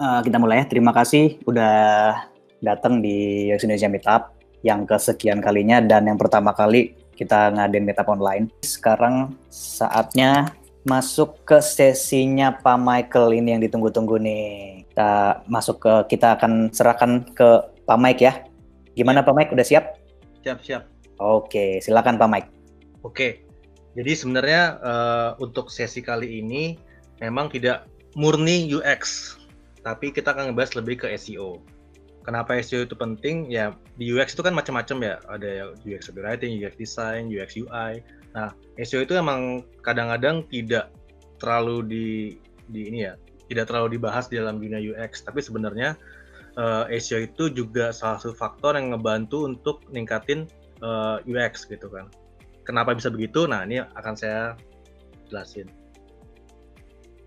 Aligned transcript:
uh, 0.00 0.20
kita 0.22 0.36
mulai 0.40 0.62
ya. 0.62 0.64
Terima 0.68 0.92
kasih 0.92 1.40
udah 1.44 2.16
datang 2.60 3.04
di 3.04 3.48
UX 3.52 3.64
Indonesia 3.64 3.90
Meetup 3.92 4.22
yang 4.64 4.88
kesekian 4.88 5.38
kalinya 5.44 5.78
dan 5.78 6.08
yang 6.08 6.18
pertama 6.18 6.50
kali 6.56 6.96
kita 7.16 7.52
ngadain 7.54 7.84
meetup 7.84 8.08
online. 8.12 8.52
Sekarang 8.60 9.32
saatnya 9.48 10.52
masuk 10.86 11.42
ke 11.42 11.58
sesinya 11.58 12.54
Pak 12.54 12.78
Michael 12.78 13.40
ini 13.40 13.56
yang 13.56 13.62
ditunggu-tunggu 13.64 14.20
nih. 14.20 14.84
Kita 14.92 15.42
masuk 15.48 15.82
ke 15.82 16.16
kita 16.16 16.36
akan 16.38 16.70
serahkan 16.70 17.26
ke 17.32 17.48
Pak 17.88 17.98
Mike 17.98 18.22
ya. 18.22 18.44
Gimana 18.94 19.24
Pak 19.24 19.34
Mike? 19.34 19.52
Udah 19.52 19.66
siap? 19.66 19.96
Siap, 20.44 20.62
siap. 20.62 20.82
Oke, 21.16 21.80
silakan 21.80 22.20
Pak 22.20 22.28
Mike. 22.28 22.50
Oke. 23.02 23.42
Jadi 23.96 24.12
sebenarnya 24.12 24.76
uh, 24.84 25.30
untuk 25.40 25.72
sesi 25.72 26.04
kali 26.04 26.44
ini 26.44 26.76
memang 27.16 27.48
tidak 27.48 27.88
murni 28.12 28.68
UX, 28.68 29.35
tapi 29.86 30.10
kita 30.10 30.34
akan 30.34 30.50
ngebahas 30.50 30.74
lebih 30.82 31.06
ke 31.06 31.14
SEO. 31.14 31.62
Kenapa 32.26 32.58
SEO 32.58 32.82
itu 32.82 32.98
penting? 32.98 33.46
Ya 33.46 33.70
di 33.94 34.10
UX 34.10 34.34
itu 34.34 34.42
kan 34.42 34.50
macam-macam 34.50 34.98
ya, 34.98 35.14
ada 35.30 35.70
UX 35.86 36.10
copywriting, 36.10 36.58
UX 36.58 36.74
design, 36.74 37.30
UX 37.30 37.54
UI. 37.54 38.02
Nah, 38.34 38.50
SEO 38.82 39.06
itu 39.06 39.14
emang 39.14 39.62
kadang-kadang 39.86 40.42
tidak 40.50 40.90
terlalu 41.38 41.86
di 41.86 42.06
di 42.66 42.90
ini 42.90 43.06
ya, 43.06 43.14
tidak 43.46 43.70
terlalu 43.70 43.94
dibahas 43.94 44.26
di 44.26 44.42
dalam 44.42 44.58
dunia 44.58 44.82
UX, 44.82 45.22
tapi 45.22 45.38
sebenarnya 45.38 45.94
uh, 46.58 46.90
SEO 46.90 47.22
itu 47.22 47.54
juga 47.54 47.94
salah 47.94 48.18
satu 48.18 48.34
faktor 48.34 48.74
yang 48.74 48.90
ngebantu 48.90 49.46
untuk 49.46 49.86
ningkatin 49.94 50.50
uh, 50.82 51.22
eh, 51.22 51.30
UX 51.30 51.62
gitu 51.70 51.86
kan. 51.86 52.10
Kenapa 52.66 52.90
bisa 52.90 53.06
begitu? 53.06 53.46
Nah, 53.46 53.62
ini 53.62 53.78
akan 53.78 54.14
saya 54.18 54.58
jelasin. 55.30 55.85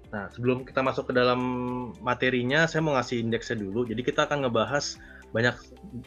Nah, 0.10 0.26
sebelum 0.34 0.66
kita 0.66 0.82
masuk 0.82 1.10
ke 1.10 1.14
dalam 1.14 1.40
materinya, 2.02 2.66
saya 2.66 2.82
mau 2.82 2.98
ngasih 2.98 3.22
indeksnya 3.22 3.62
dulu. 3.62 3.86
Jadi 3.86 4.02
kita 4.02 4.26
akan 4.26 4.46
ngebahas 4.46 4.98
banyak 5.30 5.54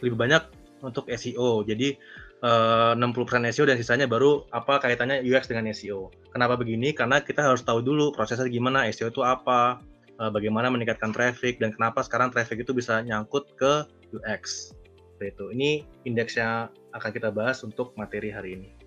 lebih 0.03 0.19
banyak 0.19 0.43
untuk 0.83 1.07
SEO. 1.07 1.63
Jadi 1.63 1.95
eh, 2.43 2.91
uh, 2.91 2.99
60% 2.99 3.47
SEO 3.55 3.63
dan 3.63 3.79
sisanya 3.79 4.03
baru 4.03 4.43
apa 4.51 4.83
kaitannya 4.83 5.23
UX 5.23 5.47
dengan 5.47 5.71
SEO. 5.71 6.11
Kenapa 6.35 6.59
begini? 6.59 6.91
Karena 6.91 7.23
kita 7.23 7.47
harus 7.47 7.63
tahu 7.63 7.79
dulu 7.79 8.11
prosesnya 8.11 8.51
gimana, 8.51 8.83
SEO 8.91 9.07
itu 9.07 9.23
apa, 9.23 9.79
uh, 10.19 10.31
bagaimana 10.31 10.67
meningkatkan 10.67 11.15
traffic 11.15 11.63
dan 11.63 11.71
kenapa 11.71 12.03
sekarang 12.03 12.35
traffic 12.35 12.67
itu 12.67 12.75
bisa 12.75 12.99
nyangkut 12.99 13.55
ke 13.55 13.87
UX. 14.11 14.75
Itu. 15.23 15.55
Ini 15.55 15.87
indeksnya 16.03 16.67
akan 16.91 17.11
kita 17.15 17.31
bahas 17.31 17.63
untuk 17.63 17.95
materi 17.95 18.27
hari 18.27 18.59
ini. 18.59 18.82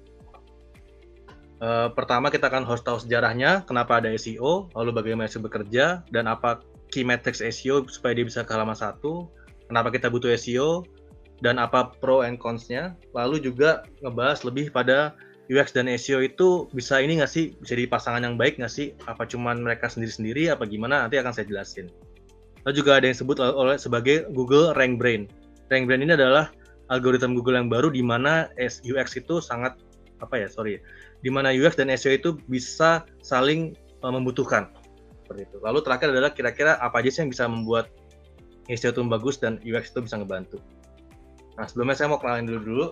Uh, 1.56 1.88
pertama 1.96 2.28
kita 2.28 2.52
akan 2.52 2.68
harus 2.68 2.84
tahu 2.84 3.00
sejarahnya, 3.00 3.64
kenapa 3.64 3.96
ada 3.96 4.12
SEO, 4.12 4.68
lalu 4.76 4.90
bagaimana 4.92 5.24
SEO 5.24 5.40
bekerja, 5.40 6.04
dan 6.12 6.28
apa 6.28 6.60
key 6.92 7.00
metrics 7.00 7.40
SEO 7.40 7.88
supaya 7.88 8.12
dia 8.12 8.28
bisa 8.28 8.44
ke 8.44 8.52
halaman 8.52 8.76
satu, 8.76 9.32
kenapa 9.64 9.88
kita 9.88 10.12
butuh 10.12 10.28
SEO, 10.36 10.84
dan 11.40 11.56
apa 11.56 11.96
pro 11.96 12.20
and 12.20 12.36
cons-nya, 12.36 12.92
lalu 13.16 13.40
juga 13.40 13.88
ngebahas 14.04 14.44
lebih 14.44 14.68
pada 14.68 15.16
UX 15.48 15.72
dan 15.72 15.88
SEO 15.96 16.20
itu 16.20 16.68
bisa 16.76 17.00
ini 17.00 17.24
nggak 17.24 17.32
sih, 17.32 17.56
bisa 17.56 17.72
jadi 17.72 17.88
pasangan 17.88 18.20
yang 18.20 18.36
baik 18.36 18.60
nggak 18.60 18.72
sih, 18.72 18.92
apa 19.08 19.24
cuman 19.24 19.64
mereka 19.64 19.88
sendiri-sendiri, 19.88 20.52
apa 20.52 20.68
gimana, 20.68 21.08
nanti 21.08 21.16
akan 21.16 21.32
saya 21.32 21.48
jelasin. 21.48 21.88
Lalu 22.68 22.74
juga 22.76 23.00
ada 23.00 23.08
yang 23.08 23.16
disebut 23.16 23.38
oleh 23.40 23.78
sebagai 23.80 24.28
Google 24.34 24.76
Rank 24.76 25.00
Brain. 25.00 25.30
Rank 25.72 25.88
Brain 25.88 26.02
ini 26.04 26.18
adalah 26.18 26.52
algoritma 26.92 27.32
Google 27.32 27.62
yang 27.62 27.70
baru 27.70 27.88
di 27.94 28.02
mana 28.02 28.50
UX 28.84 29.16
itu 29.16 29.38
sangat 29.38 29.78
apa 30.18 30.40
ya 30.40 30.48
sorry 30.48 30.80
di 31.26 31.30
mana 31.34 31.50
UX 31.50 31.74
dan 31.74 31.90
SEO 31.90 32.14
itu 32.14 32.30
bisa 32.46 33.02
saling 33.18 33.74
uh, 34.06 34.14
membutuhkan 34.14 34.70
seperti 35.26 35.50
itu. 35.50 35.58
Lalu 35.58 35.82
terakhir 35.82 36.14
adalah 36.14 36.30
kira-kira 36.30 36.78
apa 36.78 37.02
aja 37.02 37.10
sih 37.10 37.26
yang 37.26 37.34
bisa 37.34 37.50
membuat 37.50 37.90
SEO 38.70 38.94
itu 38.94 39.02
bagus 39.10 39.34
dan 39.42 39.58
UX 39.66 39.90
itu 39.90 40.06
bisa 40.06 40.22
ngebantu. 40.22 40.62
Nah 41.58 41.66
sebelumnya 41.66 41.98
saya 41.98 42.14
mau 42.14 42.22
kenalin 42.22 42.46
dulu 42.46 42.60
dulu. 42.62 42.86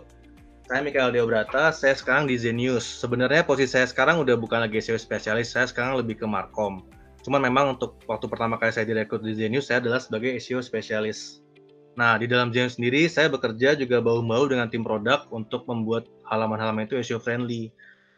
Saya 0.66 0.82
Mikael 0.82 1.14
Deobrata, 1.14 1.70
saya 1.70 1.94
sekarang 1.94 2.26
di 2.26 2.34
Zenius. 2.34 2.82
Sebenarnya 2.82 3.46
posisi 3.46 3.78
saya 3.78 3.86
sekarang 3.86 4.18
udah 4.18 4.34
bukan 4.34 4.66
lagi 4.66 4.82
SEO 4.82 4.98
spesialis, 4.98 5.54
saya 5.54 5.70
sekarang 5.70 5.94
lebih 5.94 6.18
ke 6.18 6.26
Markom. 6.26 6.82
Cuman 7.22 7.38
memang 7.38 7.78
untuk 7.78 8.02
waktu 8.10 8.26
pertama 8.26 8.58
kali 8.58 8.74
saya 8.74 8.88
direkrut 8.88 9.22
di 9.22 9.36
Zenius, 9.36 9.70
saya 9.70 9.78
adalah 9.78 10.02
sebagai 10.02 10.34
SEO 10.42 10.58
spesialis. 10.58 11.44
Nah, 11.94 12.18
di 12.18 12.26
dalam 12.26 12.50
Zenius 12.50 12.80
sendiri, 12.80 13.06
saya 13.06 13.30
bekerja 13.30 13.78
juga 13.78 14.02
bau-bau 14.02 14.48
dengan 14.50 14.66
tim 14.66 14.82
produk 14.82 15.28
untuk 15.30 15.68
membuat 15.70 16.10
halaman-halaman 16.26 16.88
itu 16.90 16.98
SEO 16.98 17.22
friendly. 17.22 17.70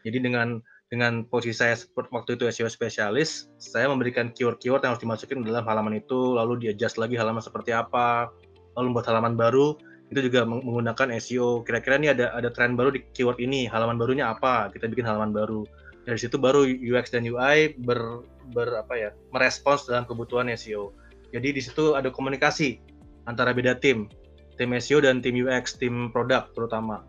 Jadi 0.05 0.17
dengan 0.21 0.61
dengan 0.87 1.27
posisi 1.27 1.51
saya 1.51 1.75
waktu 1.99 2.39
itu 2.39 2.47
SEO 2.47 2.71
spesialis, 2.71 3.51
saya 3.59 3.91
memberikan 3.91 4.31
keyword-keyword 4.31 4.87
yang 4.87 4.95
harus 4.95 5.03
dimasukin 5.03 5.43
dalam 5.43 5.67
halaman 5.67 5.99
itu, 5.99 6.35
lalu 6.35 6.63
di 6.63 6.65
adjust 6.71 6.95
lagi 6.95 7.19
halaman 7.19 7.43
seperti 7.43 7.75
apa, 7.75 8.31
lalu 8.79 8.95
membuat 8.95 9.11
halaman 9.11 9.35
baru, 9.35 9.75
itu 10.07 10.31
juga 10.31 10.47
menggunakan 10.47 11.11
SEO. 11.19 11.67
Kira-kira 11.67 11.99
ini 11.99 12.15
ada 12.15 12.31
ada 12.31 12.47
tren 12.47 12.79
baru 12.79 12.95
di 12.95 13.03
keyword 13.11 13.43
ini, 13.43 13.67
halaman 13.67 13.99
barunya 13.99 14.31
apa? 14.31 14.71
Kita 14.71 14.87
bikin 14.87 15.03
halaman 15.03 15.35
baru. 15.35 15.67
Dari 16.07 16.15
situ 16.15 16.39
baru 16.39 16.63
UX 16.63 17.11
dan 17.11 17.27
UI 17.27 17.75
ber, 17.83 18.23
ber 18.55 18.79
apa 18.79 18.95
ya, 18.95 19.09
merespons 19.35 19.91
dalam 19.91 20.07
kebutuhan 20.07 20.47
SEO. 20.55 20.95
Jadi 21.35 21.51
di 21.51 21.59
situ 21.59 21.99
ada 21.99 22.07
komunikasi 22.07 22.79
antara 23.27 23.51
beda 23.51 23.75
tim, 23.75 24.07
tim 24.55 24.71
SEO 24.79 25.03
dan 25.03 25.19
tim 25.19 25.35
UX, 25.35 25.75
tim 25.75 26.07
produk 26.15 26.47
terutama. 26.55 27.03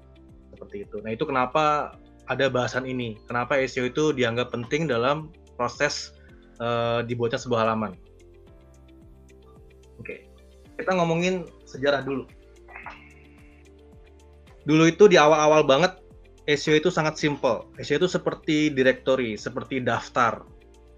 Seperti 0.50 0.82
itu. 0.82 0.98
Nah, 0.98 1.14
itu 1.14 1.22
kenapa 1.22 1.94
ada 2.28 2.52
bahasan 2.52 2.84
ini. 2.84 3.16
Kenapa 3.24 3.56
SEO 3.64 3.88
itu 3.88 4.12
dianggap 4.12 4.52
penting 4.52 4.88
dalam 4.88 5.32
proses 5.56 6.12
uh, 6.62 7.02
dibuatnya 7.02 7.40
sebuah 7.40 7.66
halaman. 7.66 7.96
Oke, 9.98 10.30
kita 10.78 10.94
ngomongin 10.94 11.48
sejarah 11.66 12.06
dulu. 12.06 12.28
Dulu 14.68 14.84
itu 14.84 15.08
di 15.08 15.16
awal-awal 15.16 15.64
banget 15.64 15.98
SEO 16.46 16.78
itu 16.78 16.92
sangat 16.92 17.16
simple. 17.16 17.66
SEO 17.80 18.04
itu 18.04 18.08
seperti 18.08 18.70
directory, 18.70 19.34
seperti 19.34 19.80
daftar. 19.80 20.44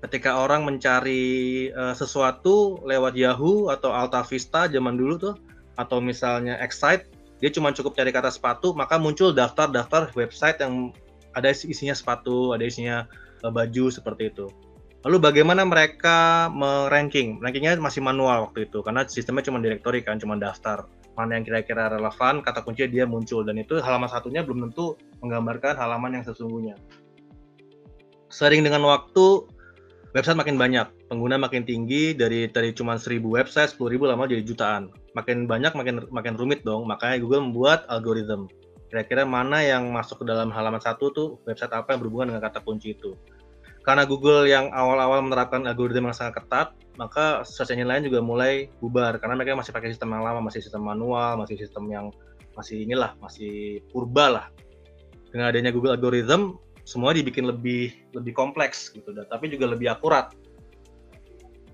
Ketika 0.01 0.43
orang 0.43 0.65
mencari 0.65 1.69
uh, 1.77 1.93
sesuatu 1.93 2.81
lewat 2.89 3.15
Yahoo 3.15 3.69
atau 3.69 3.93
Alta 3.93 4.25
Vista 4.25 4.65
zaman 4.67 4.97
dulu 4.97 5.15
tuh, 5.21 5.35
atau 5.77 6.01
misalnya 6.01 6.57
Excite, 6.61 7.09
dia 7.41 7.49
cuma 7.49 7.73
cukup 7.73 7.97
cari 7.97 8.13
kata 8.13 8.29
sepatu, 8.29 8.77
maka 8.77 9.01
muncul 9.01 9.33
daftar-daftar 9.33 10.13
website 10.13 10.61
yang 10.61 10.93
ada 11.35 11.49
isinya 11.51 11.95
sepatu, 11.95 12.53
ada 12.57 12.65
isinya 12.67 13.07
uh, 13.43 13.53
baju 13.53 13.91
seperti 13.93 14.31
itu. 14.33 14.47
Lalu 15.01 15.17
bagaimana 15.17 15.65
mereka 15.65 16.53
meranking? 16.53 17.41
Rankingnya 17.41 17.81
masih 17.81 18.05
manual 18.05 18.51
waktu 18.51 18.69
itu 18.69 18.85
karena 18.85 19.09
sistemnya 19.09 19.49
cuma 19.49 19.57
directory 19.63 20.05
kan, 20.05 20.21
cuma 20.21 20.37
daftar 20.37 20.85
mana 21.17 21.37
yang 21.37 21.45
kira-kira 21.45 21.93
relevan, 21.93 22.41
kata 22.41 22.65
kunci 22.65 22.87
dia 22.89 23.05
muncul 23.05 23.45
dan 23.45 23.61
itu 23.61 23.81
halaman 23.81 24.09
satunya 24.09 24.41
belum 24.41 24.71
tentu 24.71 24.97
menggambarkan 25.21 25.77
halaman 25.77 26.21
yang 26.21 26.25
sesungguhnya. 26.25 26.77
Sering 28.31 28.63
dengan 28.63 28.87
waktu 28.87 29.49
website 30.15 30.39
makin 30.39 30.57
banyak, 30.57 30.87
pengguna 31.11 31.37
makin 31.37 31.67
tinggi 31.67 32.15
dari 32.15 32.47
dari 32.47 32.71
cuma 32.71 32.95
1000 32.95 33.21
website, 33.21 33.75
10.000 33.75 34.01
lama 34.07 34.25
jadi 34.29 34.45
jutaan. 34.45 34.89
Makin 35.19 35.51
banyak 35.51 35.73
makin 35.75 36.07
makin 36.15 36.35
rumit 36.39 36.63
dong, 36.63 36.87
makanya 36.87 37.19
Google 37.21 37.51
membuat 37.51 37.85
algoritma 37.91 38.47
kira-kira 38.91 39.23
mana 39.23 39.63
yang 39.63 39.89
masuk 39.95 40.21
ke 40.21 40.25
dalam 40.27 40.51
halaman 40.51 40.83
satu 40.83 41.15
tuh 41.15 41.29
website 41.47 41.71
apa 41.71 41.95
yang 41.95 42.03
berhubungan 42.03 42.35
dengan 42.35 42.43
kata 42.51 42.59
kunci 42.67 42.99
itu. 42.99 43.15
Karena 43.81 44.05
Google 44.05 44.45
yang 44.45 44.69
awal-awal 44.75 45.25
menerapkan 45.25 45.65
algoritma 45.65 46.13
yang 46.13 46.19
sangat 46.19 46.43
ketat, 46.43 46.69
maka 47.01 47.47
search 47.49 47.73
engine 47.73 47.89
lain 47.89 48.05
juga 48.05 48.21
mulai 48.21 48.69
bubar 48.83 49.17
karena 49.17 49.41
mereka 49.41 49.57
masih 49.57 49.73
pakai 49.73 49.95
sistem 49.95 50.13
yang 50.13 50.27
lama, 50.27 50.45
masih 50.45 50.61
sistem 50.61 50.85
manual, 50.85 51.41
masih 51.41 51.57
sistem 51.57 51.89
yang 51.89 52.07
masih 52.59 52.85
inilah, 52.85 53.17
masih 53.25 53.81
purba 53.89 54.27
lah. 54.29 54.47
Dengan 55.33 55.49
adanya 55.49 55.73
Google 55.73 55.97
algorithm, 55.97 56.61
semua 56.85 57.15
dibikin 57.17 57.49
lebih 57.49 57.95
lebih 58.13 58.35
kompleks 58.35 58.93
gitu, 58.93 59.15
tapi 59.17 59.49
juga 59.49 59.71
lebih 59.71 59.89
akurat. 59.89 60.35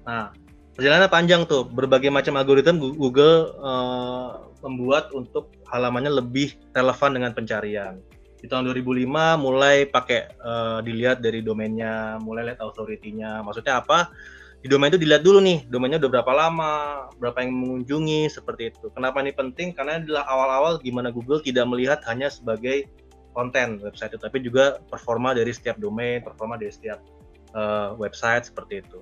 Nah, 0.06 0.30
perjalanannya 0.76 1.10
panjang 1.10 1.42
tuh, 1.48 1.64
berbagai 1.64 2.12
macam 2.12 2.36
algoritma 2.36 2.76
Google 2.76 3.56
uh, 3.64 4.46
membuat 4.60 5.10
untuk 5.16 5.50
halamannya 5.72 6.12
lebih 6.20 6.54
relevan 6.76 7.16
dengan 7.16 7.32
pencarian. 7.32 7.96
Di 8.36 8.46
tahun 8.46 8.68
2005 8.68 9.08
mulai 9.40 9.88
pakai 9.88 10.36
uh, 10.44 10.78
dilihat 10.84 11.24
dari 11.24 11.40
domainnya, 11.40 12.20
mulai 12.20 12.52
lihat 12.52 12.60
authority-nya. 12.60 13.40
Maksudnya 13.40 13.80
apa? 13.80 14.12
Di 14.60 14.68
domain 14.68 14.92
itu 14.92 15.00
dilihat 15.00 15.24
dulu 15.24 15.40
nih, 15.40 15.64
domainnya 15.72 15.96
udah 15.96 16.10
berapa 16.20 16.32
lama, 16.36 16.74
berapa 17.16 17.38
yang 17.40 17.56
mengunjungi, 17.56 18.28
seperti 18.28 18.74
itu. 18.74 18.92
Kenapa 18.92 19.24
ini 19.24 19.32
penting? 19.32 19.72
Karena 19.72 19.96
adalah 19.96 20.28
awal-awal 20.28 20.72
gimana 20.84 21.08
Google 21.08 21.40
tidak 21.40 21.64
melihat 21.70 22.04
hanya 22.04 22.28
sebagai 22.28 22.84
konten 23.32 23.80
website 23.84 24.16
itu, 24.16 24.20
tapi 24.20 24.40
juga 24.40 24.80
performa 24.88 25.36
dari 25.36 25.52
setiap 25.52 25.76
domain, 25.76 26.24
performa 26.24 26.56
dari 26.56 26.72
setiap 26.72 27.04
uh, 27.52 27.92
website 28.00 28.48
seperti 28.48 28.80
itu. 28.84 29.00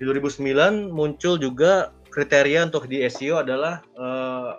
Di 0.00 0.08
2009 0.08 0.88
muncul 0.88 1.36
juga 1.36 1.92
kriteria 2.08 2.64
untuk 2.72 2.88
di 2.88 3.04
SEO 3.04 3.44
adalah 3.44 3.84
uh, 4.00 4.56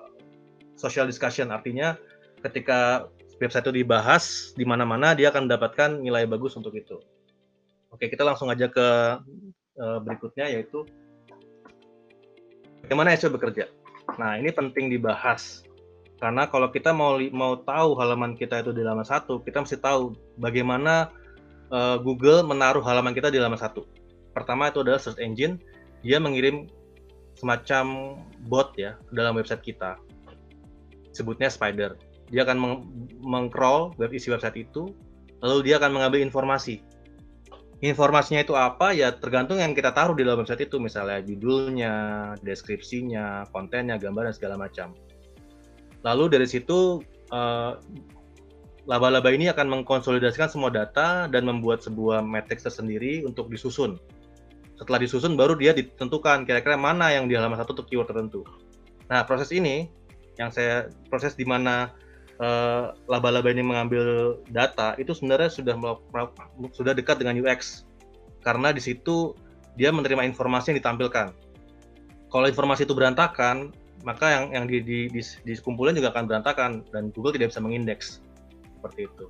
social 0.78 1.10
discussion 1.10 1.50
artinya 1.50 1.98
ketika 2.46 3.10
website 3.42 3.66
itu 3.66 3.82
dibahas 3.82 4.54
di 4.54 4.70
mana-mana 4.70 5.18
dia 5.18 5.34
akan 5.34 5.50
mendapatkan 5.50 5.98
nilai 5.98 6.30
bagus 6.30 6.54
untuk 6.54 6.78
itu. 6.78 7.02
Oke, 7.90 8.06
kita 8.06 8.22
langsung 8.22 8.54
aja 8.54 8.70
ke 8.70 8.88
uh, 9.82 10.00
berikutnya 10.06 10.46
yaitu 10.46 10.86
Bagaimana 12.86 13.18
SEO 13.18 13.34
bekerja? 13.34 13.66
Nah, 14.20 14.36
ini 14.38 14.52
penting 14.52 14.92
dibahas. 14.92 15.64
Karena 16.22 16.46
kalau 16.46 16.70
kita 16.70 16.94
mau 16.94 17.18
mau 17.34 17.58
tahu 17.58 17.98
halaman 17.98 18.38
kita 18.38 18.62
itu 18.62 18.76
di 18.76 18.86
halaman 18.86 19.06
satu, 19.06 19.42
kita 19.42 19.64
mesti 19.64 19.82
tahu 19.82 20.14
bagaimana 20.38 21.10
uh, 21.74 21.98
Google 21.98 22.46
menaruh 22.46 22.84
halaman 22.86 23.16
kita 23.16 23.34
di 23.34 23.42
halaman 23.42 23.58
satu. 23.58 24.01
Pertama 24.32 24.72
itu 24.72 24.84
adalah 24.84 25.00
search 25.00 25.20
engine, 25.20 25.60
dia 26.02 26.18
mengirim 26.18 26.68
semacam 27.36 28.18
bot 28.48 28.76
ya 28.76 28.98
dalam 29.12 29.36
website 29.38 29.64
kita. 29.64 29.98
Sebutnya 31.12 31.52
spider. 31.52 31.96
Dia 32.32 32.48
akan 32.48 32.58
meng 32.58 32.76
mengcrawl 33.20 33.92
web 34.00 34.12
isi 34.16 34.32
website 34.32 34.64
itu, 34.64 34.96
lalu 35.44 35.72
dia 35.72 35.82
akan 35.82 36.00
mengambil 36.00 36.24
informasi. 36.24 36.80
Informasinya 37.82 38.46
itu 38.46 38.54
apa? 38.54 38.94
Ya 38.94 39.10
tergantung 39.10 39.58
yang 39.58 39.74
kita 39.74 39.92
taruh 39.92 40.14
di 40.14 40.24
dalam 40.24 40.46
website 40.46 40.70
itu, 40.70 40.78
misalnya 40.78 41.20
judulnya, 41.26 41.94
deskripsinya, 42.46 43.50
kontennya, 43.50 43.98
gambar 43.98 44.32
dan 44.32 44.36
segala 44.38 44.56
macam. 44.56 44.94
Lalu 46.06 46.40
dari 46.40 46.48
situ 46.48 47.02
eh, 47.34 47.74
laba-laba 48.86 49.30
ini 49.34 49.50
akan 49.50 49.82
mengkonsolidasikan 49.82 50.48
semua 50.48 50.72
data 50.72 51.28
dan 51.28 51.44
membuat 51.44 51.84
sebuah 51.84 52.24
matrix 52.24 52.64
tersendiri 52.70 53.26
untuk 53.28 53.50
disusun 53.52 53.98
setelah 54.82 54.98
disusun 54.98 55.38
baru 55.38 55.54
dia 55.54 55.78
ditentukan 55.78 56.42
kira-kira 56.42 56.74
mana 56.74 57.14
yang 57.14 57.30
di 57.30 57.38
halaman 57.38 57.62
satu 57.62 57.78
untuk 57.78 57.86
keyword 57.94 58.10
tertentu. 58.10 58.42
Nah 59.14 59.22
proses 59.30 59.54
ini 59.54 59.86
yang 60.42 60.50
saya 60.50 60.90
proses 61.06 61.38
di 61.38 61.46
mana 61.46 61.94
uh, 62.42 62.90
laba-laba 63.06 63.54
ini 63.54 63.62
mengambil 63.62 64.42
data 64.50 64.98
itu 64.98 65.14
sebenarnya 65.14 65.54
sudah 65.54 65.78
sudah 66.74 66.98
dekat 66.98 67.22
dengan 67.22 67.38
UX 67.38 67.86
karena 68.42 68.74
di 68.74 68.82
situ 68.82 69.38
dia 69.78 69.94
menerima 69.94 70.26
informasi 70.26 70.74
yang 70.74 70.82
ditampilkan. 70.82 71.30
Kalau 72.34 72.48
informasi 72.50 72.90
itu 72.90 72.98
berantakan, 72.98 73.70
maka 74.02 74.34
yang 74.34 74.46
yang 74.50 74.66
di, 74.66 74.82
di, 74.82 75.00
di, 75.14 75.22
dikumpulin 75.46 75.94
juga 75.94 76.10
akan 76.10 76.26
berantakan 76.26 76.72
dan 76.90 77.14
Google 77.14 77.38
tidak 77.38 77.54
bisa 77.54 77.62
mengindeks 77.62 78.18
seperti 78.82 79.06
itu. 79.06 79.30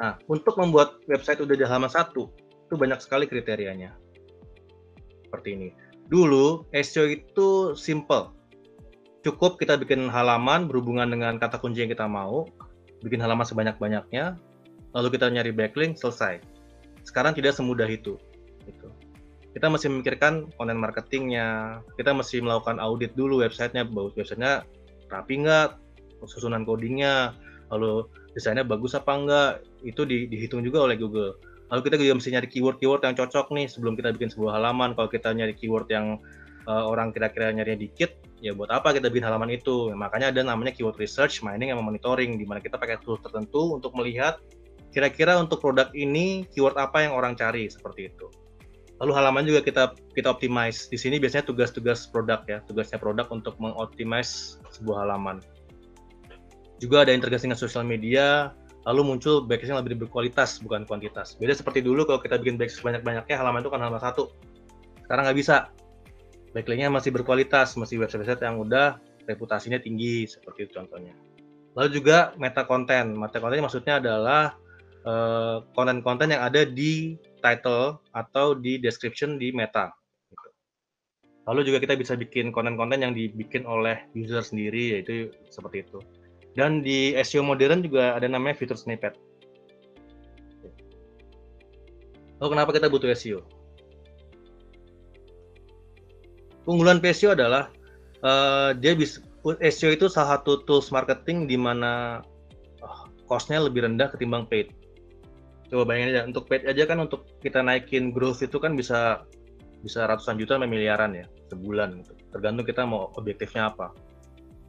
Nah, 0.00 0.16
untuk 0.30 0.56
membuat 0.56 1.02
website 1.10 1.44
udah 1.44 1.56
di 1.56 1.64
halaman 1.66 1.92
satu, 1.92 2.32
itu 2.70 2.78
banyak 2.78 3.02
sekali 3.02 3.26
kriterianya. 3.26 3.98
Seperti 5.26 5.58
ini. 5.58 5.68
Dulu 6.06 6.70
SEO 6.70 7.10
itu 7.10 7.74
simple. 7.74 8.30
Cukup 9.26 9.58
kita 9.58 9.74
bikin 9.74 10.06
halaman 10.06 10.70
berhubungan 10.70 11.10
dengan 11.10 11.34
kata 11.42 11.58
kunci 11.58 11.82
yang 11.82 11.90
kita 11.90 12.06
mau, 12.06 12.46
bikin 13.02 13.18
halaman 13.18 13.42
sebanyak-banyaknya, 13.42 14.38
lalu 14.94 15.08
kita 15.18 15.26
nyari 15.34 15.50
backlink, 15.50 15.98
selesai. 15.98 16.38
Sekarang 17.02 17.34
tidak 17.34 17.58
semudah 17.58 17.90
itu. 17.90 18.14
Gitu. 18.64 18.88
Kita 19.50 19.66
masih 19.66 19.90
memikirkan 19.90 20.46
konten 20.54 20.78
marketingnya, 20.78 21.82
kita 21.98 22.14
masih 22.14 22.38
melakukan 22.38 22.78
audit 22.78 23.10
dulu 23.18 23.42
websitenya, 23.42 23.82
websitenya 23.90 24.62
rapi 25.10 25.42
nggak, 25.42 25.74
susunan 26.22 26.62
codingnya, 26.62 27.34
lalu 27.74 28.06
desainnya 28.30 28.62
bagus 28.62 28.94
apa 28.94 29.10
enggak, 29.10 29.52
itu 29.82 30.06
di, 30.06 30.30
dihitung 30.30 30.62
juga 30.62 30.86
oleh 30.86 30.94
Google 30.94 31.34
Lalu 31.70 31.80
kita 31.86 31.96
juga 32.02 32.12
mesti 32.18 32.30
nyari 32.34 32.48
keyword-keyword 32.50 33.02
yang 33.06 33.14
cocok 33.14 33.46
nih 33.54 33.66
sebelum 33.70 33.94
kita 33.94 34.10
bikin 34.18 34.30
sebuah 34.34 34.58
halaman. 34.58 34.98
Kalau 34.98 35.06
kita 35.06 35.30
nyari 35.30 35.54
keyword 35.54 35.86
yang 35.86 36.18
uh, 36.66 36.84
orang 36.90 37.14
kira-kira 37.14 37.54
nyarinya 37.54 37.86
dikit, 37.86 38.18
ya 38.42 38.50
buat 38.50 38.74
apa 38.74 38.90
kita 38.90 39.06
bikin 39.06 39.22
halaman 39.22 39.54
itu? 39.54 39.94
Makanya 39.94 40.34
ada 40.34 40.42
namanya 40.42 40.74
keyword 40.74 40.98
research, 40.98 41.46
mining, 41.46 41.70
sama 41.70 41.86
monitoring, 41.86 42.34
di 42.34 42.44
mana 42.44 42.58
kita 42.58 42.74
pakai 42.74 42.98
tools 43.06 43.22
tertentu 43.22 43.78
untuk 43.78 43.94
melihat 43.94 44.42
kira-kira 44.90 45.38
untuk 45.38 45.62
produk 45.62 45.86
ini 45.94 46.42
keyword 46.50 46.74
apa 46.74 47.06
yang 47.06 47.14
orang 47.14 47.38
cari 47.38 47.70
seperti 47.70 48.10
itu. 48.10 48.26
Lalu 49.00 49.12
halaman 49.16 49.46
juga 49.46 49.64
kita 49.64 49.94
kita 50.12 50.28
optimize. 50.28 50.90
Di 50.90 50.98
sini 50.98 51.16
biasanya 51.16 51.46
tugas-tugas 51.46 52.10
produk 52.10 52.42
ya, 52.50 52.58
tugasnya 52.66 52.98
produk 52.98 53.30
untuk 53.30 53.56
mengoptimize 53.62 54.58
sebuah 54.74 55.06
halaman. 55.06 55.40
Juga 56.82 57.06
ada 57.06 57.14
integrasi 57.14 57.48
dengan 57.48 57.60
sosial 57.60 57.86
media, 57.86 58.52
lalu 58.90 59.14
muncul 59.14 59.46
backlist 59.46 59.70
yang 59.70 59.78
lebih 59.86 60.02
berkualitas 60.02 60.58
bukan 60.58 60.82
kuantitas. 60.82 61.38
Beda 61.38 61.54
seperti 61.54 61.78
dulu 61.78 62.02
kalau 62.02 62.18
kita 62.18 62.42
bikin 62.42 62.58
backlist 62.58 62.82
banyak-banyaknya 62.82 63.38
halaman 63.38 63.62
itu 63.62 63.70
kan 63.70 63.78
halaman 63.78 64.02
satu. 64.02 64.34
Sekarang 65.06 65.30
nggak 65.30 65.38
bisa. 65.38 65.70
Backlinknya 66.50 66.90
masih 66.90 67.14
berkualitas, 67.14 67.78
masih 67.78 68.02
website-website 68.02 68.42
yang 68.42 68.58
udah 68.58 68.98
reputasinya 69.30 69.78
tinggi 69.78 70.26
seperti 70.26 70.66
itu 70.66 70.82
contohnya. 70.82 71.14
Lalu 71.78 72.02
juga 72.02 72.34
meta 72.34 72.66
konten. 72.66 73.14
Meta 73.14 73.38
konten 73.38 73.62
maksudnya 73.62 74.02
adalah 74.02 74.58
eh, 75.06 75.56
konten-konten 75.78 76.26
uh, 76.26 76.32
yang 76.34 76.42
ada 76.42 76.66
di 76.66 77.14
title 77.38 78.02
atau 78.10 78.58
di 78.58 78.82
description 78.82 79.38
di 79.38 79.54
meta. 79.54 79.94
Gitu. 80.26 80.48
Lalu 81.46 81.70
juga 81.70 81.78
kita 81.78 81.94
bisa 81.94 82.18
bikin 82.18 82.50
konten-konten 82.50 82.98
yang 82.98 83.14
dibikin 83.14 83.62
oleh 83.62 84.10
user 84.18 84.42
sendiri, 84.42 84.98
yaitu 84.98 85.30
seperti 85.54 85.86
itu. 85.86 86.02
Dan 86.58 86.82
di 86.82 87.14
SEO 87.14 87.46
modern 87.46 87.86
juga 87.86 88.18
ada 88.18 88.26
namanya 88.26 88.58
fitur 88.58 88.74
snippet. 88.74 89.14
Lalu 92.40 92.48
kenapa 92.56 92.70
kita 92.74 92.88
butuh 92.90 93.10
SEO? 93.14 93.40
Keunggulan 96.64 96.98
SEO 97.12 97.36
adalah 97.36 97.70
uh, 98.24 98.72
dia 98.74 98.96
bisa 98.96 99.22
SEO 99.60 99.94
itu 99.94 100.08
salah 100.10 100.40
satu 100.40 100.64
tools 100.66 100.92
marketing 100.92 101.46
di 101.46 101.56
mana 101.56 102.24
uh, 102.82 103.04
cost-nya 103.28 103.62
lebih 103.62 103.86
rendah 103.86 104.10
ketimbang 104.10 104.48
paid. 104.48 104.72
Coba 105.70 105.86
bayangin 105.86 106.18
aja, 106.18 106.22
untuk 106.26 106.50
paid 106.50 106.66
aja 106.66 106.82
kan 106.82 106.98
untuk 106.98 107.30
kita 107.38 107.62
naikin 107.62 108.10
growth 108.10 108.42
itu 108.42 108.58
kan 108.58 108.74
bisa 108.74 109.22
bisa 109.80 110.04
ratusan 110.04 110.36
juta 110.36 110.58
miliaran 110.58 111.14
ya 111.14 111.26
sebulan 111.48 112.02
gitu. 112.02 112.12
Tergantung 112.34 112.66
kita 112.66 112.82
mau 112.84 113.08
objektifnya 113.16 113.70
apa 113.70 113.94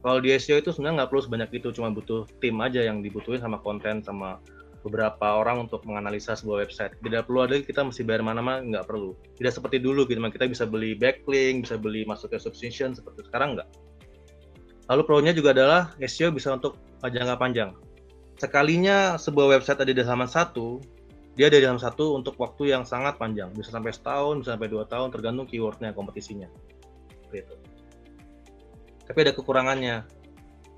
kalau 0.02 0.18
di 0.18 0.34
SEO 0.34 0.58
itu 0.58 0.74
sebenarnya 0.74 1.06
nggak 1.06 1.10
perlu 1.14 1.22
sebanyak 1.22 1.50
itu 1.62 1.68
cuma 1.70 1.94
butuh 1.94 2.26
tim 2.42 2.58
aja 2.58 2.82
yang 2.82 3.06
dibutuhin 3.06 3.38
sama 3.38 3.62
konten 3.62 4.02
sama 4.02 4.42
beberapa 4.82 5.38
orang 5.38 5.70
untuk 5.70 5.86
menganalisa 5.86 6.34
sebuah 6.34 6.66
website. 6.66 6.98
Tidak 6.98 7.22
perlu 7.22 7.46
ada 7.46 7.54
kita 7.62 7.86
mesti 7.86 8.02
bayar 8.02 8.26
mana-mana 8.26 8.66
nggak 8.66 8.86
perlu. 8.90 9.14
Tidak 9.38 9.54
seperti 9.54 9.78
dulu 9.78 10.02
gitu 10.10 10.18
kita 10.18 10.50
bisa 10.50 10.66
beli 10.66 10.98
backlink 10.98 11.70
bisa 11.70 11.78
beli 11.78 12.02
masuk 12.02 12.34
ke 12.34 12.38
subscription 12.42 12.98
seperti 12.98 13.22
sekarang 13.30 13.54
nggak. 13.54 13.68
Lalu 14.90 15.02
pro-nya 15.06 15.30
juga 15.30 15.54
adalah 15.54 15.94
SEO 16.02 16.34
bisa 16.34 16.50
untuk 16.50 16.82
jangka 16.98 17.38
panjang. 17.38 17.70
Sekalinya 18.42 19.14
sebuah 19.14 19.54
website 19.54 19.86
ada 19.86 19.94
di 19.94 20.02
halaman 20.02 20.26
satu 20.26 20.82
dia 21.38 21.46
ada 21.46 21.62
di 21.62 21.64
halaman 21.64 21.78
satu 21.78 22.18
untuk 22.18 22.34
waktu 22.42 22.74
yang 22.74 22.82
sangat 22.82 23.22
panjang. 23.22 23.54
Bisa 23.54 23.70
sampai 23.70 23.94
setahun 23.94 24.42
bisa 24.42 24.58
sampai 24.58 24.66
dua 24.66 24.82
tahun 24.82 25.14
tergantung 25.14 25.46
keywordnya 25.46 25.94
kompetisinya. 25.94 26.50
Seperti 27.22 27.38
itu 27.46 27.61
tapi 29.06 29.18
ada 29.26 29.32
kekurangannya. 29.34 30.04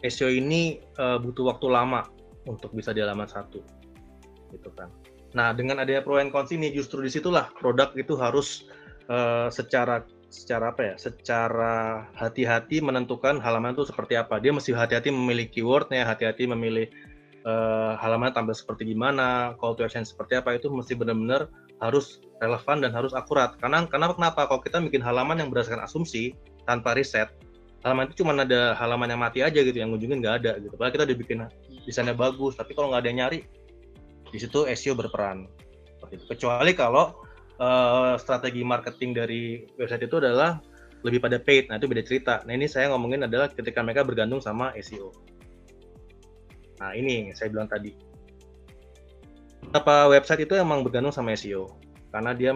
SEO 0.04 0.28
ini 0.28 0.84
uh, 1.00 1.16
butuh 1.16 1.48
waktu 1.48 1.66
lama 1.72 2.04
untuk 2.44 2.76
bisa 2.76 2.92
di 2.92 3.00
halaman 3.00 3.24
satu, 3.24 3.64
gitu 4.52 4.68
kan. 4.76 4.92
Nah, 5.32 5.56
dengan 5.56 5.80
adanya 5.80 6.04
pro 6.04 6.20
and 6.20 6.28
cons 6.28 6.52
ini 6.52 6.70
justru 6.70 7.00
di 7.00 7.08
situlah 7.08 7.48
produk 7.56 7.90
itu 7.96 8.12
harus 8.14 8.68
uh, 9.08 9.48
secara 9.48 10.04
secara 10.28 10.76
apa 10.76 10.92
ya? 10.92 10.94
Secara 11.00 12.04
hati-hati 12.14 12.84
menentukan 12.84 13.40
halaman 13.40 13.72
itu 13.72 13.88
seperti 13.88 14.20
apa. 14.20 14.36
Dia 14.44 14.52
mesti 14.52 14.76
hati-hati 14.76 15.08
memilih 15.08 15.48
keywordnya, 15.48 16.04
hati-hati 16.04 16.44
memilih 16.46 16.86
uh, 17.48 17.96
halaman 17.96 18.30
tampil 18.36 18.52
seperti 18.52 18.92
gimana, 18.92 19.56
call 19.56 19.72
to 19.72 19.82
action 19.88 20.04
seperti 20.04 20.36
apa 20.36 20.54
itu 20.54 20.68
mesti 20.68 20.92
benar-benar 20.92 21.48
harus 21.80 22.20
relevan 22.44 22.84
dan 22.84 22.92
harus 22.92 23.16
akurat. 23.16 23.56
Karena 23.56 23.88
kenapa 23.88 24.20
kenapa 24.20 24.40
kalau 24.52 24.60
kita 24.60 24.78
bikin 24.84 25.00
halaman 25.00 25.40
yang 25.40 25.48
berdasarkan 25.48 25.82
asumsi 25.82 26.36
tanpa 26.68 26.94
riset, 26.94 27.32
halaman 27.84 28.08
itu 28.08 28.24
cuma 28.24 28.32
ada 28.32 28.72
halaman 28.80 29.12
yang 29.12 29.20
mati 29.20 29.44
aja 29.44 29.60
gitu 29.60 29.76
yang 29.76 29.92
ujungnya 29.92 30.16
nggak 30.18 30.34
ada 30.40 30.52
gitu. 30.58 30.74
Padahal 30.74 30.92
kita 30.96 31.04
udah 31.04 31.16
bikin 31.20 31.38
desainnya 31.84 32.16
bagus 32.16 32.56
tapi 32.56 32.72
kalau 32.72 32.90
nggak 32.90 33.04
ada 33.04 33.08
yang 33.12 33.18
nyari 33.24 33.38
di 34.32 34.38
situ 34.40 34.64
SEO 34.72 34.96
berperan. 34.96 35.44
Kecuali 36.04 36.72
kalau 36.72 37.12
uh, 37.60 38.16
strategi 38.16 38.64
marketing 38.64 39.10
dari 39.12 39.42
website 39.76 40.08
itu 40.08 40.16
adalah 40.16 40.58
lebih 41.04 41.20
pada 41.20 41.36
paid. 41.36 41.68
Nah 41.68 41.76
itu 41.76 41.84
beda 41.84 42.02
cerita. 42.02 42.40
Nah 42.48 42.56
ini 42.56 42.64
saya 42.64 42.88
ngomongin 42.88 43.28
adalah 43.28 43.52
ketika 43.52 43.84
mereka 43.84 44.00
bergantung 44.02 44.40
sama 44.40 44.72
SEO 44.80 45.12
nah 46.78 46.90
ini 46.94 47.30
saya 47.32 47.48
bilang 47.48 47.70
tadi. 47.70 47.94
Apa 49.72 50.06
website 50.12 50.46
itu 50.46 50.54
emang 50.54 50.84
bergantung 50.84 51.14
sama 51.14 51.34
SEO 51.34 51.70
karena 52.12 52.36
dia 52.36 52.52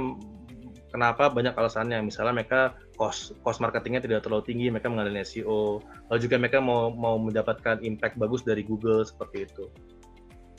kenapa 0.93 1.33
banyak 1.33 1.55
alasannya. 1.57 2.05
Misalnya 2.05 2.35
mereka 2.37 2.77
cost 2.99 3.33
cost 3.47 3.63
marketingnya 3.63 4.03
tidak 4.03 4.27
terlalu 4.27 4.43
tinggi 4.45 4.67
mereka 4.69 4.91
mengandalkan 4.91 5.23
SEO 5.23 5.81
lalu 6.11 6.19
juga 6.19 6.37
mereka 6.37 6.59
mau 6.59 6.91
mau 6.91 7.17
mendapatkan 7.17 7.79
impact 7.81 8.19
bagus 8.19 8.43
dari 8.43 8.67
Google 8.67 9.07
seperti 9.07 9.47
itu. 9.47 9.65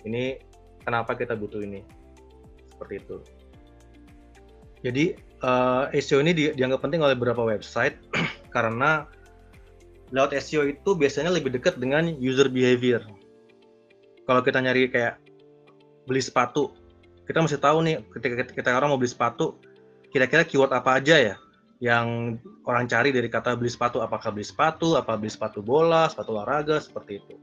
Ini 0.07 0.39
kenapa 0.87 1.13
kita 1.19 1.35
butuh 1.35 1.59
ini? 1.59 1.83
Seperti 2.71 2.93
itu. 3.03 3.17
Jadi 4.79 5.05
uh, 5.43 5.91
SEO 5.91 6.23
ini 6.23 6.31
di, 6.31 6.43
dianggap 6.55 6.87
penting 6.87 7.03
oleh 7.03 7.19
beberapa 7.19 7.43
website 7.43 7.99
karena 8.55 9.03
lewat 10.15 10.31
SEO 10.39 10.65
itu 10.65 10.95
biasanya 10.95 11.35
lebih 11.35 11.51
dekat 11.51 11.75
dengan 11.75 12.07
user 12.17 12.47
behavior. 12.47 13.03
Kalau 14.23 14.39
kita 14.39 14.63
nyari 14.63 14.87
kayak 14.87 15.19
beli 16.07 16.23
sepatu 16.23 16.73
kita 17.29 17.45
mesti 17.45 17.61
tahu 17.61 17.85
nih 17.85 18.01
ketika 18.17 18.49
kita 18.49 18.69
orang 18.73 18.89
mau 18.89 18.97
beli 18.97 19.13
sepatu 19.13 19.61
kira-kira 20.09 20.41
keyword 20.41 20.73
apa 20.73 20.97
aja 20.97 21.15
ya 21.21 21.35
yang 21.79 22.35
orang 22.67 22.91
cari 22.91 23.15
dari 23.15 23.31
kata 23.31 23.55
beli 23.55 23.71
sepatu 23.71 24.03
apakah 24.03 24.35
beli 24.35 24.43
sepatu, 24.43 24.99
apa 24.99 25.15
beli 25.15 25.31
sepatu 25.31 25.63
bola, 25.63 26.11
sepatu 26.11 26.35
olahraga 26.35 26.83
seperti 26.83 27.23
itu. 27.23 27.35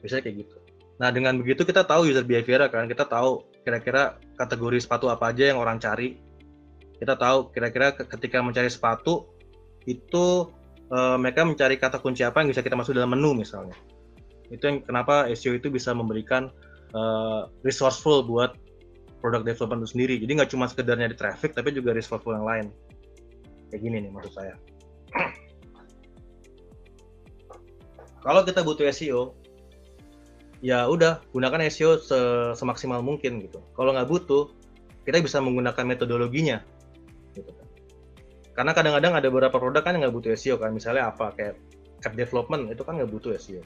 Bisa 0.00 0.24
kayak 0.24 0.48
gitu. 0.48 0.56
Nah 0.96 1.12
dengan 1.12 1.36
begitu 1.36 1.68
kita 1.68 1.84
tahu 1.84 2.08
user 2.08 2.24
behavior 2.24 2.64
kan, 2.72 2.88
kita 2.88 3.04
tahu 3.04 3.44
kira-kira 3.60 4.16
kategori 4.40 4.80
sepatu 4.80 5.12
apa 5.12 5.28
aja 5.28 5.52
yang 5.52 5.60
orang 5.60 5.76
cari. 5.76 6.16
Kita 6.96 7.20
tahu 7.20 7.52
kira-kira 7.52 7.92
ketika 7.92 8.40
mencari 8.40 8.72
sepatu 8.72 9.28
itu 9.84 10.48
uh, 10.88 11.20
mereka 11.20 11.44
mencari 11.44 11.76
kata 11.76 12.00
kunci 12.00 12.24
apa 12.24 12.40
yang 12.40 12.48
bisa 12.48 12.64
kita 12.64 12.80
masuk 12.80 12.96
dalam 12.96 13.12
menu 13.12 13.36
misalnya. 13.36 13.76
Itu 14.48 14.72
yang 14.72 14.80
kenapa 14.88 15.28
SEO 15.36 15.60
itu 15.60 15.68
bisa 15.68 15.92
memberikan 15.92 16.48
uh, 16.96 17.52
resourceful 17.60 18.24
buat 18.24 18.56
produk 19.20 19.42
development 19.42 19.84
itu 19.84 19.90
sendiri. 19.96 20.14
Jadi 20.20 20.32
nggak 20.36 20.50
cuma 20.52 20.68
sekedarnya 20.68 21.12
di 21.12 21.16
traffic, 21.18 21.52
tapi 21.56 21.72
juga 21.72 21.92
resourceful 21.96 22.36
yang 22.36 22.46
lain. 22.46 22.66
Kayak 23.72 23.80
gini 23.82 23.96
nih 24.06 24.10
maksud 24.12 24.32
saya. 24.34 24.54
Kalau 28.26 28.42
kita 28.42 28.60
butuh 28.66 28.86
SEO, 28.90 29.34
ya 30.60 30.86
udah 30.90 31.22
gunakan 31.30 31.66
SEO 31.70 31.98
se 32.00 32.18
semaksimal 32.58 33.02
mungkin 33.02 33.42
gitu. 33.44 33.62
Kalau 33.74 33.94
nggak 33.94 34.08
butuh, 34.10 34.50
kita 35.06 35.22
bisa 35.22 35.38
menggunakan 35.38 35.84
metodologinya. 35.86 36.62
Gitu 37.34 37.50
kan. 37.50 37.66
Karena 38.56 38.72
kadang-kadang 38.72 39.12
ada 39.20 39.28
beberapa 39.28 39.56
produk 39.60 39.84
kan 39.84 40.00
nggak 40.00 40.14
butuh 40.14 40.32
SEO 40.34 40.56
kan, 40.56 40.72
misalnya 40.72 41.12
apa 41.12 41.30
kayak 41.36 41.54
app 42.04 42.14
development 42.14 42.70
itu 42.70 42.82
kan 42.86 42.96
nggak 42.98 43.10
butuh 43.10 43.34
SEO 43.36 43.62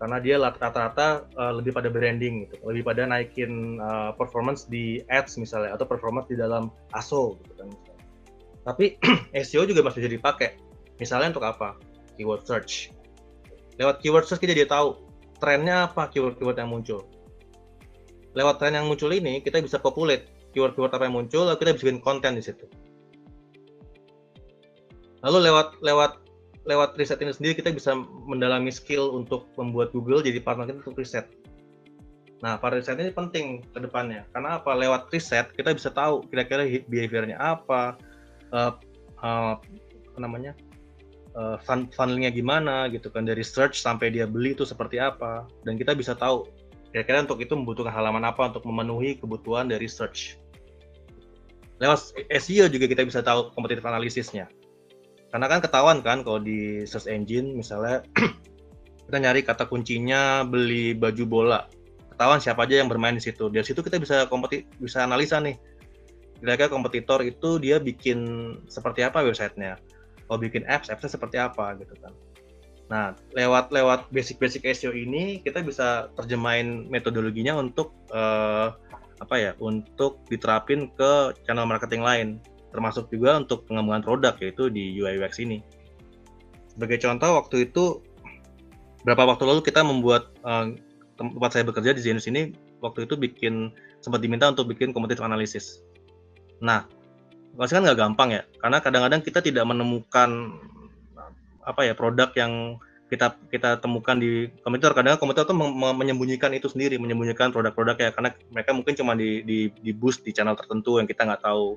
karena 0.00 0.16
dia 0.16 0.40
rata-rata 0.40 1.28
uh, 1.36 1.52
lebih 1.52 1.76
pada 1.76 1.92
branding 1.92 2.48
gitu, 2.48 2.56
lebih 2.64 2.88
pada 2.88 3.04
naikin 3.04 3.76
uh, 3.84 4.16
performance 4.16 4.64
di 4.64 5.04
ads 5.12 5.36
misalnya 5.36 5.76
atau 5.76 5.84
performance 5.84 6.24
di 6.32 6.40
dalam 6.40 6.72
ASO 6.96 7.36
gitu 7.44 7.52
kan. 7.60 7.68
Tapi 8.64 8.96
SEO 9.44 9.68
juga 9.68 9.84
masih 9.84 10.08
jadi 10.08 10.16
pakai. 10.16 10.56
Misalnya 10.96 11.36
untuk 11.36 11.44
apa? 11.44 11.76
Keyword 12.16 12.48
search. 12.48 12.88
Lewat 13.76 14.00
keyword 14.00 14.24
search 14.24 14.40
kita 14.40 14.56
jadi 14.56 14.72
tahu 14.72 14.96
trennya 15.36 15.88
apa 15.92 16.08
keyword-keyword 16.08 16.56
yang 16.56 16.72
muncul. 16.72 17.04
Lewat 18.32 18.56
tren 18.56 18.76
yang 18.76 18.88
muncul 18.88 19.12
ini 19.12 19.44
kita 19.44 19.60
bisa 19.60 19.76
populate 19.76 20.28
keyword-keyword 20.56 20.92
apa 20.96 21.04
yang 21.08 21.16
muncul, 21.16 21.44
lalu 21.44 21.60
kita 21.60 21.76
bisa 21.76 21.84
bikin 21.92 22.00
konten 22.00 22.32
di 22.36 22.44
situ. 22.44 22.64
Lalu 25.20 25.52
lewat 25.52 25.76
lewat 25.84 26.12
lewat 26.70 26.94
riset 26.94 27.18
ini 27.18 27.34
sendiri 27.34 27.58
kita 27.58 27.74
bisa 27.74 27.98
mendalami 28.30 28.70
skill 28.70 29.10
untuk 29.18 29.50
membuat 29.58 29.90
Google 29.90 30.22
jadi 30.22 30.38
partner 30.38 30.70
kita 30.70 30.86
untuk 30.86 31.02
riset. 31.02 31.26
Nah, 32.40 32.56
para 32.56 32.78
riset 32.78 32.96
ini 32.96 33.10
penting 33.10 33.66
ke 33.74 33.78
depannya. 33.82 34.22
Karena 34.30 34.62
apa? 34.62 34.72
Lewat 34.78 35.10
riset 35.10 35.50
kita 35.58 35.74
bisa 35.74 35.90
tahu 35.90 36.22
kira-kira 36.30 36.62
behaviornya 36.86 37.36
apa, 37.36 37.98
uh, 38.54 38.78
uh, 39.20 39.58
apa 39.58 40.18
namanya, 40.22 40.54
uh, 41.34 41.58
gimana 42.30 42.86
gitu 42.94 43.10
kan 43.10 43.26
dari 43.26 43.42
search 43.42 43.82
sampai 43.82 44.14
dia 44.14 44.24
beli 44.30 44.54
itu 44.54 44.62
seperti 44.62 45.02
apa. 45.02 45.50
Dan 45.66 45.74
kita 45.74 45.98
bisa 45.98 46.14
tahu 46.14 46.46
kira-kira 46.94 47.26
untuk 47.26 47.42
itu 47.42 47.52
membutuhkan 47.58 47.92
halaman 47.92 48.22
apa 48.22 48.54
untuk 48.54 48.62
memenuhi 48.62 49.18
kebutuhan 49.18 49.66
dari 49.66 49.90
search. 49.90 50.38
Lewat 51.82 52.14
SEO 52.28 52.70
juga 52.70 52.86
kita 52.86 53.02
bisa 53.02 53.20
tahu 53.20 53.50
kompetitif 53.56 53.84
analisisnya 53.84 54.46
karena 55.30 55.46
kan 55.46 55.60
ketahuan 55.62 55.98
kan 56.02 56.26
kalau 56.26 56.42
di 56.42 56.82
search 56.84 57.06
engine 57.06 57.54
misalnya 57.54 58.02
kita 59.06 59.16
nyari 59.18 59.46
kata 59.46 59.70
kuncinya 59.70 60.42
beli 60.42 60.94
baju 60.94 61.24
bola. 61.26 61.60
Ketahuan 62.10 62.42
siapa 62.42 62.66
aja 62.66 62.82
yang 62.82 62.90
bermain 62.90 63.14
di 63.14 63.22
situ. 63.22 63.46
Dari 63.48 63.62
situ 63.62 63.80
kita 63.80 64.02
bisa 64.02 64.26
kompeti 64.26 64.66
bisa 64.82 65.06
analisa 65.06 65.38
nih. 65.38 65.54
Kira-kira 66.42 66.68
kompetitor 66.68 67.22
itu 67.22 67.62
dia 67.62 67.78
bikin 67.78 68.18
seperti 68.66 69.06
apa 69.06 69.22
websitenya? 69.22 69.78
Kalau 70.26 70.38
bikin 70.38 70.66
apps 70.66 70.90
appsnya 70.90 71.10
seperti 71.14 71.38
apa 71.38 71.78
gitu 71.78 71.94
kan. 72.02 72.12
Nah 72.90 73.14
lewat 73.34 73.70
lewat 73.70 74.10
basic-basic 74.10 74.66
SEO 74.74 74.90
ini 74.90 75.38
kita 75.46 75.62
bisa 75.62 76.10
terjemahin 76.18 76.90
metodologinya 76.90 77.54
untuk 77.54 77.94
uh, 78.10 78.74
apa 79.20 79.36
ya 79.38 79.52
untuk 79.62 80.26
diterapin 80.26 80.90
ke 80.96 81.38
channel 81.46 81.68
marketing 81.68 82.02
lain 82.02 82.28
termasuk 82.70 83.10
juga 83.10 83.38
untuk 83.38 83.66
pengembangan 83.66 84.02
produk 84.02 84.34
yaitu 84.38 84.70
di 84.70 84.94
UI 84.96 85.18
UX 85.18 85.42
ini. 85.42 85.62
Sebagai 86.70 87.02
contoh 87.02 87.36
waktu 87.36 87.70
itu 87.70 88.02
berapa 89.02 89.26
waktu 89.26 89.44
lalu 89.46 89.60
kita 89.66 89.82
membuat 89.82 90.30
uh, 90.46 90.70
tempat 91.18 91.50
saya 91.52 91.64
bekerja 91.66 91.92
di 91.92 92.00
Zenus 92.00 92.30
ini 92.30 92.54
waktu 92.80 93.04
itu 93.04 93.18
bikin 93.18 93.74
sempat 94.00 94.24
diminta 94.24 94.48
untuk 94.48 94.72
bikin 94.72 94.96
kompetitif 94.96 95.20
analisis. 95.20 95.84
Nah, 96.64 96.88
pasti 97.56 97.76
kan 97.76 97.84
nggak 97.84 98.00
gampang 98.00 98.28
ya, 98.32 98.42
karena 98.60 98.78
kadang-kadang 98.80 99.20
kita 99.20 99.44
tidak 99.44 99.64
menemukan 99.68 100.56
apa 101.60 101.84
ya 101.84 101.92
produk 101.92 102.32
yang 102.32 102.80
kita 103.10 103.34
kita 103.50 103.82
temukan 103.82 104.16
di 104.16 104.46
komputer 104.62 104.94
kadang 104.94 105.18
komputer 105.18 105.42
tuh 105.42 105.58
menyembunyikan 105.98 106.54
itu 106.54 106.70
sendiri 106.70 106.94
menyembunyikan 106.94 107.50
produk-produk 107.50 107.98
ya 107.98 108.10
karena 108.14 108.30
mereka 108.54 108.70
mungkin 108.70 108.94
cuma 108.94 109.18
di, 109.18 109.42
di 109.42 109.66
di 109.82 109.90
boost 109.90 110.22
di 110.22 110.30
channel 110.30 110.54
tertentu 110.54 111.02
yang 111.02 111.10
kita 111.10 111.26
nggak 111.26 111.42
tahu 111.42 111.74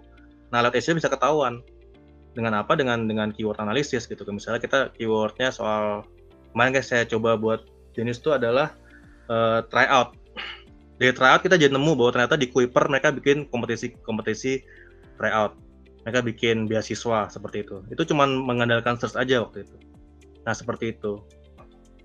Nah, 0.51 0.61
alat 0.61 0.75
SEO 0.81 0.97
bisa 0.97 1.09
ketahuan 1.09 1.63
dengan 2.33 2.59
apa? 2.59 2.73
Dengan 2.73 3.05
dengan 3.05 3.29
keyword 3.31 3.61
analisis 3.61 4.09
gitu. 4.09 4.25
Misalnya 4.29 4.59
kita 4.59 4.91
keywordnya 4.97 5.53
soal 5.53 6.03
kemarin 6.53 6.73
guys 6.75 6.89
saya 6.89 7.05
coba 7.05 7.37
buat 7.37 7.65
jenis 7.93 8.21
itu 8.21 8.33
adalah 8.33 8.73
uh, 9.29 9.61
tryout. 9.69 10.17
Dari 10.97 11.13
tryout 11.13 11.41
kita 11.41 11.57
jadi 11.57 11.73
nemu 11.73 11.97
bahwa 11.97 12.11
ternyata 12.13 12.37
di 12.37 12.49
Kuiper 12.49 12.85
mereka 12.89 13.13
bikin 13.13 13.49
kompetisi 13.49 13.93
kompetisi 14.05 14.61
tryout. 15.17 15.57
Mereka 16.03 16.19
bikin 16.25 16.67
beasiswa 16.67 17.31
seperti 17.31 17.63
itu. 17.63 17.79
Itu 17.87 18.03
cuma 18.03 18.27
mengandalkan 18.27 18.99
search 18.99 19.15
aja 19.15 19.39
waktu 19.41 19.63
itu. 19.63 19.75
Nah, 20.43 20.51
seperti 20.51 20.91
itu. 20.91 21.23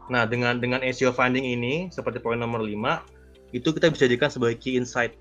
Nah, 0.08 0.24
dengan 0.24 0.62
dengan 0.62 0.80
SEO 0.86 1.12
finding 1.12 1.44
ini 1.44 1.92
seperti 1.92 2.22
poin 2.22 2.40
nomor 2.40 2.64
5 2.64 2.72
itu 3.52 3.68
kita 3.72 3.92
bisa 3.92 4.08
jadikan 4.08 4.28
sebagai 4.32 4.60
key 4.60 4.76
insight 4.76 5.16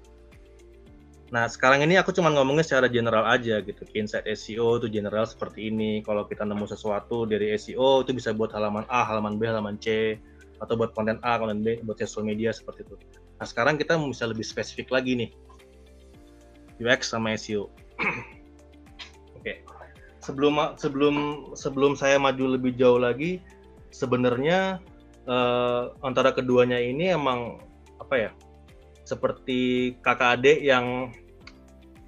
Nah, 1.27 1.43
sekarang 1.51 1.83
ini 1.83 1.99
aku 1.99 2.15
cuma 2.15 2.31
ngomongnya 2.31 2.63
secara 2.63 2.87
general 2.87 3.27
aja 3.27 3.59
gitu. 3.59 3.83
Insight 3.91 4.23
SEO 4.31 4.79
itu 4.79 4.87
general 4.87 5.27
seperti 5.27 5.67
ini. 5.67 5.99
Kalau 5.99 6.23
kita 6.23 6.47
nemu 6.47 6.63
sesuatu 6.71 7.27
dari 7.27 7.51
SEO 7.59 8.07
itu 8.07 8.15
bisa 8.15 8.31
buat 8.31 8.55
halaman 8.55 8.87
A, 8.87 9.03
halaman 9.03 9.35
B, 9.35 9.43
halaman 9.43 9.75
C, 9.75 10.15
atau 10.63 10.79
buat 10.79 10.95
konten 10.95 11.19
A, 11.27 11.35
konten 11.35 11.59
B, 11.67 11.83
buat 11.83 11.99
social 11.99 12.23
media 12.23 12.55
seperti 12.55 12.87
itu. 12.87 12.95
Nah, 13.43 13.45
sekarang 13.45 13.75
kita 13.75 13.99
bisa 13.99 14.23
lebih 14.23 14.47
spesifik 14.47 14.87
lagi 14.87 15.19
nih. 15.19 15.29
UX 16.79 17.11
sama 17.11 17.35
SEO. 17.35 17.67
Oke. 19.37 19.67
Sebelum 20.23 20.79
sebelum 20.79 21.15
sebelum 21.59 21.99
saya 21.99 22.15
maju 22.23 22.55
lebih 22.55 22.71
jauh 22.79 23.03
lagi, 23.03 23.43
sebenarnya 23.91 24.79
uh, 25.27 25.91
antara 26.07 26.31
keduanya 26.31 26.79
ini 26.79 27.11
emang 27.11 27.59
apa 27.99 28.15
ya? 28.15 28.31
Seperti 29.07 29.95
kakak 30.03 30.43
adik 30.43 30.59
yang 30.59 31.15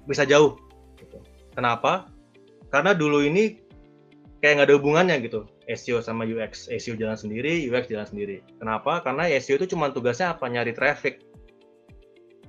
bisa 0.04 0.28
jauh. 0.28 0.60
Gitu. 1.00 1.16
Kenapa? 1.56 2.12
Karena 2.68 2.92
dulu 2.92 3.24
ini 3.24 3.56
kayak 4.44 4.60
nggak 4.60 4.68
ada 4.68 4.76
hubungannya 4.76 5.16
gitu. 5.24 5.48
SEO 5.64 6.04
sama 6.04 6.28
UX, 6.28 6.68
SEO 6.68 7.00
jalan 7.00 7.16
sendiri, 7.16 7.64
UX 7.64 7.88
jalan 7.88 8.04
sendiri. 8.04 8.44
Kenapa? 8.60 9.00
Karena 9.00 9.32
SEO 9.40 9.56
itu 9.56 9.72
cuma 9.72 9.88
tugasnya 9.88 10.36
apa? 10.36 10.44
Nyari 10.44 10.76
traffic. 10.76 11.24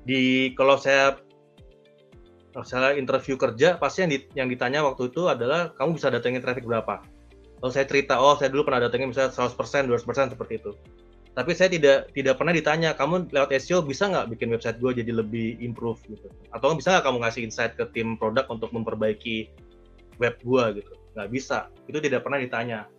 Di 0.04 0.52
kalau 0.60 0.76
saya 0.76 1.16
saya 2.68 3.00
interview 3.00 3.40
kerja, 3.40 3.80
pasti 3.80 4.04
yang, 4.04 4.12
di, 4.12 4.20
yang 4.36 4.48
ditanya 4.52 4.84
waktu 4.84 5.08
itu 5.08 5.32
adalah 5.32 5.72
kamu 5.72 5.96
bisa 5.96 6.12
datengin 6.12 6.44
traffic 6.44 6.68
berapa? 6.68 7.00
Kalau 7.62 7.72
saya 7.72 7.88
cerita, 7.88 8.20
oh 8.20 8.36
saya 8.36 8.52
dulu 8.52 8.68
pernah 8.68 8.90
datengin 8.90 9.16
misalnya 9.16 9.32
100%, 9.32 9.88
200% 9.88 10.36
seperti 10.36 10.60
itu 10.60 10.76
tapi 11.32 11.56
saya 11.56 11.72
tidak 11.72 12.12
tidak 12.12 12.36
pernah 12.36 12.52
ditanya 12.52 12.92
kamu 12.92 13.32
lewat 13.32 13.56
SEO 13.64 13.80
bisa 13.80 14.12
nggak 14.12 14.36
bikin 14.36 14.52
website 14.52 14.84
gue 14.84 15.00
jadi 15.00 15.12
lebih 15.16 15.56
improve? 15.64 16.00
Gitu. 16.04 16.28
Atau 16.52 16.76
bisa 16.76 16.92
nggak 16.92 17.08
kamu 17.08 17.18
ngasih 17.24 17.42
insight 17.48 17.74
ke 17.80 17.88
tim 17.96 18.20
produk 18.20 18.44
untuk 18.52 18.76
memperbaiki 18.76 19.48
web 20.20 20.36
gue 20.44 20.84
gitu? 20.84 20.94
Nggak 21.16 21.30
bisa. 21.32 21.72
Itu 21.88 22.04
tidak 22.04 22.28
pernah 22.28 22.40
ditanya. 22.44 22.92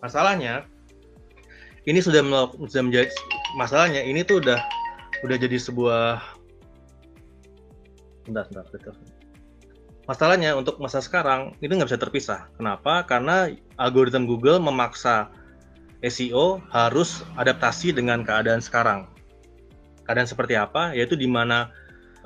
Masalahnya 0.00 0.64
ini 1.84 2.00
sudah 2.00 2.24
sudah 2.64 2.84
menjadi 2.84 3.12
masalahnya 3.60 4.00
ini 4.00 4.24
tuh 4.24 4.40
udah 4.40 4.60
udah 5.20 5.36
jadi 5.36 5.60
sebuah 5.60 6.20
bentar 8.24 8.48
bentar 8.48 8.64
betul 8.72 8.96
masalahnya 10.08 10.56
untuk 10.56 10.80
masa 10.80 11.00
sekarang 11.00 11.56
itu 11.64 11.72
nggak 11.72 11.88
bisa 11.88 12.00
terpisah. 12.00 12.40
Kenapa? 12.56 13.04
Karena 13.08 13.48
algoritma 13.80 14.28
Google 14.28 14.60
memaksa 14.60 15.32
SEO 16.04 16.60
harus 16.68 17.24
adaptasi 17.40 17.96
dengan 17.96 18.22
keadaan 18.22 18.60
sekarang. 18.60 19.08
Keadaan 20.04 20.28
seperti 20.28 20.54
apa? 20.54 20.92
Yaitu 20.92 21.16
di 21.16 21.24
mana 21.24 21.72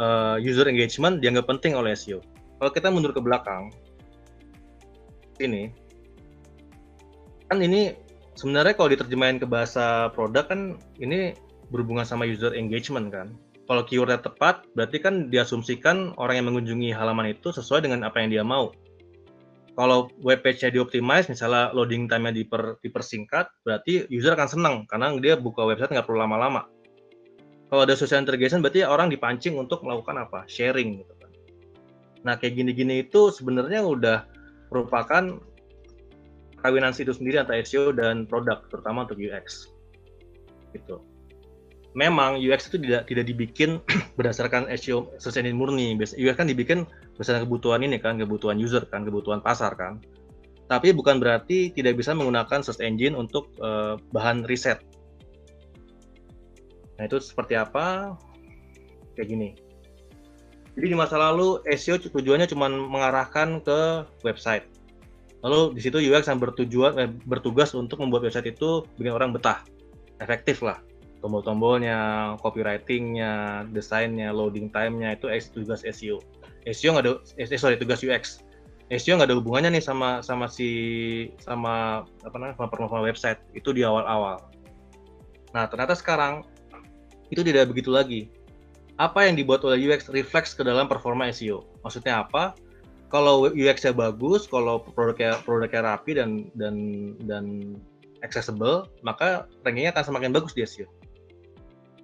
uh, 0.02 0.36
user 0.38 0.66
engagement 0.66 1.22
dianggap 1.22 1.46
penting 1.46 1.78
oleh 1.78 1.94
SEO. 1.94 2.18
Kalau 2.58 2.70
kita 2.74 2.90
mundur 2.90 3.14
ke 3.14 3.22
belakang, 3.22 3.70
ini 5.38 5.70
kan 7.48 7.62
ini 7.62 7.94
sebenarnya 8.34 8.74
kalau 8.76 8.90
diterjemahin 8.92 9.38
ke 9.40 9.46
bahasa 9.46 10.10
produk 10.12 10.44
kan 10.50 10.60
ini 10.98 11.38
berhubungan 11.70 12.04
sama 12.04 12.26
user 12.26 12.54
engagement 12.54 13.10
kan. 13.10 13.30
kalau 13.68 13.84
keywordnya 13.84 14.24
tepat, 14.24 14.64
berarti 14.72 14.96
kan 14.96 15.28
diasumsikan 15.28 16.16
orang 16.16 16.40
yang 16.40 16.48
mengunjungi 16.48 16.88
halaman 16.88 17.36
itu 17.36 17.52
sesuai 17.52 17.84
dengan 17.84 18.00
apa 18.00 18.24
yang 18.24 18.32
dia 18.32 18.40
mau. 18.40 18.72
Kalau 19.78 20.10
web 20.26 20.42
page-nya 20.42 20.74
dioptimize, 20.74 21.30
misalnya 21.30 21.70
loading 21.70 22.10
time-nya 22.10 22.34
diper, 22.34 22.82
dipersingkat, 22.82 23.46
berarti 23.62 24.10
user 24.10 24.34
akan 24.34 24.50
senang 24.50 24.74
karena 24.90 25.14
dia 25.22 25.38
buka 25.38 25.62
website 25.62 25.94
nggak 25.94 26.02
perlu 26.02 26.18
lama-lama. 26.18 26.66
Kalau 27.70 27.86
ada 27.86 27.94
social 27.94 28.18
integration, 28.18 28.58
berarti 28.58 28.82
orang 28.82 29.06
dipancing 29.06 29.54
untuk 29.54 29.86
melakukan 29.86 30.18
apa? 30.26 30.42
Sharing 30.50 30.98
gitu 30.98 31.14
kan. 31.22 31.30
Nah, 32.26 32.34
kayak 32.34 32.58
gini-gini 32.58 33.06
itu 33.06 33.30
sebenarnya 33.30 33.86
udah 33.86 34.26
merupakan 34.74 35.38
kawinan 36.58 36.90
itu 36.90 37.14
sendiri 37.14 37.38
antara 37.38 37.62
SEO 37.62 37.94
dan 37.94 38.26
produk, 38.26 38.66
terutama 38.66 39.06
untuk 39.06 39.22
UX. 39.22 39.70
Gitu 40.74 40.98
memang 41.98 42.38
UX 42.38 42.70
itu 42.70 42.78
tidak 42.78 43.10
tidak 43.10 43.24
dibikin 43.26 43.82
berdasarkan 44.18 44.70
SEO 44.78 45.10
engine 45.18 45.58
murni. 45.58 45.98
UX 45.98 46.34
kan 46.38 46.46
dibikin 46.46 46.86
berdasarkan 47.18 47.50
kebutuhan 47.50 47.82
ini 47.82 47.98
kan, 47.98 48.14
kebutuhan 48.14 48.54
user 48.62 48.86
kan, 48.86 49.02
kebutuhan 49.02 49.42
pasar 49.42 49.74
kan. 49.74 49.98
Tapi 50.70 50.94
bukan 50.94 51.18
berarti 51.18 51.74
tidak 51.74 51.98
bisa 51.98 52.14
menggunakan 52.14 52.62
search 52.62 52.78
engine 52.78 53.18
untuk 53.18 53.50
uh, 53.58 53.98
bahan 54.14 54.46
riset. 54.46 54.78
Nah 56.94 57.10
itu 57.10 57.18
seperti 57.18 57.58
apa? 57.58 58.14
Kayak 59.18 59.28
gini. 59.34 59.48
Jadi 60.78 60.86
di 60.94 60.96
masa 60.96 61.18
lalu 61.18 61.58
SEO 61.74 61.98
tujuannya 61.98 62.46
cuma 62.46 62.70
mengarahkan 62.70 63.58
ke 63.66 64.06
website. 64.22 64.70
Lalu 65.42 65.74
di 65.74 65.80
situ 65.82 65.98
UX 65.98 66.30
yang 66.30 66.38
bertujuan 66.38 66.92
eh, 67.02 67.10
bertugas 67.26 67.74
untuk 67.74 67.98
membuat 67.98 68.30
website 68.30 68.54
itu 68.54 68.86
bikin 68.94 69.10
orang 69.10 69.34
betah, 69.34 69.66
efektif 70.22 70.62
lah 70.62 70.78
tombol-tombolnya, 71.18 72.34
copywritingnya, 72.38 73.66
desainnya, 73.74 74.30
loading 74.30 74.70
time-nya 74.70 75.18
itu 75.18 75.26
tugas 75.50 75.82
SEO. 75.82 76.22
SEO 76.70 76.96
nggak 76.96 77.04
ada, 77.04 77.12
eh, 77.40 77.58
sorry 77.58 77.76
tugas 77.80 78.00
UX. 78.04 78.44
SEO 78.88 79.20
nggak 79.20 79.28
ada 79.28 79.36
hubungannya 79.36 79.76
nih 79.78 79.84
sama 79.84 80.24
sama 80.24 80.48
si 80.48 80.68
sama 81.40 82.04
apa 82.24 82.34
namanya 82.40 82.56
sama 82.56 82.68
performa 82.72 83.04
website 83.04 83.40
itu 83.52 83.72
di 83.76 83.84
awal-awal. 83.84 84.40
Nah 85.52 85.68
ternyata 85.68 85.92
sekarang 85.92 86.44
itu 87.28 87.44
tidak 87.44 87.68
begitu 87.68 87.92
lagi. 87.92 88.32
Apa 88.98 89.28
yang 89.28 89.38
dibuat 89.38 89.62
oleh 89.62 89.78
UX 89.78 90.10
refleks 90.10 90.56
ke 90.56 90.66
dalam 90.66 90.90
performa 90.90 91.30
SEO. 91.30 91.62
Maksudnya 91.84 92.24
apa? 92.26 92.56
Kalau 93.08 93.48
UX-nya 93.48 93.94
bagus, 93.96 94.44
kalau 94.44 94.84
produknya 94.84 95.40
produknya 95.46 95.80
rapi 95.80 96.18
dan 96.18 96.52
dan 96.58 96.74
dan 97.24 97.76
accessible, 98.20 98.90
maka 99.00 99.46
rankingnya 99.64 99.94
akan 99.94 100.04
semakin 100.12 100.30
bagus 100.34 100.52
di 100.52 100.66
SEO 100.66 100.88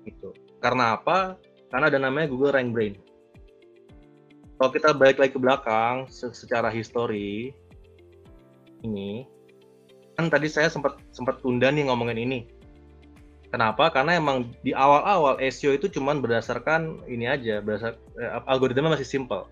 gitu. 0.05 0.31
Karena 0.61 0.97
apa? 1.01 1.37
Karena 1.73 1.91
ada 1.91 1.99
namanya 1.99 2.31
Google 2.31 2.55
Rank 2.55 2.71
Brain. 2.73 2.95
Kalau 4.55 4.71
kita 4.71 4.95
balik 4.95 5.19
lagi 5.19 5.35
ke 5.35 5.41
belakang 5.43 6.07
secara 6.11 6.71
histori 6.71 7.51
ini 8.87 9.27
kan 10.15 10.31
tadi 10.31 10.47
saya 10.47 10.71
sempat 10.71 11.01
sempat 11.11 11.43
tunda 11.43 11.71
nih 11.75 11.91
ngomongin 11.91 12.19
ini. 12.23 12.41
Kenapa? 13.51 13.91
Karena 13.91 14.19
emang 14.19 14.51
di 14.67 14.75
awal-awal 14.75 15.39
SEO 15.39 15.79
itu 15.79 15.87
cuma 15.87 16.15
berdasarkan 16.19 17.07
ini 17.07 17.31
aja, 17.31 17.63
berdasar 17.63 17.99
eh, 18.19 18.31
algoritma 18.51 18.95
masih 18.95 19.07
simple. 19.07 19.47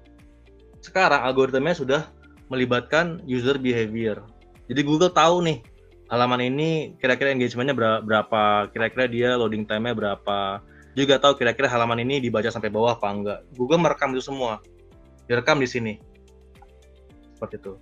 Sekarang 0.83 1.23
algoritmanya 1.23 1.79
sudah 1.79 2.03
melibatkan 2.51 3.23
user 3.27 3.59
behavior. 3.63 4.23
Jadi 4.67 4.81
Google 4.83 5.15
tahu 5.15 5.47
nih 5.47 5.63
halaman 6.11 6.43
ini 6.51 6.99
kira-kira 6.99 7.31
engagementnya 7.31 7.75
berapa, 8.03 8.71
kira-kira 8.75 9.07
dia 9.07 9.39
loading 9.39 9.67
time-nya 9.67 9.95
berapa, 9.95 10.63
juga 10.93 11.17
tahu 11.23 11.39
kira-kira 11.39 11.71
halaman 11.71 12.03
ini 12.03 12.21
dibaca 12.21 12.51
sampai 12.51 12.69
bawah 12.69 12.99
apa 12.99 13.09
enggak. 13.09 13.41
Google 13.55 13.81
merekam 13.81 14.13
itu 14.13 14.21
semua, 14.21 14.59
direkam 15.33 15.57
di 15.57 15.69
sini, 15.69 15.93
seperti 17.33 17.57
itu. 17.65 17.73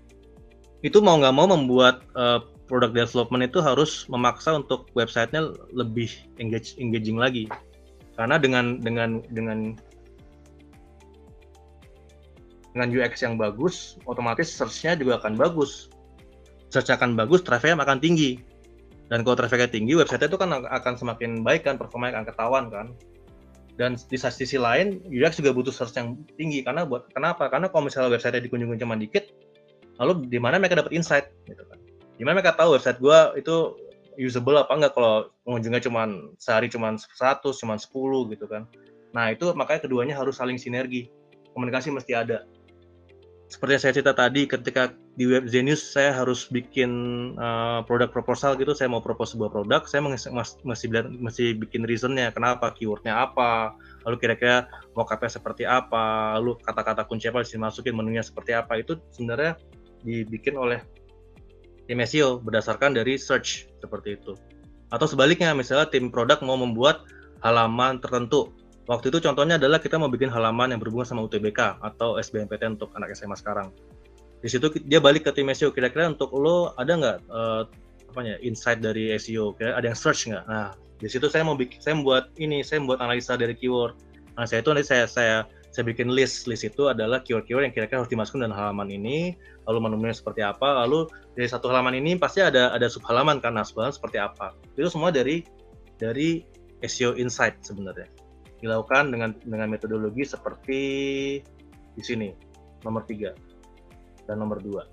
Itu 0.86 1.02
mau 1.02 1.18
nggak 1.18 1.34
mau 1.34 1.50
membuat 1.50 2.06
uh, 2.14 2.46
product 2.70 2.94
development 2.94 3.50
itu 3.50 3.58
harus 3.58 4.06
memaksa 4.06 4.54
untuk 4.54 4.86
websitenya 4.94 5.50
lebih 5.74 6.08
engage, 6.38 6.78
engaging 6.78 7.18
lagi, 7.18 7.50
karena 8.14 8.38
dengan 8.38 8.78
dengan 8.78 9.18
dengan 9.34 9.74
dengan 12.70 12.88
UX 12.94 13.26
yang 13.26 13.34
bagus, 13.34 13.98
otomatis 14.06 14.46
search-nya 14.46 14.94
juga 14.94 15.18
akan 15.18 15.34
bagus 15.34 15.90
search 16.70 16.94
akan 16.94 17.18
bagus, 17.18 17.42
trafficnya 17.42 17.82
akan 17.82 17.98
tinggi. 17.98 18.38
Dan 19.10 19.26
kalau 19.26 19.34
trafficnya 19.34 19.66
tinggi, 19.66 19.98
website 19.98 20.30
itu 20.30 20.38
kan 20.38 20.54
akan 20.54 20.94
semakin 20.94 21.42
baik 21.42 21.66
kan, 21.66 21.74
performanya 21.74 22.22
akan 22.22 22.26
ketahuan 22.30 22.64
kan. 22.70 22.86
Dan 23.80 23.96
di 23.96 24.20
sisi 24.20 24.60
lain, 24.60 25.00
UX 25.08 25.40
juga 25.40 25.56
butuh 25.56 25.72
search 25.72 25.96
yang 25.96 26.20
tinggi 26.36 26.60
karena 26.60 26.84
buat 26.84 27.08
kenapa? 27.16 27.48
Karena 27.48 27.72
kalau 27.72 27.88
misalnya 27.88 28.12
website 28.12 28.36
dikunjungi 28.44 28.76
cuma 28.76 28.92
dikit, 29.00 29.32
lalu 29.96 30.28
di 30.28 30.36
mana 30.36 30.60
mereka 30.60 30.84
dapat 30.84 30.92
insight 30.92 31.32
gitu 31.48 31.64
kan. 31.64 31.80
Di 32.20 32.28
mereka 32.28 32.52
tahu 32.52 32.76
website 32.76 33.00
gua 33.00 33.32
itu 33.40 33.72
usable 34.20 34.60
apa 34.60 34.76
enggak 34.76 34.92
kalau 34.92 35.32
pengunjungnya 35.48 35.80
cuma 35.80 36.04
sehari 36.36 36.68
cuma 36.68 36.92
100, 36.92 37.40
cuma 37.56 37.80
10 37.80 38.36
gitu 38.36 38.44
kan. 38.44 38.68
Nah, 39.16 39.32
itu 39.32 39.48
makanya 39.56 39.88
keduanya 39.88 40.12
harus 40.12 40.36
saling 40.36 40.60
sinergi. 40.60 41.08
Komunikasi 41.56 41.88
mesti 41.88 42.12
ada 42.12 42.44
seperti 43.50 43.70
yang 43.74 43.82
saya 43.82 43.94
cerita 43.98 44.14
tadi 44.14 44.46
ketika 44.46 44.94
di 45.18 45.26
web 45.26 45.50
Zenius 45.50 45.82
saya 45.82 46.14
harus 46.14 46.46
bikin 46.46 46.90
uh, 47.34 47.82
produk 47.82 48.06
proposal 48.06 48.54
gitu 48.54 48.70
saya 48.78 48.86
mau 48.86 49.02
propose 49.02 49.34
sebuah 49.34 49.50
produk 49.50 49.82
saya 49.90 50.06
masih 50.06 50.30
masih 50.62 50.86
masih 51.18 51.46
bikin 51.58 51.82
reasonnya 51.82 52.30
kenapa 52.30 52.70
keywordnya 52.78 53.26
apa 53.26 53.74
lalu 54.06 54.16
kira-kira 54.22 54.70
mockupnya 54.94 55.30
seperti 55.34 55.66
apa 55.66 56.38
lalu 56.38 56.62
kata-kata 56.62 57.02
kunci 57.10 57.26
apa 57.26 57.42
harus 57.42 57.50
dimasukin 57.50 57.90
menunya 57.90 58.22
seperti 58.22 58.54
apa 58.54 58.78
itu 58.78 59.02
sebenarnya 59.10 59.58
dibikin 60.06 60.54
oleh 60.54 60.80
tim 61.90 61.98
SEO 62.06 62.38
berdasarkan 62.38 62.94
dari 62.94 63.18
search 63.18 63.66
seperti 63.82 64.14
itu. 64.14 64.38
Atau 64.94 65.10
sebaliknya 65.10 65.50
misalnya 65.58 65.90
tim 65.90 66.06
produk 66.06 66.38
mau 66.46 66.54
membuat 66.54 67.02
halaman 67.42 67.98
tertentu 67.98 68.54
Waktu 68.88 69.12
itu 69.12 69.18
contohnya 69.20 69.60
adalah 69.60 69.76
kita 69.76 70.00
mau 70.00 70.08
bikin 70.08 70.32
halaman 70.32 70.72
yang 70.72 70.80
berhubungan 70.80 71.04
sama 71.04 71.20
UTBK 71.28 71.84
atau 71.84 72.16
SBMPTN 72.16 72.80
untuk 72.80 72.90
anak 72.96 73.12
SMA 73.12 73.36
sekarang. 73.36 73.68
Di 74.40 74.48
situ 74.48 74.72
dia 74.88 74.98
balik 75.02 75.28
ke 75.28 75.36
tim 75.36 75.52
SEO 75.52 75.68
kira-kira 75.68 76.08
untuk 76.08 76.32
lo 76.32 76.72
ada 76.80 76.96
nggak 76.96 77.18
uh, 77.28 77.68
ya 78.24 78.40
insight 78.40 78.80
dari 78.80 79.12
SEO, 79.20 79.52
kira 79.52 79.76
ada 79.76 79.92
yang 79.92 79.98
search 79.98 80.32
nggak? 80.32 80.44
Nah 80.48 80.72
di 80.96 81.08
situ 81.08 81.28
saya 81.28 81.44
mau 81.44 81.56
bikin, 81.56 81.76
saya 81.80 81.94
membuat 81.96 82.32
ini, 82.40 82.64
saya 82.64 82.80
membuat 82.80 83.04
analisa 83.04 83.36
dari 83.36 83.52
keyword. 83.52 84.00
Nah 84.40 84.48
saya 84.48 84.64
itu 84.64 84.72
nanti 84.72 84.88
saya 84.88 85.04
saya 85.04 85.36
saya 85.70 85.84
bikin 85.84 86.08
list. 86.08 86.48
List 86.48 86.64
itu 86.64 86.88
adalah 86.88 87.20
keyword-keyword 87.20 87.70
yang 87.70 87.74
kira-kira 87.76 88.00
harus 88.00 88.10
dimasukkan 88.10 88.48
dalam 88.48 88.56
halaman 88.56 88.88
ini. 88.88 89.36
Lalu 89.68 89.78
menunya 89.92 90.16
seperti 90.16 90.40
apa? 90.40 90.82
Lalu 90.82 91.06
dari 91.36 91.46
satu 91.46 91.68
halaman 91.68 91.94
ini 92.00 92.16
pasti 92.16 92.40
ada 92.40 92.72
ada 92.72 92.88
sub 92.88 93.04
halaman 93.04 93.44
kan 93.44 93.54
nah 93.60 93.62
seperti 93.62 94.16
apa? 94.16 94.56
Itu 94.74 94.88
semua 94.88 95.12
dari 95.12 95.44
dari 96.00 96.42
SEO 96.80 97.12
insight 97.20 97.60
sebenarnya 97.60 98.08
dilakukan 98.60 99.12
dengan 99.12 99.30
dengan 99.42 99.68
metodologi 99.72 100.24
seperti 100.24 100.82
di 101.96 102.02
sini 102.04 102.28
nomor 102.84 103.04
tiga 103.08 103.32
dan 104.28 104.40
nomor 104.40 104.60
dua. 104.60 104.86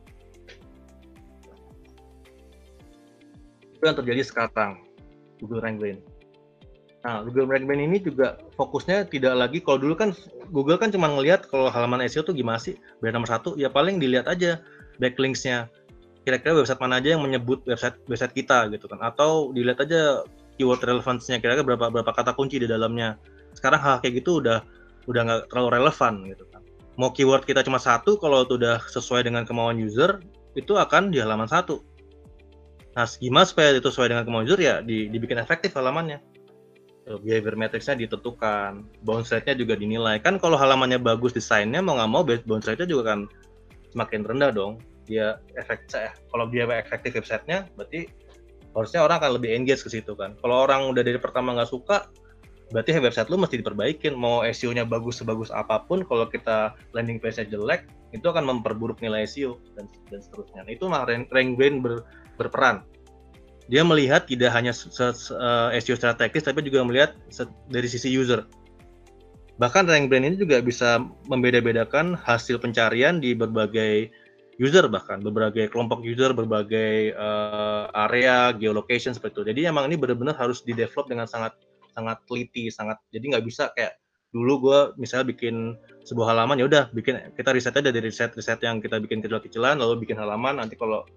Itu 3.77 3.84
yang 3.86 3.97
terjadi 3.99 4.21
sekarang 4.25 4.82
Google 5.43 5.62
Rank 5.62 5.77
Brain. 5.77 6.01
Nah, 7.06 7.21
Google 7.23 7.47
Rank 7.47 7.69
Brain 7.69 7.86
ini 7.86 8.01
juga 8.01 8.41
fokusnya 8.58 9.08
tidak 9.08 9.38
lagi 9.38 9.62
kalau 9.62 9.77
dulu 9.80 9.93
kan 9.95 10.10
Google 10.49 10.82
kan 10.82 10.89
cuma 10.89 11.08
ngelihat 11.13 11.45
kalau 11.47 11.69
halaman 11.69 12.03
SEO 12.10 12.25
tuh 12.25 12.34
gimana 12.34 12.58
sih 12.58 12.75
brand 12.99 13.15
nomor 13.15 13.30
satu 13.30 13.53
ya 13.56 13.69
paling 13.69 14.01
dilihat 14.01 14.25
aja 14.27 14.60
backlinksnya 14.97 15.69
kira-kira 16.27 16.60
website 16.60 16.82
mana 16.84 16.99
aja 16.99 17.15
yang 17.15 17.23
menyebut 17.23 17.63
website 17.63 17.95
website 18.12 18.36
kita 18.36 18.67
gitu 18.73 18.89
kan 18.91 18.99
atau 18.99 19.56
dilihat 19.56 19.80
aja 19.88 20.27
keyword 20.60 20.84
relevansinya 20.84 21.39
kira-kira 21.39 21.63
berapa 21.63 21.88
berapa 21.88 22.12
kata 22.12 22.36
kunci 22.36 22.60
di 22.60 22.67
dalamnya 22.67 23.15
sekarang 23.58 23.82
hal 23.82 23.98
kayak 23.98 24.22
gitu 24.22 24.39
udah 24.39 24.62
udah 25.10 25.22
nggak 25.26 25.41
terlalu 25.50 25.70
relevan 25.82 26.13
gitu 26.30 26.46
kan. 26.54 26.62
Mau 26.98 27.10
keyword 27.13 27.46
kita 27.50 27.65
cuma 27.65 27.82
satu 27.82 28.22
kalau 28.22 28.46
itu 28.46 28.58
udah 28.58 28.82
sesuai 28.86 29.26
dengan 29.26 29.46
kemauan 29.46 29.82
user 29.82 30.22
itu 30.54 30.78
akan 30.78 31.10
di 31.10 31.17
halaman 31.17 31.50
satu. 31.50 31.82
Nah 32.93 33.06
gimana 33.06 33.46
supaya 33.46 33.74
itu 33.74 33.89
sesuai 33.89 34.13
dengan 34.13 34.24
kemauan 34.28 34.46
user? 34.46 34.62
Ya 34.62 34.76
di, 34.86 35.10
dibikin 35.10 35.41
efektif 35.41 35.74
halamannya. 35.74 36.22
Behavior 37.08 37.56
matrixnya 37.56 37.96
ditentukan 37.96 38.84
bounce 39.08 39.32
rate-nya 39.32 39.56
juga 39.56 39.80
dinilai. 39.80 40.20
Kan 40.20 40.43
kalau 40.43 40.60
halamannya 40.60 41.00
bagus 41.00 41.32
desainnya 41.32 41.80
mau 41.80 41.96
nggak 41.96 42.12
mau 42.12 42.22
bounce 42.28 42.67
rate-nya 42.67 42.89
juga 42.91 43.15
kan 43.15 43.20
semakin 43.96 44.28
rendah 44.28 44.52
dong. 44.52 44.84
Dia 45.08 45.39
efek 45.56 45.88
eh, 45.96 46.12
kalau 46.28 46.52
dia 46.52 46.67
efektif 46.67 47.15
websitenya 47.15 47.72
berarti 47.80 48.12
harusnya 48.76 49.08
orang 49.08 49.17
akan 49.24 49.32
lebih 49.39 49.56
engage 49.56 49.88
ke 49.88 49.89
situ 49.89 50.13
kan. 50.20 50.36
Kalau 50.43 50.67
orang 50.67 50.91
udah 50.91 51.00
dari 51.00 51.15
pertama 51.15 51.56
nggak 51.56 51.72
suka 51.72 52.12
berarti 52.71 52.99
website 52.99 53.30
lu 53.32 53.39
mesti 53.39 53.60
diperbaikin. 53.60 54.13
Mau 54.15 54.43
SEO-nya 54.43 54.84
bagus 54.84 55.23
sebagus 55.23 55.49
apa 55.53 55.84
pun 55.88 56.03
kalau 56.03 56.27
kita 56.27 56.75
landing 56.91 57.19
page-nya 57.19 57.47
jelek 57.47 57.88
itu 58.12 58.23
akan 58.27 58.43
memperburuk 58.47 58.99
nilai 59.03 59.27
SEO 59.27 59.60
dan 59.75 59.88
dan 60.12 60.19
seterusnya. 60.19 60.63
Nah, 60.67 60.71
itu 60.71 60.86
mah 60.88 61.08
rank 61.08 61.56
brain 61.56 61.80
ber, 61.80 62.03
berperan. 62.36 62.84
Dia 63.67 63.84
melihat 63.84 64.27
tidak 64.27 64.56
hanya 64.56 64.71
SEO 64.71 65.95
secara 65.95 66.15
teknis 66.15 66.47
tapi 66.47 66.63
juga 66.63 66.84
melihat 66.88 67.15
dari 67.67 67.88
sisi 67.88 68.12
user. 68.12 68.47
Bahkan 69.58 69.89
rank 69.89 70.08
brand 70.08 70.23
ini 70.23 70.38
juga 70.38 70.62
bisa 70.62 71.01
membeda-bedakan 71.27 72.13
hasil 72.13 72.62
pencarian 72.62 73.17
di 73.17 73.34
berbagai 73.34 74.13
user 74.58 74.89
bahkan 74.89 75.21
berbagai 75.21 75.69
kelompok 75.69 76.01
user, 76.01 76.34
berbagai 76.34 77.13
uh, 77.13 77.89
area, 78.10 78.53
geolocation 78.58 79.13
seperti 79.13 79.41
itu. 79.41 79.43
Jadi 79.53 79.62
emang 79.69 79.86
ini 79.89 79.97
benar-benar 79.97 80.38
harus 80.38 80.65
di 80.65 80.73
develop 80.73 81.10
dengan 81.10 81.30
sangat 81.30 81.53
sangat 81.97 82.21
teliti, 82.29 82.69
sangat 82.69 83.01
jadi 83.10 83.25
nggak 83.33 83.45
bisa 83.49 83.73
kayak 83.73 83.97
dulu 84.29 84.69
gue 84.69 84.79
misalnya 85.01 85.33
bikin 85.33 85.73
sebuah 86.05 86.36
halaman 86.36 86.62
ya 86.62 86.69
udah 86.69 86.93
bikin 86.93 87.33
kita 87.33 87.57
riset 87.57 87.73
aja 87.73 87.89
dari 87.89 88.12
riset 88.12 88.36
riset 88.38 88.62
yang 88.62 88.77
kita 88.77 89.01
bikin 89.01 89.23
kecil-kecilan 89.23 89.81
lalu 89.81 90.05
bikin 90.05 90.19
halaman 90.19 90.62
nanti 90.62 90.77
kalau 90.77 91.07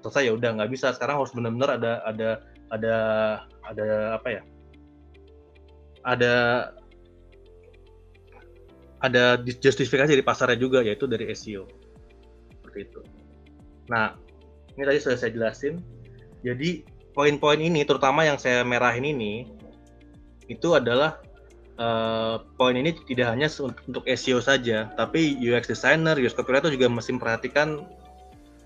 selesai 0.00 0.30
ya 0.30 0.32
udah 0.32 0.56
nggak 0.56 0.70
bisa 0.72 0.94
sekarang 0.94 1.20
harus 1.20 1.34
benar-benar 1.36 1.76
ada 1.76 1.92
ada 2.06 2.30
ada 2.72 2.96
ada 3.66 3.86
apa 4.16 4.28
ya 4.30 4.42
ada 6.06 6.34
ada 9.02 9.36
justifikasi 9.42 10.14
dari 10.14 10.24
pasarnya 10.24 10.56
juga 10.56 10.80
yaitu 10.86 11.10
dari 11.10 11.26
SEO 11.34 11.66
seperti 12.62 12.78
itu. 12.88 13.00
Nah, 13.90 14.14
ini 14.78 14.82
tadi 14.86 14.98
sudah 15.02 15.18
saya 15.18 15.34
jelasin. 15.34 15.82
Jadi 16.46 16.86
poin-poin 17.12 17.58
ini, 17.58 17.82
terutama 17.82 18.22
yang 18.24 18.38
saya 18.38 18.62
merahin 18.62 19.04
ini, 19.04 19.44
itu 20.50 20.74
adalah 20.74 21.22
uh, 21.78 22.42
poin 22.58 22.74
ini 22.74 22.94
tidak 23.06 23.34
hanya 23.34 23.48
untuk 23.60 24.02
SEO 24.06 24.42
saja, 24.42 24.90
tapi 24.98 25.38
UX 25.38 25.70
designer, 25.70 26.18
UX 26.18 26.34
copywriter 26.34 26.72
juga 26.72 26.90
mesti 26.90 27.14
memperhatikan 27.14 27.86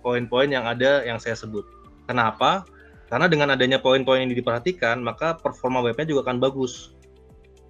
poin-poin 0.00 0.48
yang 0.48 0.64
ada 0.64 1.02
yang 1.02 1.18
saya 1.18 1.34
sebut. 1.34 1.66
Kenapa? 2.06 2.62
Karena 3.06 3.26
dengan 3.30 3.54
adanya 3.54 3.78
poin-poin 3.78 4.22
ini 4.22 4.34
diperhatikan, 4.34 5.02
maka 5.02 5.38
performa 5.38 5.82
webnya 5.82 6.06
juga 6.06 6.30
akan 6.30 6.38
bagus 6.42 6.96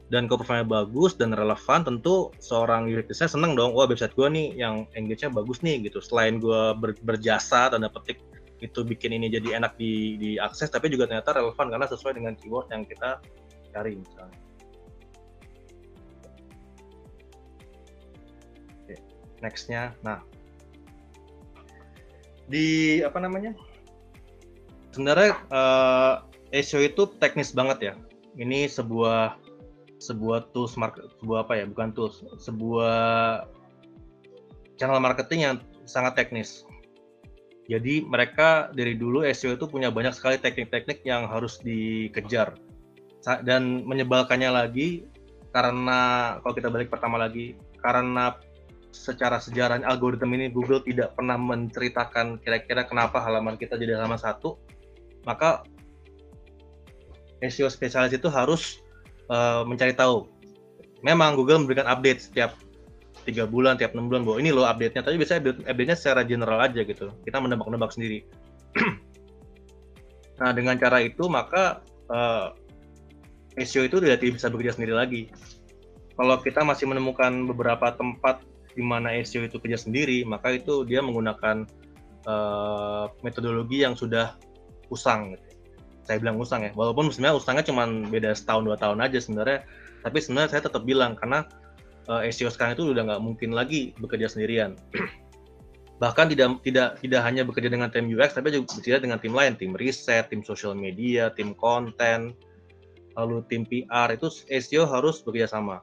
dan 0.06 0.30
kalau 0.30 0.46
performanya 0.46 0.86
bagus 0.86 1.18
dan 1.18 1.34
relevan 1.34 1.82
tentu 1.82 2.30
seorang 2.38 2.86
UX 2.86 3.10
designer 3.10 3.32
seneng 3.34 3.52
dong 3.58 3.74
wah 3.74 3.90
website 3.90 4.14
gue 4.14 4.28
nih 4.30 4.54
yang 4.54 4.86
engage-nya 4.94 5.34
bagus 5.34 5.66
nih 5.66 5.82
gitu 5.82 5.98
selain 5.98 6.38
gue 6.38 6.78
ber, 6.78 6.94
berjasa 7.02 7.74
tanda 7.74 7.90
petik 7.90 8.22
itu 8.62 8.86
bikin 8.86 9.18
ini 9.18 9.28
jadi 9.28 9.58
enak 9.58 9.74
di 9.74 10.16
diakses 10.16 10.70
tapi 10.70 10.88
juga 10.88 11.10
ternyata 11.10 11.34
relevan 11.34 11.66
karena 11.68 11.86
sesuai 11.90 12.14
dengan 12.16 12.38
keyword 12.38 12.70
yang 12.70 12.86
kita 12.86 13.18
cari 13.76 13.92
misalnya. 14.00 14.40
Oke, 18.80 18.96
nextnya. 19.44 19.92
Nah 20.00 20.24
di 22.48 22.98
apa 23.04 23.20
namanya? 23.20 23.52
Sebenarnya 24.96 25.36
uh, 25.52 26.24
SEO 26.56 26.88
itu 26.88 27.04
teknis 27.20 27.52
banget 27.52 27.92
ya. 27.92 27.94
Ini 28.40 28.64
sebuah 28.72 29.36
sebuah 30.00 30.56
tools 30.56 30.80
market 30.80 31.12
sebuah 31.20 31.44
apa 31.44 31.60
ya? 31.60 31.64
Bukan 31.68 31.92
tools 31.92 32.24
sebuah 32.40 33.44
channel 34.80 35.04
marketing 35.04 35.40
yang 35.44 35.56
sangat 35.84 36.16
teknis. 36.16 36.64
Jadi 37.66 38.06
mereka 38.06 38.70
dari 38.72 38.94
dulu 38.94 39.26
SEO 39.26 39.58
itu 39.58 39.66
punya 39.66 39.90
banyak 39.90 40.14
sekali 40.14 40.38
teknik-teknik 40.38 41.02
yang 41.02 41.26
harus 41.26 41.58
dikejar 41.60 42.54
dan 43.42 43.82
menyebalkannya 43.82 44.50
lagi 44.54 45.02
karena 45.50 46.36
kalau 46.44 46.54
kita 46.54 46.68
balik 46.70 46.92
pertama 46.92 47.18
lagi 47.18 47.58
karena 47.82 48.38
secara 48.94 49.42
sejarah 49.42 49.82
algoritma 49.82 50.38
ini 50.38 50.48
Google 50.48 50.80
tidak 50.86 51.18
pernah 51.18 51.34
menceritakan 51.36 52.38
kira-kira 52.40 52.86
kenapa 52.86 53.18
halaman 53.20 53.58
kita 53.58 53.74
jadi 53.74 53.98
halaman 53.98 54.20
satu 54.20 54.56
maka 55.26 55.66
SEO 57.44 57.68
spesialis 57.68 58.16
itu 58.16 58.30
harus 58.32 58.80
uh, 59.28 59.66
mencari 59.66 59.92
tahu. 59.92 60.24
Memang 61.04 61.36
Google 61.36 61.62
memberikan 61.62 61.84
update 61.86 62.30
setiap 62.30 62.56
tiga 63.28 63.44
bulan, 63.44 63.76
tiap 63.76 63.92
enam 63.92 64.08
bulan 64.08 64.22
bahwa 64.24 64.38
ini 64.40 64.50
loh 64.54 64.64
update-nya. 64.64 65.02
Tapi 65.04 65.16
biasanya 65.20 65.40
update-nya 65.68 65.96
secara 65.98 66.22
general 66.24 66.58
aja 66.62 66.80
gitu. 66.80 67.12
Kita 67.26 67.36
menebak-nebak 67.42 67.92
sendiri. 67.92 68.24
nah 70.40 70.52
dengan 70.52 70.76
cara 70.76 71.00
itu 71.00 71.28
maka 71.32 71.80
uh, 72.12 72.52
SEO 73.56 73.88
itu 73.88 74.00
tidak 74.00 74.20
bisa 74.20 74.52
bekerja 74.52 74.76
sendiri 74.76 74.94
lagi. 74.96 75.22
Kalau 76.16 76.40
kita 76.40 76.64
masih 76.64 76.88
menemukan 76.88 77.44
beberapa 77.48 77.92
tempat 77.92 78.44
di 78.76 78.84
mana 78.84 79.12
SEO 79.24 79.48
itu 79.48 79.56
kerja 79.60 79.80
sendiri, 79.80 80.24
maka 80.28 80.52
itu 80.52 80.84
dia 80.84 81.00
menggunakan 81.00 81.64
uh, 82.28 83.08
metodologi 83.24 83.84
yang 83.84 83.96
sudah 83.96 84.36
usang. 84.92 85.36
Gitu 85.36 85.56
saya 86.06 86.22
bilang 86.22 86.38
usang 86.38 86.62
ya 86.62 86.70
walaupun 86.78 87.10
sebenarnya 87.10 87.36
usangnya 87.36 87.64
cuma 87.66 87.82
beda 88.06 88.30
setahun 88.32 88.62
dua 88.62 88.78
tahun 88.78 89.02
aja 89.02 89.18
sebenarnya 89.18 89.66
tapi 90.06 90.22
sebenarnya 90.22 90.50
saya 90.54 90.62
tetap 90.70 90.82
bilang 90.86 91.18
karena 91.18 91.42
uh, 92.06 92.22
SEO 92.30 92.48
sekarang 92.54 92.78
itu 92.78 92.94
udah 92.94 93.02
nggak 93.10 93.22
mungkin 93.26 93.50
lagi 93.50 93.90
bekerja 93.98 94.30
sendirian 94.30 94.78
bahkan 96.02 96.30
tidak 96.30 96.62
tidak 96.62 96.94
tidak 97.02 97.20
hanya 97.26 97.42
bekerja 97.42 97.68
dengan 97.74 97.90
tim 97.90 98.06
UX 98.06 98.38
tapi 98.38 98.54
juga 98.54 98.70
bekerja 98.78 99.02
dengan 99.02 99.18
tim 99.18 99.34
lain 99.34 99.58
tim 99.58 99.74
riset 99.74 100.30
tim 100.30 100.46
sosial 100.46 100.78
media 100.78 101.34
tim 101.34 101.50
konten 101.58 102.38
lalu 103.16 103.42
tim 103.48 103.64
PR 103.64 104.12
itu 104.12 104.28
SEO 104.46 104.84
harus 104.84 105.24
bekerja 105.24 105.50
sama 105.56 105.80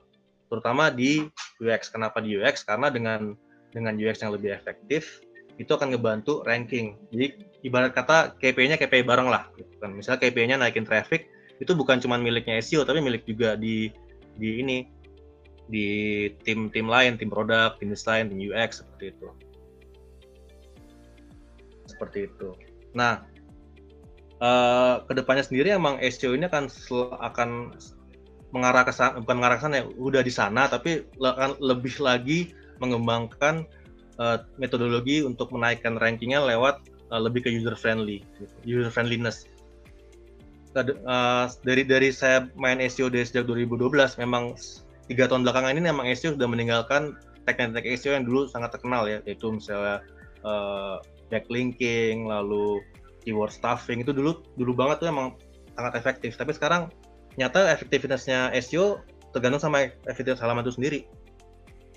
terutama 0.47 0.93
di 0.93 1.25
UX 1.57 1.89
kenapa 1.89 2.21
di 2.21 2.37
UX 2.37 2.61
karena 2.61 2.93
dengan 2.93 3.33
dengan 3.73 3.97
UX 3.97 4.21
yang 4.21 4.31
lebih 4.31 4.53
efektif 4.53 5.25
itu 5.61 5.69
akan 5.69 5.93
ngebantu 5.93 6.41
ranking. 6.45 6.97
Jadi 7.13 7.45
ibarat 7.65 7.93
kata 7.93 8.37
KPI-nya 8.41 8.77
KPI 8.81 9.05
bareng 9.05 9.29
lah. 9.29 9.49
Gitu 9.53 9.69
kan. 9.77 9.93
Misalnya 9.93 10.21
KPI-nya 10.25 10.57
naikin 10.57 10.85
traffic, 10.85 11.29
itu 11.61 11.71
bukan 11.77 12.01
cuma 12.01 12.17
miliknya 12.17 12.57
SEO, 12.57 12.85
tapi 12.85 13.01
milik 13.01 13.25
juga 13.29 13.53
di 13.53 13.93
di 14.37 14.49
ini 14.61 14.89
di 15.69 15.85
tim-tim 16.43 16.89
lain, 16.89 17.15
tim 17.15 17.29
produk, 17.29 17.77
tim 17.77 17.93
desain, 17.93 18.27
tim 18.27 18.39
UX 18.41 18.81
seperti 18.81 19.13
itu. 19.13 19.27
Seperti 21.85 22.19
itu. 22.27 22.49
Nah, 22.97 23.21
uh, 24.41 25.03
ke 25.05 25.13
depannya 25.13 25.43
sendiri 25.45 25.75
emang 25.75 25.99
SEO 26.01 26.33
ini 26.33 26.47
akan 26.47 26.71
akan 27.21 27.49
mengarah 28.53 28.85
ke 28.85 28.93
sana, 28.93 29.17
bukan 29.17 29.35
mengarah 29.41 29.57
ke 29.57 29.63
sana 29.65 29.75
ya, 29.81 29.85
udah 29.97 30.21
di 30.21 30.33
sana, 30.33 30.69
tapi 30.69 31.01
akan 31.17 31.57
lebih 31.57 31.97
lagi 31.97 32.53
mengembangkan 32.77 33.65
uh, 34.21 34.45
metodologi 34.61 35.25
untuk 35.25 35.49
menaikkan 35.49 35.97
rankingnya 35.97 36.41
lewat 36.41 36.85
uh, 37.09 37.21
lebih 37.21 37.45
ke 37.45 37.49
user 37.49 37.73
friendly, 37.73 38.21
user 38.61 38.93
friendliness. 38.93 39.49
Uh, 40.73 41.45
dari 41.61 41.85
dari 41.85 42.09
saya 42.09 42.49
main 42.57 42.81
SEO 42.81 43.09
dari 43.09 43.25
sejak 43.25 43.45
2012, 43.45 43.93
memang 44.21 44.57
tiga 45.05 45.29
tahun 45.29 45.45
belakangan 45.45 45.77
ini 45.77 45.89
memang 45.89 46.05
SEO 46.13 46.37
sudah 46.37 46.49
meninggalkan 46.49 47.17
teknik-teknik 47.49 47.97
SEO 47.97 48.17
yang 48.17 48.25
dulu 48.25 48.45
sangat 48.49 48.73
terkenal 48.73 49.09
ya, 49.09 49.21
yaitu 49.25 49.49
misalnya 49.49 50.01
uh, 50.45 51.01
backlinking, 51.29 52.29
lalu 52.29 52.81
keyword 53.23 53.55
stuffing 53.55 54.03
itu 54.03 54.11
dulu 54.11 54.43
dulu 54.59 54.71
banget 54.75 55.03
tuh 55.03 55.09
emang 55.09 55.39
sangat 55.79 55.95
efektif. 55.97 56.35
Tapi 56.35 56.51
sekarang 56.53 56.91
nyata 57.39 57.71
efektivitasnya 57.73 58.53
SEO 58.59 59.01
tergantung 59.33 59.63
sama 59.63 59.89
efektivitas 60.05 60.43
halaman 60.43 60.61
itu 60.67 60.75
sendiri. 60.75 60.99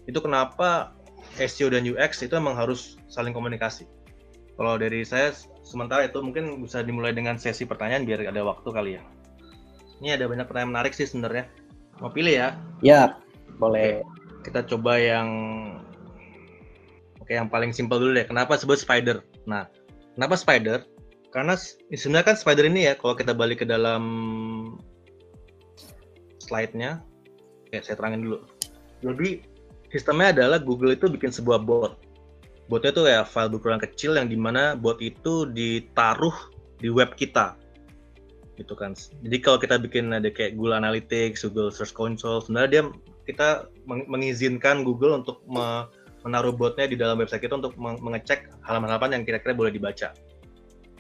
Itu 0.07 0.23
kenapa 0.23 0.95
SEO 1.37 1.69
dan 1.69 1.85
UX 1.85 2.25
itu 2.25 2.33
emang 2.39 2.57
harus 2.57 2.97
saling 3.11 3.37
komunikasi. 3.37 3.85
Kalau 4.57 4.81
dari 4.81 5.05
saya 5.05 5.37
sementara 5.61 6.09
itu 6.09 6.17
mungkin 6.25 6.65
bisa 6.65 6.81
dimulai 6.81 7.12
dengan 7.12 7.37
sesi 7.37 7.69
pertanyaan 7.69 8.09
biar 8.09 8.25
ada 8.25 8.41
waktu 8.41 8.69
kali 8.73 8.91
ya. 8.97 9.03
Ini 10.01 10.17
ada 10.17 10.25
banyak 10.31 10.49
pertanyaan 10.49 10.73
menarik 10.73 10.93
sih 10.97 11.05
sebenarnya. 11.05 11.51
Mau 12.01 12.09
pilih 12.09 12.33
ya? 12.33 12.49
Ya, 12.81 13.21
boleh. 13.61 14.01
Oke, 14.01 14.49
kita 14.49 14.65
coba 14.65 14.97
yang 14.97 15.29
Oke, 17.21 17.35
yang 17.35 17.51
paling 17.51 17.75
simpel 17.75 17.99
dulu 17.99 18.15
deh. 18.15 18.23
Kenapa 18.23 18.55
sebut 18.55 18.79
spider? 18.79 19.19
Nah, 19.51 19.67
kenapa 20.15 20.39
spider? 20.39 20.87
Karena 21.37 21.53
sebenarnya 21.92 22.33
kan 22.33 22.37
spider 22.40 22.64
ini 22.64 22.88
ya, 22.88 22.96
kalau 22.96 23.12
kita 23.12 23.37
balik 23.37 23.61
ke 23.61 23.66
dalam 23.68 24.03
slide-nya, 26.40 27.05
oke 27.68 27.77
saya 27.85 27.92
terangin 27.92 28.25
dulu. 28.25 28.40
Jadi 29.05 29.44
sistemnya 29.92 30.33
adalah 30.33 30.57
Google 30.57 30.96
itu 30.96 31.12
bikin 31.12 31.29
sebuah 31.29 31.61
bot. 31.61 32.01
Botnya 32.72 32.88
itu 32.88 33.05
kayak 33.05 33.29
file 33.29 33.53
berukuran 33.53 33.77
kecil 33.77 34.16
yang 34.16 34.33
di 34.33 34.38
mana 34.40 34.81
bot 34.81 34.96
itu 35.05 35.44
ditaruh 35.53 36.33
di 36.81 36.88
web 36.88 37.12
kita, 37.20 37.53
gitu 38.57 38.72
kan. 38.72 38.96
Jadi 38.96 39.37
kalau 39.44 39.61
kita 39.61 39.77
bikin 39.77 40.16
ada 40.16 40.33
kayak 40.33 40.57
Google 40.57 40.81
Analytics, 40.81 41.44
Google 41.53 41.68
Search 41.68 41.92
Console, 41.92 42.40
sebenarnya 42.40 42.70
dia 42.72 42.83
kita 43.29 43.68
mengizinkan 43.85 44.88
Google 44.88 45.20
untuk 45.20 45.44
menaruh 46.25 46.57
botnya 46.57 46.88
di 46.88 46.96
dalam 46.96 47.20
website 47.20 47.44
kita 47.44 47.61
untuk 47.61 47.77
mengecek 47.77 48.49
halaman-halaman 48.64 49.20
yang 49.20 49.22
kira-kira 49.29 49.53
boleh 49.53 49.68
dibaca. 49.68 50.16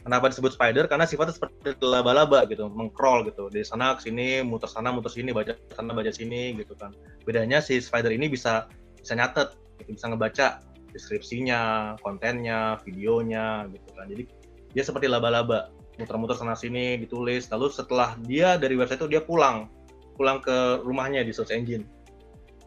Kenapa 0.06 0.30
disebut 0.30 0.54
spider? 0.54 0.86
Karena 0.86 1.02
sifatnya 1.02 1.34
seperti 1.34 1.82
laba-laba 1.82 2.46
gitu, 2.46 2.70
mengcrawl 2.70 3.26
gitu. 3.26 3.50
Dari 3.50 3.66
sana 3.66 3.98
ke 3.98 4.06
sini, 4.06 4.38
muter 4.46 4.70
sana, 4.70 4.94
muter 4.94 5.10
sini, 5.10 5.34
baca 5.34 5.58
sana, 5.74 5.90
baca 5.90 6.14
sini 6.14 6.54
gitu 6.54 6.78
kan. 6.78 6.94
Bedanya 7.26 7.58
si 7.58 7.82
spider 7.82 8.14
ini 8.14 8.30
bisa 8.30 8.70
bisa 8.94 9.18
nyatet, 9.18 9.58
gitu, 9.82 9.98
bisa 9.98 10.06
ngebaca 10.06 10.46
deskripsinya, 10.94 11.94
kontennya, 12.06 12.78
videonya 12.86 13.66
gitu 13.74 13.88
kan. 13.98 14.06
Jadi 14.06 14.30
dia 14.70 14.86
seperti 14.86 15.10
laba-laba, 15.10 15.74
muter-muter 15.98 16.38
sana 16.38 16.54
sini, 16.54 17.02
ditulis. 17.02 17.50
Lalu 17.50 17.66
setelah 17.74 18.14
dia 18.30 18.54
dari 18.54 18.78
website 18.78 19.02
itu 19.02 19.10
dia 19.10 19.26
pulang, 19.26 19.66
pulang 20.14 20.38
ke 20.38 20.86
rumahnya 20.86 21.26
di 21.26 21.34
search 21.34 21.50
engine. 21.50 21.82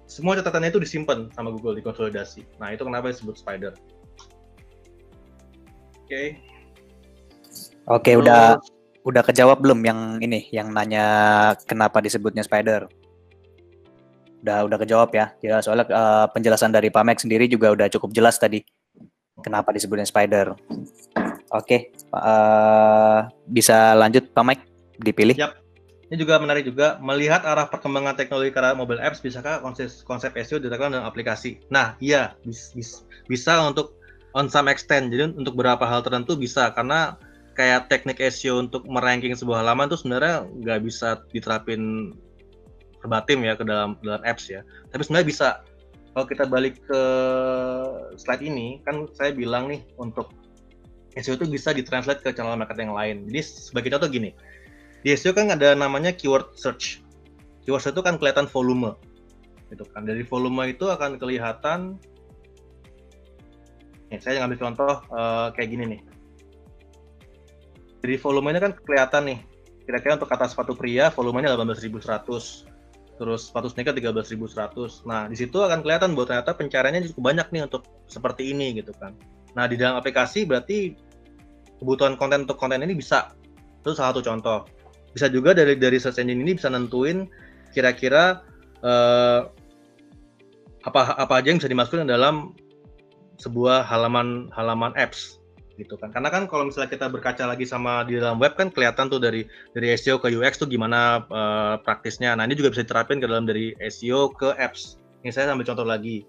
semua 0.10 0.34
catatannya 0.34 0.73
itu 0.73 0.82
disimpan 0.82 1.30
sama 1.38 1.54
Google 1.54 1.78
dikonsolidasi. 1.78 2.41
Nah 2.58 2.73
itu 2.73 2.82
kenapa 2.82 3.13
disebut 3.13 3.38
Spider. 3.38 3.78
Oke. 6.02 6.10
Okay. 6.10 6.28
Oke, 7.89 8.13
okay, 8.13 8.15
udah 8.21 8.62
udah 9.02 9.25
kejawab 9.25 9.65
belum 9.65 9.82
yang 9.82 9.99
ini 10.21 10.45
yang 10.54 10.69
nanya 10.69 11.06
kenapa 11.65 11.97
disebutnya 12.06 12.45
Spider? 12.45 12.86
Udah 14.45 14.69
udah 14.69 14.78
kejawab 14.78 15.10
ya. 15.10 15.34
Ya 15.41 15.58
soalnya 15.65 15.89
uh, 15.89 16.30
penjelasan 16.30 16.69
dari 16.69 16.93
Pak 16.93 17.02
Max 17.02 17.25
sendiri 17.25 17.49
juga 17.49 17.73
udah 17.73 17.89
cukup 17.89 18.13
jelas 18.13 18.38
tadi 18.38 18.62
kenapa 19.41 19.73
disebutnya 19.73 20.06
Spider. 20.06 20.54
Oke, 20.54 21.49
okay. 21.49 21.80
uh, 22.13 23.25
bisa 23.49 23.97
lanjut 23.97 24.30
Pak 24.38 24.43
Mike 24.45 24.63
dipilih. 25.02 25.34
Yap. 25.41 25.58
Ini 26.13 26.17
juga 26.21 26.38
menarik 26.38 26.69
juga 26.69 27.02
melihat 27.02 27.41
arah 27.41 27.69
perkembangan 27.73 28.17
teknologi 28.17 28.54
karena 28.54 28.78
mobile 28.78 29.02
apps 29.02 29.17
bisakah 29.17 29.65
konsep 29.65 29.89
konsep 30.06 30.38
SEO 30.38 30.62
diterapkan 30.62 30.93
dalam 30.93 31.10
aplikasi. 31.10 31.58
Nah, 31.73 31.97
iya 31.97 32.38
bis, 32.45 32.69
bis, 32.78 33.06
bisa 33.25 33.65
untuk 33.65 33.97
on 34.38 34.45
some 34.45 34.69
extent. 34.69 35.10
Jadi 35.10 35.34
untuk 35.38 35.58
beberapa 35.58 35.89
hal 35.89 36.06
tertentu 36.06 36.38
bisa 36.38 36.69
karena 36.73 37.17
kayak 37.57 37.91
teknik 37.91 38.19
SEO 38.31 38.62
untuk 38.63 38.85
meranking 38.89 39.35
sebuah 39.35 39.63
halaman 39.63 39.89
itu 39.91 39.97
sebenarnya 39.99 40.47
nggak 40.47 40.79
bisa 40.85 41.21
diterapin 41.33 42.13
verbatim 42.99 43.43
ya 43.47 43.55
ke 43.55 43.63
dalam 43.63 43.95
dalam 44.03 44.21
apps 44.27 44.51
ya. 44.51 44.62
Tapi 44.91 45.01
sebenarnya 45.03 45.27
bisa. 45.27 45.47
Kalau 46.09 46.25
kita 46.25 46.49
balik 46.49 46.81
ke 46.89 47.01
slide 48.17 48.41
ini, 48.41 48.81
kan 48.81 49.05
saya 49.13 49.29
bilang 49.29 49.69
nih 49.69 49.85
untuk 50.01 50.33
SEO 51.15 51.38
itu 51.38 51.45
bisa 51.47 51.69
ditranslate 51.69 52.25
ke 52.25 52.33
channel 52.33 52.57
marketing 52.57 52.91
yang 52.91 52.97
lain. 52.97 53.17
Jadi 53.29 53.41
sebagai 53.45 53.89
contoh 53.93 54.09
gini, 54.09 54.33
di 55.05 55.13
SEO 55.13 55.38
kan 55.38 55.53
ada 55.53 55.77
namanya 55.77 56.09
keyword 56.12 56.57
search. 56.57 57.05
Keyword 57.63 57.85
search 57.85 57.95
itu 57.95 58.03
kan 58.03 58.17
kelihatan 58.17 58.49
volume. 58.49 58.97
Gitu 59.69 59.85
kan. 59.93 60.03
Dari 60.03 60.25
volume 60.25 60.73
itu 60.73 60.89
akan 60.89 61.21
kelihatan 61.21 62.01
nih, 64.09 64.19
saya 64.19 64.41
ngambil 64.41 64.59
contoh 64.59 64.93
uh, 65.13 65.53
kayak 65.53 65.69
gini 65.77 65.85
nih. 65.95 66.01
Jadi 67.99 68.15
volumenya 68.19 68.59
kan 68.63 68.71
kelihatan 68.75 69.23
nih. 69.29 69.39
Kira-kira 69.89 70.21
untuk 70.21 70.29
kata 70.29 70.45
sepatu 70.47 70.77
pria 70.77 71.09
volumenya 71.12 71.55
18.100. 71.55 73.19
Terus 73.19 73.41
sepatu 73.51 73.67
sneaker 73.67 73.91
13.100. 73.91 75.03
Nah, 75.03 75.27
di 75.27 75.35
situ 75.35 75.59
akan 75.59 75.83
kelihatan 75.83 76.15
bahwa 76.15 76.31
ternyata 76.31 76.55
pencariannya 76.55 77.12
cukup 77.12 77.23
banyak 77.35 77.47
nih 77.51 77.62
untuk 77.67 77.83
seperti 78.07 78.55
ini 78.55 78.79
gitu 78.79 78.95
kan. 78.95 79.12
Nah, 79.57 79.67
di 79.67 79.75
dalam 79.75 79.99
aplikasi 79.99 80.47
berarti 80.47 80.95
kebutuhan 81.83 82.15
konten 82.15 82.47
untuk 82.47 82.55
konten 82.55 82.79
ini 82.79 82.95
bisa. 82.95 83.35
Itu 83.83 83.91
salah 83.91 84.15
satu 84.15 84.23
contoh 84.23 84.79
bisa 85.13 85.27
juga 85.29 85.57
dari 85.57 85.73
dari 85.77 85.97
search 85.97 86.21
engine 86.21 86.45
ini 86.45 86.53
bisa 86.57 86.69
nentuin 86.69 87.25
kira-kira 87.73 88.45
uh, 88.85 89.49
apa 90.85 91.01
apa 91.17 91.33
aja 91.41 91.51
yang 91.51 91.59
bisa 91.59 91.69
dimasukkan 91.69 92.07
dalam 92.07 92.53
sebuah 93.41 93.88
halaman 93.88 94.51
halaman 94.53 94.93
apps 94.95 95.38
gitu 95.79 95.95
kan. 95.95 96.11
Karena 96.11 96.27
kan 96.27 96.43
kalau 96.51 96.67
misalnya 96.67 96.91
kita 96.91 97.07
berkaca 97.07 97.47
lagi 97.47 97.63
sama 97.63 98.03
di 98.03 98.19
dalam 98.19 98.35
web 98.37 98.53
kan 98.59 98.67
kelihatan 98.67 99.07
tuh 99.07 99.23
dari 99.23 99.47
dari 99.71 99.95
SEO 99.95 100.19
ke 100.19 100.27
UX 100.35 100.59
tuh 100.59 100.67
gimana 100.67 101.23
uh, 101.31 101.79
praktisnya. 101.79 102.35
Nah 102.35 102.43
ini 102.43 102.59
juga 102.59 102.75
bisa 102.75 102.83
diterapin 102.83 103.23
ke 103.23 103.25
dalam 103.25 103.47
dari 103.47 103.71
SEO 103.79 104.35
ke 104.35 104.51
apps. 104.59 104.99
Ini 105.23 105.31
saya 105.31 105.55
ambil 105.55 105.65
contoh 105.71 105.87
lagi. 105.87 106.27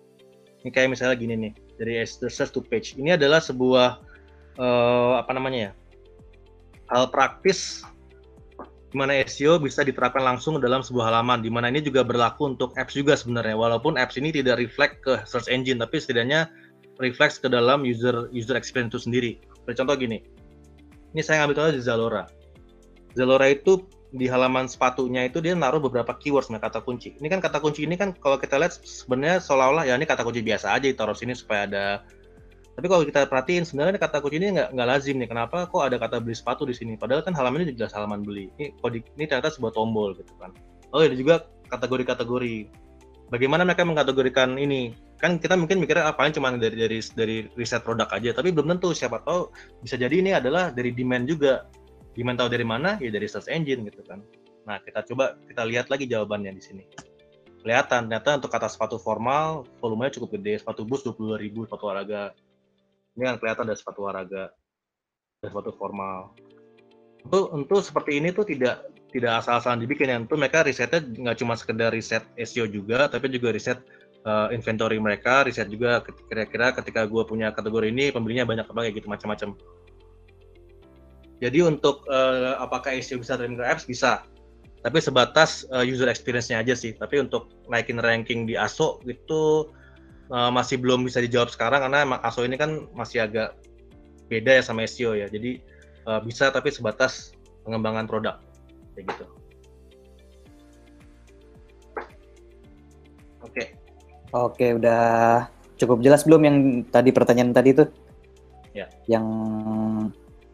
Ini 0.62 0.70
kayak 0.70 0.94
misalnya 0.94 1.18
gini 1.18 1.34
nih 1.34 1.52
dari 1.76 1.94
search 2.06 2.54
to 2.54 2.62
page. 2.62 2.94
Ini 2.94 3.18
adalah 3.18 3.42
sebuah 3.42 3.98
uh, 4.62 5.14
apa 5.18 5.32
namanya 5.34 5.58
ya 5.58 5.72
hal 6.90 7.10
praktis 7.10 7.82
di 8.90 8.98
mana 8.98 9.22
SEO 9.22 9.62
bisa 9.62 9.86
diterapkan 9.86 10.26
langsung 10.26 10.58
dalam 10.58 10.82
sebuah 10.82 11.14
halaman, 11.14 11.46
di 11.46 11.46
mana 11.46 11.70
ini 11.70 11.78
juga 11.78 12.02
berlaku 12.02 12.50
untuk 12.58 12.74
apps 12.74 12.98
juga 12.98 13.14
sebenarnya. 13.14 13.54
Walaupun 13.54 13.94
apps 13.94 14.18
ini 14.18 14.34
tidak 14.34 14.58
reflect 14.58 14.98
ke 15.06 15.14
search 15.22 15.46
engine, 15.46 15.78
tapi 15.78 16.02
setidaknya 16.02 16.50
refleks 17.00 17.40
ke 17.40 17.48
dalam 17.48 17.82
user 17.82 18.28
user 18.30 18.54
experience 18.54 18.92
itu 18.94 19.00
sendiri. 19.08 19.30
Seperti 19.56 19.76
contoh 19.80 19.96
gini, 19.96 20.18
ini 21.16 21.20
saya 21.24 21.42
ngambil 21.42 21.56
contoh 21.56 21.74
di 21.74 21.82
Zalora. 21.82 22.24
Zalora 23.16 23.48
itu 23.50 23.82
di 24.10 24.26
halaman 24.26 24.66
sepatunya 24.66 25.26
itu 25.26 25.38
dia 25.38 25.54
naruh 25.54 25.78
beberapa 25.82 26.14
keywords 26.18 26.50
kata 26.50 26.82
kunci. 26.82 27.14
Ini 27.18 27.28
kan 27.30 27.40
kata 27.42 27.58
kunci 27.62 27.86
ini 27.86 27.94
kan 27.94 28.14
kalau 28.18 28.36
kita 28.38 28.58
lihat 28.58 28.76
sebenarnya 28.82 29.38
seolah-olah 29.42 29.86
ya 29.86 29.94
ini 29.94 30.06
kata 30.06 30.22
kunci 30.22 30.42
biasa 30.42 30.74
aja 30.74 30.86
ditaruh 30.90 31.14
sini 31.14 31.34
supaya 31.34 31.66
ada 31.66 31.86
tapi 32.80 32.86
kalau 32.88 33.04
kita 33.04 33.28
perhatiin 33.28 33.68
sebenarnya 33.68 34.00
kata 34.00 34.24
kunci 34.24 34.40
ini 34.40 34.56
nggak 34.56 34.72
nggak 34.72 34.88
lazim 34.88 35.20
nih. 35.20 35.28
Kenapa 35.28 35.68
kok 35.68 35.82
ada 35.84 36.00
kata 36.00 36.16
beli 36.22 36.32
sepatu 36.32 36.64
di 36.64 36.72
sini? 36.72 36.96
Padahal 36.96 37.20
kan 37.20 37.36
halaman 37.36 37.66
ini 37.68 37.76
jelas 37.76 37.92
halaman 37.92 38.24
beli. 38.24 38.48
Ini 38.56 38.72
kode 38.80 39.04
ini 39.20 39.24
ternyata 39.28 39.52
sebuah 39.52 39.76
tombol 39.76 40.16
gitu 40.16 40.32
kan. 40.40 40.54
Oh 40.94 41.04
ada 41.04 41.12
juga 41.12 41.44
kategori-kategori. 41.68 42.72
Bagaimana 43.30 43.68
mereka 43.68 43.84
mengkategorikan 43.84 44.56
ini? 44.58 44.96
Kan 45.20 45.36
kita 45.36 45.54
mungkin 45.54 45.84
mikirnya 45.84 46.08
ah, 46.08 46.16
cuma 46.32 46.50
dari 46.56 46.76
dari 46.76 46.98
dari 47.12 47.36
riset 47.54 47.84
produk 47.84 48.08
aja, 48.10 48.32
tapi 48.32 48.50
belum 48.50 48.72
tentu. 48.76 48.96
Siapa 48.96 49.20
tahu 49.22 49.52
bisa 49.84 50.00
jadi 50.00 50.16
ini 50.16 50.32
adalah 50.32 50.72
dari 50.72 50.96
demand 50.96 51.28
juga. 51.28 51.68
Demand 52.16 52.40
tahu 52.40 52.48
dari 52.50 52.66
mana? 52.66 52.96
Ya 52.98 53.12
dari 53.12 53.28
search 53.28 53.52
engine 53.52 53.84
gitu 53.86 54.00
kan. 54.08 54.24
Nah 54.64 54.80
kita 54.80 55.04
coba 55.12 55.36
kita 55.44 55.62
lihat 55.68 55.92
lagi 55.92 56.08
jawabannya 56.08 56.56
di 56.56 56.62
sini 56.64 56.84
kelihatan 57.60 58.08
ternyata 58.08 58.40
untuk 58.40 58.50
kata 58.50 58.68
sepatu 58.72 58.96
formal 58.96 59.68
volumenya 59.78 60.16
cukup 60.16 60.40
gede 60.40 60.64
sepatu 60.64 60.82
bus 60.88 61.04
22.000 61.04 61.68
sepatu 61.68 61.84
olahraga 61.88 62.32
ini 63.16 63.22
kan 63.28 63.36
kelihatan 63.36 63.64
ada 63.68 63.76
sepatu 63.76 64.08
olahraga 64.08 64.44
ada 65.40 65.46
sepatu 65.46 65.70
formal 65.76 66.32
untuk 67.28 67.52
untuk 67.52 67.80
seperti 67.84 68.16
ini 68.16 68.32
tuh 68.32 68.48
tidak 68.48 68.88
tidak 69.12 69.44
asal-asalan 69.44 69.84
dibikin 69.84 70.08
ya 70.08 70.16
tentu 70.16 70.40
mereka 70.40 70.64
risetnya 70.64 71.04
nggak 71.04 71.36
cuma 71.36 71.54
sekedar 71.58 71.92
riset 71.92 72.24
SEO 72.40 72.64
juga 72.64 73.12
tapi 73.12 73.28
juga 73.28 73.52
riset 73.52 73.84
uh, 74.26 74.48
inventory 74.52 75.00
mereka 75.00 75.46
riset 75.46 75.68
juga 75.72 76.04
kira-kira 76.28 76.74
ketika 76.76 77.06
gue 77.08 77.22
punya 77.24 77.52
kategori 77.54 77.88
ini 77.88 78.12
pembelinya 78.12 78.44
banyak 78.44 78.66
apa 78.68 78.80
kayak 78.88 78.94
gitu 79.00 79.08
macam-macam. 79.08 79.56
Jadi 81.40 81.64
untuk 81.64 82.04
uh, 82.12 82.60
apakah 82.60 82.92
SEO 83.00 83.24
bisa 83.24 83.40
ke 83.40 83.64
apps? 83.64 83.88
Bisa. 83.88 84.28
Tapi 84.80 85.00
sebatas 85.00 85.64
uh, 85.72 85.84
user 85.84 86.08
experience-nya 86.08 86.60
aja 86.60 86.76
sih. 86.76 86.92
Tapi 86.92 87.20
untuk 87.20 87.48
naikin 87.68 87.96
ranking 87.96 88.44
di 88.44 88.60
ASO 88.60 89.00
itu 89.08 89.68
uh, 90.28 90.52
masih 90.52 90.76
belum 90.76 91.08
bisa 91.08 91.24
dijawab 91.24 91.48
sekarang 91.48 91.88
karena 91.88 92.04
emang 92.04 92.20
ASO 92.20 92.44
ini 92.44 92.60
kan 92.60 92.84
masih 92.92 93.24
agak 93.24 93.56
beda 94.28 94.60
ya 94.60 94.62
sama 94.64 94.84
SEO 94.84 95.16
ya. 95.16 95.32
Jadi 95.32 95.64
uh, 96.04 96.20
bisa 96.20 96.52
tapi 96.52 96.68
sebatas 96.68 97.32
pengembangan 97.64 98.04
produk. 98.04 98.36
Kayak 98.92 99.16
gitu. 99.16 99.39
Oke, 104.30 104.78
udah 104.78 105.02
cukup 105.74 106.06
jelas 106.06 106.22
belum 106.22 106.42
yang 106.46 106.56
tadi 106.86 107.10
pertanyaan 107.10 107.50
tadi 107.50 107.74
tuh? 107.74 107.90
Ya. 108.70 108.86
Yang 109.10 109.26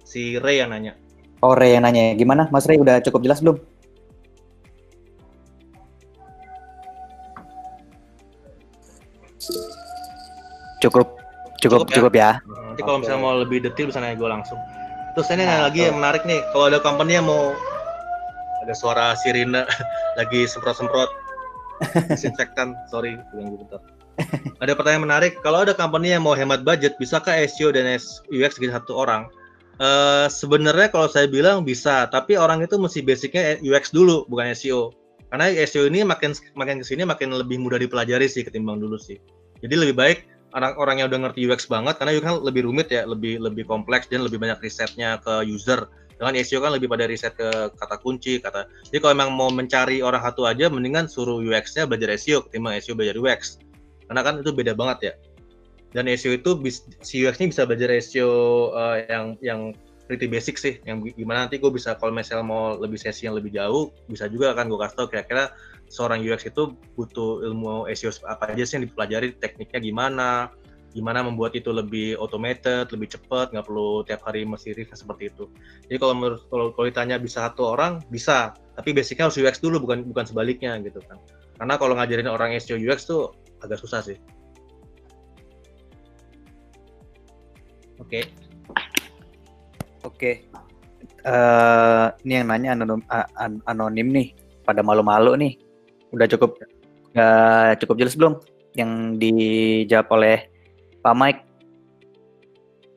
si 0.01 0.41
Ray 0.41 0.65
yang 0.65 0.73
nanya. 0.73 0.97
Oh, 1.45 1.53
Ray 1.53 1.77
yang 1.77 1.85
nanya. 1.85 2.17
Gimana, 2.17 2.49
Mas 2.49 2.65
Ray? 2.65 2.81
Udah 2.81 3.05
cukup 3.05 3.21
jelas 3.29 3.45
belum? 3.45 3.61
Cukup 10.81 11.21
cukup 11.61 11.85
cukup 11.85 11.93
ya. 11.93 11.97
Cukup 12.01 12.12
ya. 12.17 12.31
Nanti 12.73 12.81
kalau 12.81 12.99
misalnya 13.05 13.21
mau 13.21 13.35
lebih 13.37 13.61
detail 13.61 13.93
bisa 13.93 14.01
nanya 14.01 14.17
gue 14.17 14.29
langsung. 14.29 14.61
Terus 15.17 15.29
ini 15.33 15.45
nah, 15.49 15.69
lagi 15.69 15.89
yang 15.89 15.97
menarik 15.97 16.29
nih, 16.29 16.45
kalau 16.53 16.69
ada 16.69 16.81
company 16.81 17.17
yang 17.17 17.25
mau 17.29 17.57
ada 18.61 18.75
suara 18.77 19.17
sirine 19.17 19.65
lagi 20.21 20.45
semprot-semprot 20.45 21.09
disinfektan, 22.12 22.76
sorry, 22.92 23.16
ganggu 23.32 23.64
bentar. 23.64 23.80
ada 24.64 24.72
pertanyaan 24.72 25.04
menarik, 25.04 25.32
kalau 25.44 25.64
ada 25.64 25.76
company 25.76 26.16
yang 26.16 26.24
mau 26.24 26.32
hemat 26.32 26.64
budget, 26.64 26.96
bisakah 26.96 27.37
SEO 27.44 27.72
dan 27.72 27.85
UX 28.32 28.56
jadi 28.56 28.80
satu 28.80 28.96
orang? 28.96 29.28
Uh, 29.76 30.24
sebenarnya 30.32 30.88
kalau 30.88 31.04
saya 31.04 31.28
bilang 31.28 31.61
bisa, 31.61 32.09
tapi 32.09 32.32
orang 32.32 32.64
itu 32.64 32.80
mesti 32.80 33.04
basicnya 33.04 33.61
UX 33.61 33.92
dulu, 33.92 34.24
bukan 34.32 34.56
SEO. 34.56 34.96
Karena 35.28 35.52
SEO 35.68 35.90
ini 35.90 36.00
makin 36.06 36.32
makin 36.56 36.80
ke 36.80 36.87
sini 36.87 37.04
makin 37.04 37.35
lebih 37.35 37.61
mudah 37.61 37.76
dipelajari 37.76 38.24
sih 38.30 38.46
ketimbang 38.46 38.80
dulu 38.80 38.96
sih. 38.96 39.20
Jadi 39.61 39.74
lebih 39.74 39.96
baik 39.98 40.18
orang-orang 40.56 41.04
yang 41.04 41.09
udah 41.12 41.28
ngerti 41.28 41.44
UX 41.44 41.68
banget 41.68 42.00
karena 42.00 42.16
UX 42.16 42.24
kan 42.24 42.37
lebih 42.40 42.62
rumit 42.64 42.88
ya, 42.88 43.04
lebih 43.04 43.42
lebih 43.42 43.68
kompleks 43.68 44.09
dan 44.09 44.24
lebih 44.24 44.40
banyak 44.40 44.56
risetnya 44.64 45.20
ke 45.20 45.44
user. 45.44 45.85
Dengan 46.16 46.33
SEO 46.40 46.64
kan 46.64 46.72
lebih 46.72 46.88
pada 46.88 47.05
riset 47.05 47.37
ke 47.37 47.48
kata 47.76 47.96
kunci, 48.00 48.40
kata. 48.40 48.64
Jadi 48.88 48.98
kalau 49.05 49.12
emang 49.12 49.31
mau 49.37 49.52
mencari 49.52 50.00
orang 50.00 50.24
satu 50.24 50.48
aja, 50.48 50.72
mendingan 50.72 51.05
suruh 51.05 51.44
UX-nya 51.44 51.85
belajar 51.85 52.16
SEO 52.16 52.48
ketimbang 52.48 52.81
SEO 52.81 52.96
belajar 52.96 53.20
UX. 53.20 53.61
Karena 54.09 54.24
kan 54.24 54.40
itu 54.40 54.50
beda 54.57 54.72
banget 54.72 54.98
ya. 55.00 55.12
Dan 55.92 56.09
SEO 56.09 56.40
itu 56.40 56.57
si 57.05 57.20
UX-nya 57.20 57.52
bisa 57.52 57.62
belajar 57.68 57.92
SEO 58.00 58.33
uh, 58.72 58.96
eh, 58.96 59.12
yang 59.12 59.26
yang 59.44 59.61
pretty 60.09 60.24
basic 60.24 60.57
sih. 60.57 60.81
Yang 60.88 61.12
gimana 61.20 61.44
nanti 61.44 61.61
gue 61.61 61.68
bisa 61.68 62.00
kalau 62.00 62.16
misalnya 62.16 62.48
mau 62.48 62.81
lebih 62.81 62.96
sesi 62.96 63.29
yang 63.29 63.37
lebih 63.37 63.52
jauh, 63.52 63.92
bisa 64.09 64.24
juga 64.33 64.57
kan 64.57 64.72
gue 64.72 64.79
kasih 64.81 64.96
tau 64.96 65.09
kira-kira 65.12 65.52
seorang 65.92 66.24
UX 66.24 66.48
itu 66.48 66.74
butuh 66.96 67.44
ilmu 67.44 67.87
SEO 67.92 68.11
apa 68.24 68.57
aja 68.57 68.64
sih 68.64 68.81
yang 68.81 68.88
dipelajari 68.88 69.37
tekniknya 69.37 69.81
gimana 69.85 70.29
gimana 70.96 71.20
membuat 71.20 71.52
itu 71.52 71.68
lebih 71.68 72.16
automated 72.16 72.88
lebih 72.88 73.12
cepat 73.12 73.52
nggak 73.52 73.68
perlu 73.68 74.00
tiap 74.09 74.24
hari 74.24 74.48
mesti 74.48 74.72
review 74.72 74.96
seperti 74.96 75.28
itu 75.28 75.44
jadi 75.92 76.00
kalau 76.00 76.14
menurut 76.16 76.40
kalau, 76.48 76.72
kalau 76.72 76.87
ditanya 76.88 77.20
bisa 77.20 77.44
satu 77.44 77.76
orang 77.76 78.00
bisa 78.09 78.56
tapi 78.72 78.96
basicnya 78.96 79.28
harus 79.28 79.37
UX 79.37 79.61
dulu 79.61 79.85
bukan 79.85 80.09
bukan 80.09 80.24
sebaliknya 80.24 80.80
gitu 80.80 81.04
kan 81.04 81.20
Karena 81.56 81.74
kalau 81.80 81.96
ngajarin 81.96 82.28
orang 82.28 82.52
SEO 82.61 82.76
UX 82.76 83.09
tuh 83.09 83.32
agak 83.64 83.80
susah 83.80 84.04
sih. 84.04 84.20
Oke. 87.96 88.20
Okay. 88.20 88.24
Oke. 90.04 90.04
Okay. 90.04 90.35
Uh, 91.26 92.12
ini 92.22 92.38
yang 92.38 92.46
nanya 92.52 92.78
anonim, 92.78 93.02
uh, 93.11 93.26
anonim 93.66 94.09
nih, 94.12 94.28
pada 94.62 94.85
malu-malu 94.85 95.35
nih. 95.40 95.52
Udah 96.12 96.28
cukup 96.28 96.61
uh, 97.18 97.72
cukup 97.80 97.96
jelas 97.98 98.14
belum 98.14 98.38
yang 98.76 99.16
dijawab 99.16 100.06
oleh 100.12 100.52
Pak 101.07 101.14
Mike? 101.14 101.40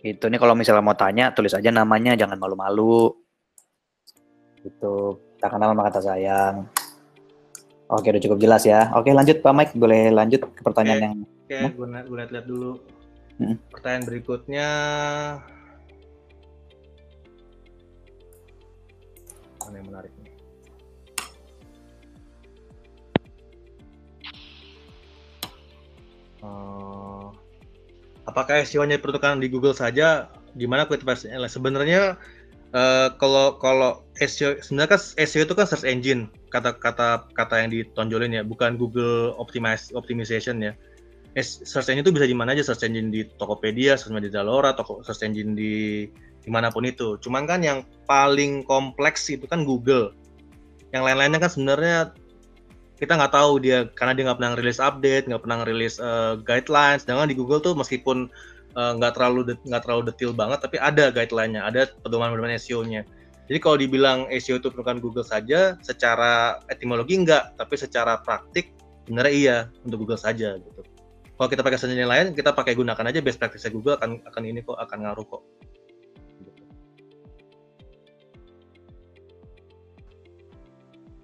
Itu 0.01 0.25
nih 0.33 0.41
kalau 0.41 0.57
misalnya 0.57 0.81
mau 0.81 0.97
tanya 0.97 1.29
tulis 1.29 1.53
aja 1.53 1.69
namanya, 1.69 2.17
jangan 2.17 2.41
malu-malu. 2.41 3.13
Itu 4.65 5.21
tak 5.37 5.53
kenal 5.53 5.77
maka 5.77 5.93
kata 5.93 6.01
sayang. 6.09 6.65
Oke, 7.85 8.09
udah 8.09 8.23
cukup 8.25 8.41
jelas 8.41 8.65
ya. 8.65 8.89
Oke, 8.97 9.13
lanjut 9.13 9.45
Pak 9.45 9.53
Mike, 9.53 9.73
boleh 9.77 10.09
lanjut 10.09 10.41
ke 10.41 10.61
pertanyaan 10.65 10.97
Oke. 10.97 11.05
yang 11.05 11.17
Oke, 11.21 11.57
Hmm? 11.57 11.73
gue 11.73 11.85
gue 11.85 12.17
lihat-lihat 12.17 12.45
dulu. 12.45 12.71
Hmm. 13.37 13.55
Pertanyaan 13.69 14.03
berikutnya. 14.09 14.67
Mana 19.61 19.75
yang 19.77 19.87
menarik 19.89 20.13
nih? 20.17 20.33
Eh, 26.39 27.48
apakah 28.29 28.61
SEO-nya 28.61 29.01
diperuntukkan 29.01 29.41
di 29.41 29.47
Google 29.49 29.73
saja? 29.73 30.29
Gimana 30.55 30.85
kualitasnya? 30.85 31.35
Sebenarnya 31.49 32.15
eh, 32.73 33.09
kalau 33.17 33.57
kalau 33.57 34.05
SEO 34.21 34.61
sebenarnya 34.61 34.97
kan 34.97 35.01
SEO 35.01 35.43
itu 35.45 35.55
kan 35.57 35.65
search 35.65 35.85
engine 35.85 36.29
kata-kata 36.53 37.29
kata 37.33 37.55
yang 37.65 37.69
ditonjolin 37.73 38.37
ya, 38.37 38.43
bukan 38.45 38.77
Google 38.77 39.33
optimize 39.37 39.89
optimization 39.93 40.61
ya. 40.61 40.73
Search 41.37 41.93
engine 41.93 42.03
itu 42.03 42.13
bisa 42.13 42.25
di 42.25 42.33
mana 42.33 42.57
aja, 42.57 42.65
search 42.65 42.83
engine 42.89 43.13
di 43.13 43.21
Tokopedia, 43.37 43.93
search 43.95 44.11
engine 44.13 44.27
di 44.29 44.33
Zalora, 44.33 44.73
toko 44.73 45.05
search 45.05 45.21
engine 45.21 45.53
di 45.53 46.05
di 46.41 46.49
mana 46.49 46.73
pun 46.73 46.83
itu. 46.89 47.21
Cuman 47.21 47.45
kan 47.45 47.61
yang 47.61 47.85
paling 48.09 48.65
kompleks 48.65 49.29
itu 49.29 49.45
kan 49.45 49.61
Google. 49.61 50.11
Yang 50.89 51.03
lain-lainnya 51.05 51.39
kan 51.39 51.51
sebenarnya 51.53 51.97
kita 52.99 53.15
nggak 53.15 53.31
tahu 53.31 53.63
dia 53.63 53.87
karena 53.95 54.11
dia 54.11 54.23
nggak 54.27 54.37
pernah 54.43 54.53
rilis 54.59 54.79
update, 54.83 55.25
nggak 55.31 55.41
pernah 55.41 55.57
rilis 55.63 55.95
uh, 56.03 56.35
guidelines. 56.43 57.07
Sedangkan 57.07 57.31
di 57.31 57.37
Google 57.39 57.63
tuh 57.63 57.73
meskipun 57.73 58.27
uh, 58.75 58.91
nggak 58.99 59.15
terlalu 59.15 59.55
nggak 59.63 59.83
terlalu 59.87 60.11
detail 60.11 60.35
banget, 60.35 60.59
tapi 60.59 60.75
ada 60.77 61.07
guideline-nya, 61.09 61.63
ada 61.63 61.87
pedoman-pedoman 62.03 62.59
SEO-nya. 62.59 63.07
Jadi 63.49 63.57
kalau 63.63 63.77
dibilang 63.81 64.19
SEO 64.29 64.61
itu 64.61 64.69
bukan 64.69 65.01
Google 65.01 65.25
saja, 65.25 65.79
secara 65.81 66.61
etimologi 66.69 67.17
enggak, 67.17 67.55
tapi 67.57 67.79
secara 67.79 68.21
praktik 68.21 68.75
sebenarnya 69.07 69.33
iya 69.33 69.57
untuk 69.87 70.05
Google 70.05 70.21
saja 70.21 70.59
gitu. 70.59 70.85
Kalau 71.39 71.49
kita 71.49 71.63
pakai 71.63 71.79
engine 71.79 72.03
lain, 72.03 72.27
kita 72.35 72.51
pakai 72.51 72.75
gunakan 72.75 73.09
aja 73.09 73.23
best 73.23 73.39
practice 73.39 73.65
Google 73.71 73.95
akan 73.95 74.19
akan 74.27 74.43
ini 74.43 74.59
kok 74.59 74.75
akan 74.75 75.07
ngaruh 75.07 75.25
kok. 75.25 75.43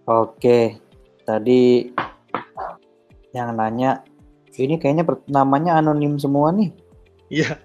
Oke, 0.05 0.77
tadi 1.25 1.89
yang 3.35 3.51
nanya 3.57 4.05
ini 4.55 4.79
kayaknya 4.79 5.03
namanya 5.27 5.81
anonim 5.83 6.15
semua 6.15 6.53
nih, 6.55 6.71
Iya, 7.27 7.59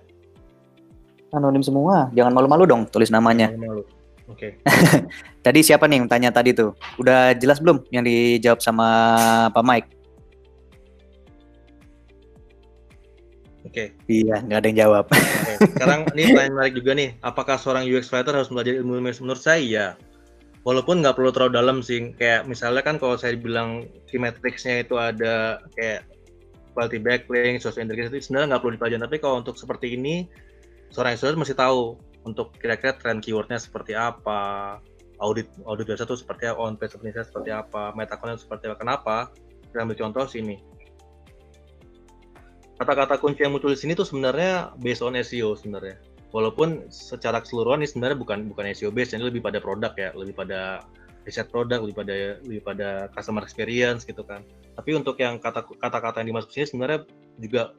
anonim 1.31 1.63
semua. 1.63 2.11
Jangan 2.11 2.35
malu-malu 2.35 2.67
dong 2.67 2.83
tulis 2.91 3.13
namanya. 3.15 3.55
malu. 3.55 3.87
Oke. 4.31 4.63
Tadi 5.47 5.59
siapa 5.67 5.91
nih 5.91 5.99
yang 5.99 6.07
tanya 6.07 6.31
tadi 6.31 6.55
tuh? 6.55 6.71
Udah 7.03 7.35
jelas 7.35 7.59
belum 7.59 7.83
yang 7.91 8.07
dijawab 8.07 8.63
sama 8.63 8.87
Pak 9.51 9.65
Mike? 9.67 9.89
Oke. 13.67 13.91
Iya, 14.07 14.39
nggak 14.47 14.59
ada 14.63 14.67
yang 14.71 14.79
jawab. 14.87 15.05
Oke. 15.11 15.53
Sekarang 15.75 16.01
ini 16.15 16.31
pertanyaan 16.31 16.55
menarik 16.55 16.75
juga 16.79 16.91
nih. 16.95 17.09
Apakah 17.27 17.57
seorang 17.59 17.85
UX 17.91 18.11
writer 18.15 18.35
harus 18.35 18.51
belajar 18.51 18.79
ilmu 18.79 19.03
ilmu 19.03 19.11
menurut 19.19 19.43
saya? 19.43 19.59
Iya. 19.59 19.87
Walaupun 20.61 21.01
nggak 21.01 21.17
perlu 21.17 21.33
terlalu 21.33 21.53
dalam 21.57 21.77
sih. 21.81 22.13
Kayak 22.21 22.45
misalnya 22.45 22.85
kan 22.85 23.01
kalau 23.01 23.17
saya 23.17 23.33
bilang 23.37 23.89
key 24.11 24.21
metrics-nya 24.21 24.85
itu 24.85 25.01
ada 25.01 25.65
kayak 25.73 26.05
quality 26.77 27.01
backlink, 27.01 27.65
social 27.65 27.89
intelligence 27.89 28.13
itu 28.13 28.29
sebenarnya 28.29 28.57
nggak 28.57 28.63
perlu 28.63 28.73
dipelajari. 28.77 29.01
Tapi 29.01 29.17
kalau 29.25 29.37
untuk 29.41 29.57
seperti 29.57 29.97
ini, 29.97 30.29
seorang 30.93 31.17
user 31.17 31.33
mesti 31.33 31.57
tahu 31.57 31.97
untuk 32.29 32.53
kira-kira 32.61 32.93
trend 33.01 33.25
keywordnya 33.25 33.57
seperti 33.57 33.97
apa, 33.97 34.77
audit 35.21 35.49
audit 35.65 35.89
biasa 35.89 36.05
itu 36.05 36.17
seperti 36.21 36.45
apa, 36.53 36.59
on 36.61 36.77
page 36.77 36.93
optimization 36.93 37.29
seperti 37.33 37.51
apa, 37.57 37.97
meta 37.97 38.21
content 38.21 38.41
seperti 38.41 38.69
apa. 38.69 38.77
Kenapa? 38.77 39.17
Kita 39.71 39.81
ambil 39.81 39.97
contoh 39.97 40.25
sini. 40.29 40.57
Kata-kata 42.81 43.21
kunci 43.21 43.45
yang 43.45 43.53
muncul 43.53 43.73
di 43.73 43.81
sini 43.81 43.93
tuh 43.93 44.09
sebenarnya 44.09 44.73
based 44.81 45.05
on 45.05 45.17
SEO 45.21 45.53
sebenarnya. 45.53 46.01
Walaupun 46.31 46.87
secara 46.95 47.43
keseluruhan 47.43 47.83
ini 47.83 47.91
sebenarnya 47.91 48.19
bukan 48.19 48.39
bukan 48.51 48.71
SEO 48.71 48.95
based, 48.95 49.19
ini 49.19 49.27
lebih 49.27 49.43
pada 49.43 49.59
produk 49.59 49.91
ya, 49.99 50.15
lebih 50.15 50.35
pada 50.39 50.87
riset 51.27 51.51
produk, 51.51 51.83
lebih 51.83 51.97
pada 51.99 52.15
lebih 52.47 52.63
pada 52.63 52.89
customer 53.13 53.43
experience 53.43 54.07
gitu 54.07 54.23
kan. 54.23 54.47
Tapi 54.79 54.95
untuk 54.95 55.19
yang 55.19 55.43
kata 55.43 55.67
kata-kata 55.67 56.23
yang 56.23 56.37
dimasuk 56.37 56.55
sini 56.55 56.67
sebenarnya 56.71 57.01
juga 57.37 57.75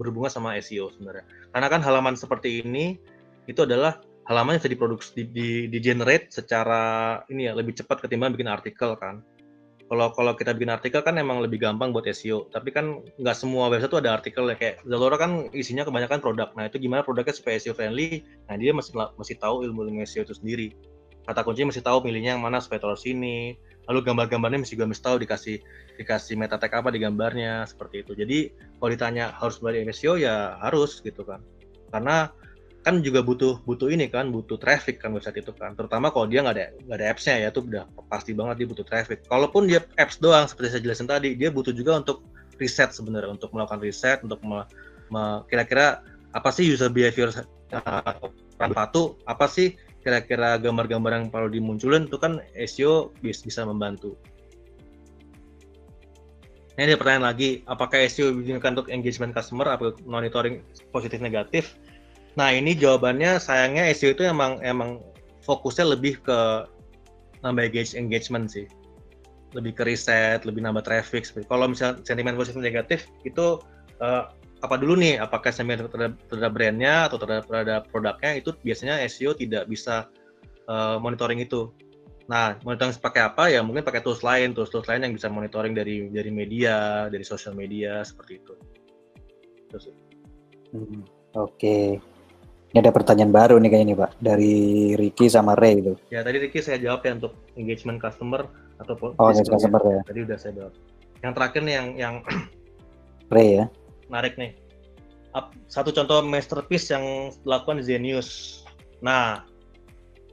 berhubungan 0.00 0.32
sama 0.32 0.56
SEO 0.58 0.88
sebenarnya. 0.96 1.28
Karena 1.52 1.68
kan 1.68 1.80
halaman 1.84 2.16
seperti 2.16 2.64
ini 2.64 2.96
itu 3.44 3.60
adalah 3.62 4.00
halaman 4.26 4.56
yang 4.56 4.60
bisa 4.62 4.72
diproduksi 4.72 5.10
di, 5.18 5.24
di, 5.28 5.48
di 5.68 5.78
generate 5.82 6.30
secara 6.30 7.18
ini 7.28 7.50
ya 7.50 7.52
lebih 7.52 7.74
cepat 7.76 8.06
ketimbang 8.06 8.32
bikin 8.32 8.48
artikel 8.48 8.94
kan. 8.96 9.20
Kalau 9.92 10.08
kalau 10.16 10.32
kita 10.32 10.56
bikin 10.56 10.72
artikel 10.72 11.04
kan 11.04 11.20
emang 11.20 11.44
lebih 11.44 11.60
gampang 11.60 11.92
buat 11.92 12.08
SEO, 12.08 12.48
tapi 12.48 12.72
kan 12.72 13.04
nggak 13.20 13.36
semua 13.36 13.68
website 13.68 13.92
tuh 13.92 14.00
ada 14.00 14.16
artikel 14.16 14.48
ya 14.48 14.56
kayak 14.56 14.80
Zalora 14.88 15.20
kan 15.20 15.52
isinya 15.52 15.84
kebanyakan 15.84 16.16
produk. 16.24 16.48
Nah 16.56 16.64
itu 16.64 16.80
gimana 16.80 17.04
produknya 17.04 17.36
supaya 17.36 17.60
SEO 17.60 17.76
friendly? 17.76 18.24
Nah 18.48 18.56
dia 18.56 18.72
masih 18.72 18.96
masih 18.96 19.36
tahu 19.36 19.68
ilmu 19.68 19.84
ilmu 19.84 20.00
SEO 20.08 20.24
itu 20.24 20.32
sendiri. 20.32 20.72
Kata 21.28 21.44
kuncinya 21.44 21.76
masih 21.76 21.84
tahu 21.84 22.08
milihnya 22.08 22.32
yang 22.32 22.40
mana 22.40 22.64
supaya 22.64 22.80
taruh 22.80 22.96
sini. 22.96 23.60
Lalu 23.84 24.00
gambar-gambarnya 24.00 24.64
mesti 24.64 24.80
juga 24.80 24.88
mesti 24.88 25.04
tahu 25.04 25.16
dikasih 25.28 25.60
dikasih 26.00 26.40
meta 26.40 26.56
tag 26.56 26.72
apa 26.72 26.88
di 26.88 26.96
gambarnya 26.96 27.68
seperti 27.68 28.00
itu. 28.00 28.16
Jadi 28.16 28.38
kalau 28.80 28.96
ditanya 28.96 29.36
harus 29.36 29.60
belajar 29.60 29.92
SEO 29.92 30.16
ya 30.16 30.56
harus 30.64 31.04
gitu 31.04 31.20
kan. 31.20 31.44
Karena 31.92 32.32
kan 32.82 32.98
juga 32.98 33.22
butuh 33.22 33.62
butuh 33.62 33.94
ini 33.94 34.10
kan 34.10 34.34
butuh 34.34 34.58
traffic 34.58 34.98
kan 34.98 35.14
website 35.14 35.38
itu 35.38 35.54
kan. 35.54 35.78
Terutama 35.78 36.10
kalau 36.10 36.26
dia 36.26 36.42
nggak 36.42 36.54
ada 36.58 36.66
nggak 36.82 36.98
ada 36.98 37.06
apps-nya 37.14 37.34
ya 37.38 37.48
itu 37.54 37.62
udah 37.62 37.84
pasti 38.10 38.34
banget 38.34 38.62
dia 38.62 38.68
butuh 38.68 38.86
traffic. 38.86 39.22
Kalaupun 39.30 39.70
dia 39.70 39.86
apps 39.94 40.18
doang 40.18 40.50
seperti 40.50 40.74
saya 40.74 40.82
jelasin 40.82 41.06
tadi 41.06 41.38
dia 41.38 41.54
butuh 41.54 41.70
juga 41.70 42.02
untuk 42.02 42.26
riset 42.58 42.90
sebenarnya 42.90 43.30
untuk 43.38 43.54
melakukan 43.54 43.80
riset 43.80 44.18
untuk 44.26 44.42
me, 44.42 44.66
me, 45.08 45.46
kira-kira 45.46 46.02
apa 46.34 46.48
sih 46.50 46.66
user 46.66 46.90
behavior 46.90 47.30
uh, 47.74 48.14
orang 48.58 48.72
patuh 48.74 49.14
apa 49.30 49.46
sih 49.46 49.78
kira-kira 50.02 50.58
gambar-gambar 50.58 51.10
yang 51.14 51.26
perlu 51.30 51.48
dimunculin 51.48 52.10
itu 52.10 52.18
kan 52.18 52.42
SEO 52.58 53.14
bisa 53.22 53.62
membantu. 53.62 54.18
Ini 56.72 56.88
ada 56.88 56.96
pertanyaan 56.96 57.26
lagi, 57.30 57.62
apakah 57.68 58.00
SEO 58.08 58.32
digunakan 58.32 58.80
untuk 58.80 58.88
engagement 58.90 59.30
customer 59.36 59.76
atau 59.76 59.92
monitoring 60.08 60.64
positif 60.90 61.20
negatif? 61.22 61.76
Nah 62.38 62.48
ini 62.52 62.72
jawabannya 62.72 63.36
sayangnya 63.36 63.92
SEO 63.92 64.16
itu 64.16 64.24
emang 64.24 64.56
emang 64.64 65.04
fokusnya 65.44 65.92
lebih 65.92 66.22
ke 66.24 66.64
nambah 67.42 67.74
engagement 67.98 68.48
sih, 68.48 68.70
lebih 69.52 69.76
ke 69.76 69.82
riset, 69.84 70.46
lebih 70.48 70.64
nambah 70.64 70.86
traffic. 70.86 71.28
Kalau 71.28 71.66
misalnya 71.68 72.00
sentimen 72.06 72.38
positif 72.38 72.62
negatif 72.62 73.00
itu 73.26 73.60
uh, 74.00 74.30
apa 74.62 74.74
dulu 74.78 74.96
nih? 74.96 75.18
Apakah 75.18 75.50
sentimen 75.50 75.84
terhadap, 75.84 76.14
terhadap 76.30 76.52
brandnya 76.54 77.10
atau 77.10 77.18
terhadap, 77.18 77.44
terhadap 77.50 77.82
produknya 77.90 78.30
itu 78.38 78.50
biasanya 78.62 79.02
SEO 79.10 79.34
tidak 79.34 79.66
bisa 79.68 80.08
uh, 80.70 80.96
monitoring 81.02 81.42
itu. 81.42 81.68
Nah, 82.30 82.56
monitoring 82.62 82.94
pakai 82.96 83.28
apa 83.28 83.50
ya? 83.50 83.60
Mungkin 83.60 83.82
pakai 83.82 84.00
tools 84.00 84.22
lain, 84.22 84.54
tools-tools 84.54 84.86
lain 84.86 85.04
yang 85.04 85.12
bisa 85.12 85.26
monitoring 85.26 85.74
dari 85.74 86.08
dari 86.08 86.30
media, 86.30 87.10
dari 87.10 87.26
sosial 87.26 87.58
media 87.58 88.06
seperti 88.06 88.38
itu. 88.38 88.54
Terus. 89.68 89.90
Hmm, 90.72 91.02
Oke. 91.36 91.98
Ini 92.72 92.80
ada 92.80 92.88
pertanyaan 92.88 93.36
baru 93.36 93.60
nih 93.60 93.68
kayaknya 93.68 93.88
nih 93.92 93.98
Pak 94.00 94.10
dari 94.16 94.56
Ricky 94.96 95.28
sama 95.28 95.52
Ray 95.52 95.84
itu. 95.84 95.92
Ya 96.08 96.24
tadi 96.24 96.40
Ricky 96.40 96.64
saya 96.64 96.80
jawab 96.80 97.04
ya 97.04 97.20
untuk 97.20 97.36
engagement 97.60 98.00
customer 98.00 98.48
atau 98.80 98.96
Oh 99.20 99.28
engagement 99.28 99.60
customer 99.60 99.82
ya. 99.84 100.00
Tadi 100.08 100.20
udah 100.24 100.36
saya 100.40 100.52
jawab. 100.56 100.72
Yang 101.20 101.32
terakhir 101.36 101.60
nih 101.68 101.74
yang 101.76 101.88
yang 102.00 102.14
Ray 103.36 103.48
ya. 103.60 103.64
Menarik 104.08 104.40
nih. 104.40 104.56
Satu 105.68 105.92
contoh 105.92 106.24
masterpiece 106.24 106.88
yang 106.88 107.28
dilakukan 107.44 107.84
di 107.84 107.92
Zenius. 107.92 108.28
Nah, 109.04 109.44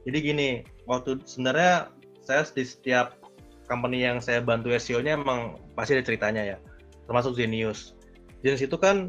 jadi 0.08 0.18
gini, 0.32 0.48
waktu 0.88 1.20
sebenarnya 1.28 1.92
saya 2.24 2.48
di 2.56 2.64
setiap 2.64 3.20
company 3.68 4.04
yang 4.04 4.16
saya 4.20 4.40
bantu 4.40 4.72
SEO-nya 4.72 5.20
emang 5.20 5.60
pasti 5.76 5.96
ada 5.96 6.04
ceritanya 6.04 6.42
ya, 6.44 6.56
termasuk 7.04 7.36
Zenius. 7.36 7.96
Zenius 8.40 8.64
itu 8.64 8.76
kan 8.76 9.08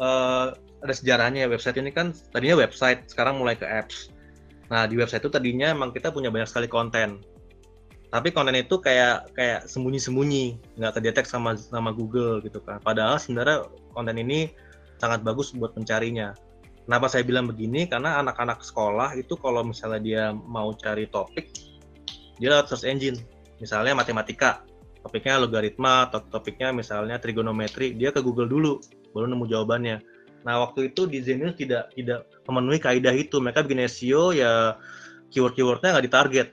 uh, 0.00 0.56
ada 0.80 0.94
sejarahnya 0.96 1.46
website 1.46 1.76
ini 1.76 1.92
kan 1.92 2.16
tadinya 2.32 2.60
website 2.64 3.04
sekarang 3.08 3.36
mulai 3.36 3.56
ke 3.56 3.68
apps. 3.68 4.08
Nah 4.72 4.88
di 4.88 4.96
website 4.96 5.24
itu 5.24 5.32
tadinya 5.32 5.72
emang 5.72 5.92
kita 5.92 6.08
punya 6.12 6.32
banyak 6.32 6.48
sekali 6.48 6.68
konten. 6.70 7.20
Tapi 8.10 8.34
konten 8.34 8.58
itu 8.58 8.82
kayak 8.82 9.30
kayak 9.38 9.70
sembunyi-sembunyi 9.70 10.76
nggak 10.80 10.92
terdetek 10.98 11.26
sama 11.28 11.54
sama 11.54 11.94
Google 11.94 12.42
gitu 12.42 12.58
kan. 12.64 12.82
Padahal 12.82 13.20
sebenarnya 13.22 13.68
konten 13.94 14.16
ini 14.18 14.50
sangat 14.98 15.22
bagus 15.22 15.54
buat 15.54 15.76
pencarinya. 15.76 16.34
Kenapa 16.88 17.06
saya 17.06 17.22
bilang 17.22 17.46
begini? 17.46 17.86
Karena 17.86 18.18
anak-anak 18.18 18.66
sekolah 18.66 19.14
itu 19.14 19.38
kalau 19.38 19.62
misalnya 19.62 20.00
dia 20.02 20.24
mau 20.34 20.74
cari 20.74 21.06
topik 21.06 21.70
dia 22.40 22.48
lewat 22.56 22.72
search 22.72 22.88
engine. 22.88 23.20
Misalnya 23.60 23.92
matematika 23.92 24.64
topiknya 25.04 25.40
logaritma 25.40 26.08
atau 26.08 26.24
topiknya 26.24 26.72
misalnya 26.72 27.20
trigonometri 27.20 27.96
dia 27.96 28.12
ke 28.12 28.20
Google 28.20 28.48
dulu 28.48 28.80
baru 29.12 29.26
nemu 29.28 29.44
jawabannya 29.48 29.96
nah 30.40 30.64
waktu 30.64 30.92
itu 30.92 31.04
di 31.04 31.20
Zenius 31.20 31.56
tidak 31.56 31.92
tidak 31.92 32.24
memenuhi 32.48 32.80
kaidah 32.80 33.14
itu. 33.14 33.38
Mereka 33.38 33.64
bikin 33.64 33.84
SEO 33.86 34.32
ya 34.34 34.74
keyword-keywordnya 35.30 35.96
nggak 35.96 36.06
ditarget. 36.06 36.48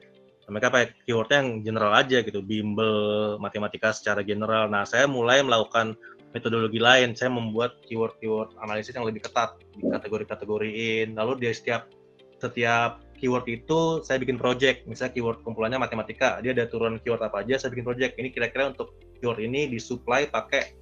Mereka 0.48 0.68
pakai 0.72 0.88
keywordnya 1.04 1.38
yang 1.44 1.50
general 1.64 1.92
aja 1.92 2.24
gitu 2.24 2.40
bimbel 2.40 3.36
matematika 3.42 3.92
secara 3.92 4.24
general. 4.24 4.72
Nah 4.72 4.88
saya 4.88 5.04
mulai 5.10 5.44
melakukan 5.44 5.98
metodologi 6.32 6.80
lain. 6.80 7.18
Saya 7.18 7.34
membuat 7.34 7.84
keyword-keyword 7.88 8.56
analisis 8.64 8.96
yang 8.96 9.04
lebih 9.04 9.28
ketat 9.28 9.60
di 9.76 9.84
kategori-kategoriin 9.88 11.20
lalu 11.20 11.44
di 11.44 11.52
setiap 11.52 11.92
setiap 12.38 13.02
keyword 13.18 13.50
itu 13.50 14.06
saya 14.06 14.22
bikin 14.22 14.38
project. 14.40 14.86
Misalnya 14.88 15.18
keyword 15.18 15.42
kumpulannya 15.44 15.82
matematika 15.82 16.40
dia 16.40 16.54
ada 16.54 16.70
turun 16.70 17.02
keyword 17.02 17.26
apa 17.26 17.44
aja 17.44 17.60
saya 17.60 17.74
bikin 17.74 17.84
project. 17.84 18.16
Ini 18.16 18.30
kira-kira 18.32 18.72
untuk 18.72 18.96
keyword 19.20 19.42
ini 19.44 19.68
disuplai 19.68 20.30
pakai 20.32 20.78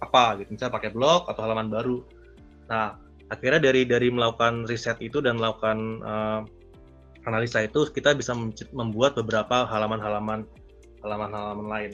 apa 0.00 0.40
gitu. 0.40 0.56
Misalnya 0.56 0.74
pakai 0.80 0.90
blog 0.94 1.28
atau 1.28 1.44
halaman 1.44 1.68
baru 1.68 2.19
nah 2.70 2.94
akhirnya 3.30 3.62
dari 3.70 3.82
dari 3.86 4.08
melakukan 4.10 4.66
riset 4.66 4.98
itu 5.02 5.22
dan 5.22 5.38
melakukan 5.38 6.02
uh, 6.02 6.40
analisa 7.24 7.62
itu 7.62 7.86
kita 7.94 8.14
bisa 8.16 8.34
membuat 8.74 9.14
beberapa 9.18 9.64
halaman-halaman 9.68 10.44
halaman-halaman 11.00 11.66
lain. 11.70 11.92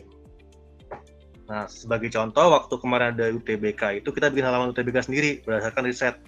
Nah, 1.47 1.70
sebagai 1.70 2.11
contoh, 2.11 2.51
waktu 2.51 2.74
kemarin 2.83 3.14
ada 3.14 3.31
UTBK 3.31 4.03
itu 4.03 4.11
kita 4.11 4.35
bikin 4.35 4.51
halaman 4.51 4.74
UTBK 4.74 5.07
sendiri 5.07 5.31
berdasarkan 5.47 5.87
riset. 5.87 6.18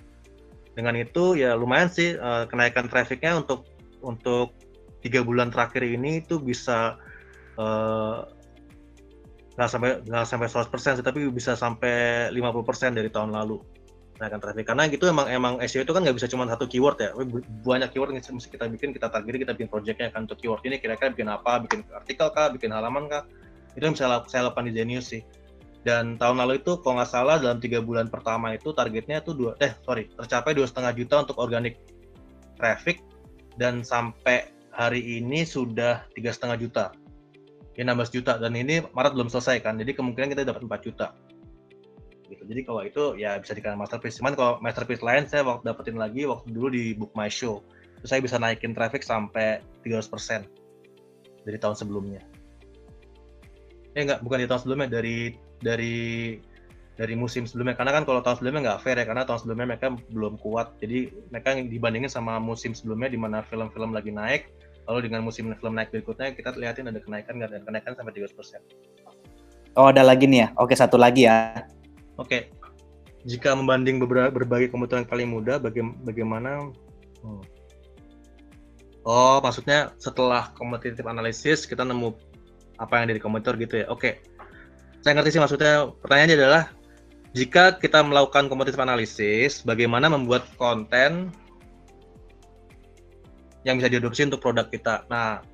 Dengan 0.79 0.95
itu 0.95 1.35
ya 1.35 1.59
lumayan 1.59 1.91
sih 1.91 2.15
uh, 2.15 2.47
kenaikan 2.47 2.87
trafficnya 2.87 3.43
untuk 3.43 3.67
untuk 3.99 4.55
tiga 5.03 5.27
bulan 5.27 5.51
terakhir 5.51 5.83
ini 5.83 6.23
itu 6.23 6.39
bisa 6.39 6.95
uh, 7.59 8.23
nggak 9.59 9.71
sampai 9.75 9.91
nggak 10.07 10.23
sampai 10.23 10.47
100% 10.47 11.03
sih, 11.03 11.07
tapi 11.07 11.27
bisa 11.35 11.59
sampai 11.59 12.31
50% 12.31 12.95
dari 12.95 13.11
tahun 13.11 13.35
lalu 13.35 13.59
naikkan 14.19 14.43
traffic. 14.43 14.67
Karena 14.67 14.91
gitu 14.91 15.07
emang 15.07 15.27
emang 15.31 15.55
SEO 15.65 15.87
itu 15.87 15.95
kan 15.95 16.03
nggak 16.03 16.17
bisa 16.19 16.29
cuma 16.29 16.45
satu 16.51 16.67
keyword 16.67 16.99
ya. 16.99 17.11
Banyak 17.63 17.95
keyword 17.95 18.15
yang 18.15 18.23
mesti 18.23 18.51
kita 18.51 18.67
bikin 18.67 18.91
kita 18.91 19.09
target 19.09 19.47
kita 19.47 19.53
bikin 19.55 19.71
projectnya 19.71 20.11
kan 20.11 20.27
untuk 20.27 20.39
keyword 20.43 20.63
ini 20.67 20.83
kira-kira 20.83 21.15
bikin 21.15 21.31
apa 21.31 21.63
bikin 21.63 21.87
artikel 21.95 22.29
kah 22.35 22.51
bikin 22.51 22.75
halaman 22.75 23.07
kah. 23.07 23.25
Itu 23.79 23.87
yang 23.87 23.95
bisa 23.95 24.11
saya 24.27 24.51
lakukan 24.51 24.67
di 24.69 24.75
Genius 24.75 25.15
sih. 25.15 25.23
Dan 25.87 26.19
tahun 26.19 26.43
lalu 26.43 26.61
itu 26.61 26.83
kalau 26.83 27.01
nggak 27.01 27.11
salah 27.11 27.39
dalam 27.39 27.63
tiga 27.63 27.79
bulan 27.79 28.11
pertama 28.11 28.53
itu 28.53 28.75
targetnya 28.75 29.23
tuh 29.23 29.39
dua 29.39 29.53
eh 29.63 29.73
sorry 29.87 30.11
tercapai 30.11 30.53
dua 30.53 30.67
setengah 30.67 30.93
juta 30.99 31.15
untuk 31.23 31.39
organic 31.39 31.79
traffic. 32.59 33.01
Dan 33.59 33.83
sampai 33.83 34.51
hari 34.75 35.19
ini 35.19 35.43
sudah 35.43 36.07
tiga 36.15 36.31
setengah 36.31 36.59
juta. 36.59 36.85
Ya 37.79 37.87
16 37.87 38.11
juta. 38.11 38.43
Dan 38.43 38.59
ini 38.59 38.83
Maret 38.91 39.15
belum 39.15 39.31
selesai 39.31 39.63
kan. 39.63 39.79
Jadi 39.79 39.95
kemungkinan 39.95 40.35
kita 40.35 40.43
dapat 40.43 40.67
4 40.67 40.83
juta 40.83 41.15
gitu. 42.29 42.45
Jadi 42.45 42.61
kalau 42.65 42.81
itu 42.85 43.03
ya 43.17 43.41
bisa 43.41 43.57
dikatakan 43.57 43.81
masterpiece. 43.81 44.21
Cuman 44.21 44.37
kalau 44.37 44.53
masterpiece 44.61 45.03
lain 45.03 45.25
saya 45.25 45.43
waktu 45.45 45.65
dapetin 45.65 45.97
lagi 45.97 46.29
waktu 46.29 46.49
dulu 46.53 46.69
di 46.73 46.93
Book 46.95 47.13
My 47.17 47.33
Show. 47.33 47.65
Itu 47.99 48.07
saya 48.07 48.23
bisa 48.23 48.39
naikin 48.39 48.77
traffic 48.77 49.03
sampai 49.03 49.65
300% 49.83 50.47
dari 51.43 51.59
tahun 51.59 51.75
sebelumnya. 51.75 52.23
Eh 53.97 54.05
enggak, 54.05 54.23
bukan 54.23 54.45
di 54.45 54.47
tahun 54.47 54.61
sebelumnya 54.63 54.89
dari 54.93 55.35
dari 55.59 55.97
dari 56.99 57.15
musim 57.15 57.47
sebelumnya 57.47 57.79
karena 57.79 57.95
kan 57.95 58.03
kalau 58.03 58.19
tahun 58.27 58.43
sebelumnya 58.43 58.61
nggak 58.67 58.81
fair 58.83 58.99
ya 58.99 59.07
karena 59.07 59.23
tahun 59.23 59.39
sebelumnya 59.39 59.67
mereka 59.71 59.95
belum 60.11 60.35
kuat 60.43 60.75
jadi 60.83 61.15
mereka 61.31 61.55
dibandingin 61.63 62.11
sama 62.11 62.43
musim 62.43 62.75
sebelumnya 62.75 63.07
di 63.07 63.15
mana 63.15 63.47
film-film 63.47 63.95
lagi 63.95 64.11
naik 64.11 64.51
lalu 64.91 65.07
dengan 65.07 65.23
musim 65.23 65.47
film 65.47 65.79
naik 65.79 65.95
berikutnya 65.95 66.35
kita 66.35 66.59
lihatin 66.59 66.91
ada 66.91 66.99
kenaikan 66.99 67.39
nggak 67.39 67.55
ada 67.55 67.59
kenaikan 67.63 67.93
sampai 67.95 68.13
300%. 68.19 69.79
Oh 69.79 69.95
ada 69.95 70.03
lagi 70.03 70.27
nih 70.27 70.43
ya 70.43 70.49
oke 70.59 70.75
satu 70.75 70.99
lagi 70.99 71.31
ya 71.31 71.63
Oke, 72.19 72.51
jika 73.23 73.55
membanding 73.55 74.03
beberapa 74.03 74.35
berbagai 74.35 74.75
komputer 74.75 75.03
yang 75.03 75.09
paling 75.09 75.29
mudah, 75.31 75.63
baga 75.63 75.81
bagaimana? 76.03 76.71
Hmm. 77.23 77.43
Oh, 79.07 79.39
maksudnya 79.41 79.95
setelah 80.03 80.51
competitive 80.59 81.07
analysis 81.07 81.65
kita 81.65 81.87
nemu 81.87 82.13
apa 82.79 82.93
yang 82.99 83.05
ada 83.09 83.17
di 83.17 83.23
komputer 83.23 83.55
gitu 83.57 83.75
ya? 83.83 83.87
Oke, 83.89 84.21
saya 85.01 85.15
ngerti 85.15 85.39
sih 85.39 85.43
maksudnya. 85.43 85.95
Pertanyaannya 86.03 86.37
adalah 86.37 86.65
jika 87.33 87.79
kita 87.79 88.03
melakukan 88.03 88.51
competitive 88.51 88.83
analysis, 88.83 89.63
bagaimana 89.63 90.11
membuat 90.11 90.45
konten 90.59 91.31
yang 93.63 93.79
bisa 93.79 93.89
diadopsi 93.91 94.27
untuk 94.27 94.43
produk 94.43 94.67
kita? 94.67 95.07
Nah, 95.07 95.45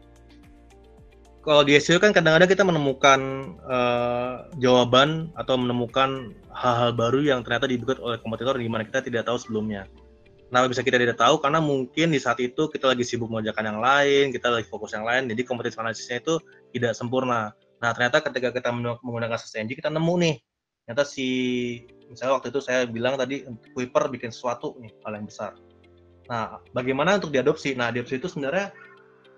kalau 1.45 1.62
di 1.62 1.76
SEO 1.76 2.01
kan 2.01 2.16
kadang-kadang 2.16 2.49
kita 2.49 2.64
menemukan 2.64 3.20
uh, 3.68 4.49
jawaban 4.57 5.28
atau 5.36 5.61
menemukan 5.61 6.32
hal-hal 6.57 6.97
baru 6.97 7.20
yang 7.20 7.45
ternyata 7.45 7.68
dibuat 7.68 8.01
oleh 8.01 8.16
kompetitor 8.24 8.57
di 8.57 8.64
mana 8.64 8.82
kita 8.88 9.05
tidak 9.05 9.28
tahu 9.28 9.36
sebelumnya. 9.36 9.84
Kenapa 10.49 10.72
bisa 10.72 10.80
kita 10.80 10.97
tidak 10.97 11.20
tahu? 11.20 11.36
Karena 11.45 11.61
mungkin 11.61 12.16
di 12.16 12.20
saat 12.20 12.40
itu 12.40 12.70
kita 12.72 12.97
lagi 12.97 13.05
sibuk 13.05 13.28
mengerjakan 13.28 13.76
yang 13.76 13.80
lain, 13.82 14.24
kita 14.32 14.49
lagi 14.49 14.66
fokus 14.70 14.97
yang 14.97 15.05
lain, 15.05 15.28
jadi 15.28 15.42
kompetitif 15.45 15.76
analisisnya 15.76 16.24
itu 16.24 16.40
tidak 16.72 16.97
sempurna. 16.97 17.53
Nah, 17.82 17.90
ternyata 17.92 18.24
ketika 18.24 18.49
kita 18.55 18.70
menggunakan 19.03 19.36
search 19.36 19.61
engine, 19.61 19.76
kita 19.76 19.90
nemu 19.92 20.14
nih, 20.24 20.34
ternyata 20.86 21.05
si, 21.05 21.28
misalnya 22.09 22.40
waktu 22.40 22.49
itu 22.55 22.61
saya 22.62 22.86
bilang 22.88 23.18
tadi, 23.18 23.45
Kuiper 23.74 24.09
bikin 24.09 24.30
sesuatu 24.32 24.78
nih, 24.80 24.95
hal 25.03 25.18
yang 25.18 25.26
besar. 25.26 25.53
Nah, 26.30 26.62
bagaimana 26.72 27.20
untuk 27.20 27.34
diadopsi? 27.34 27.76
Nah, 27.76 27.92
diadopsi 27.92 28.22
itu 28.22 28.30
sebenarnya 28.30 28.72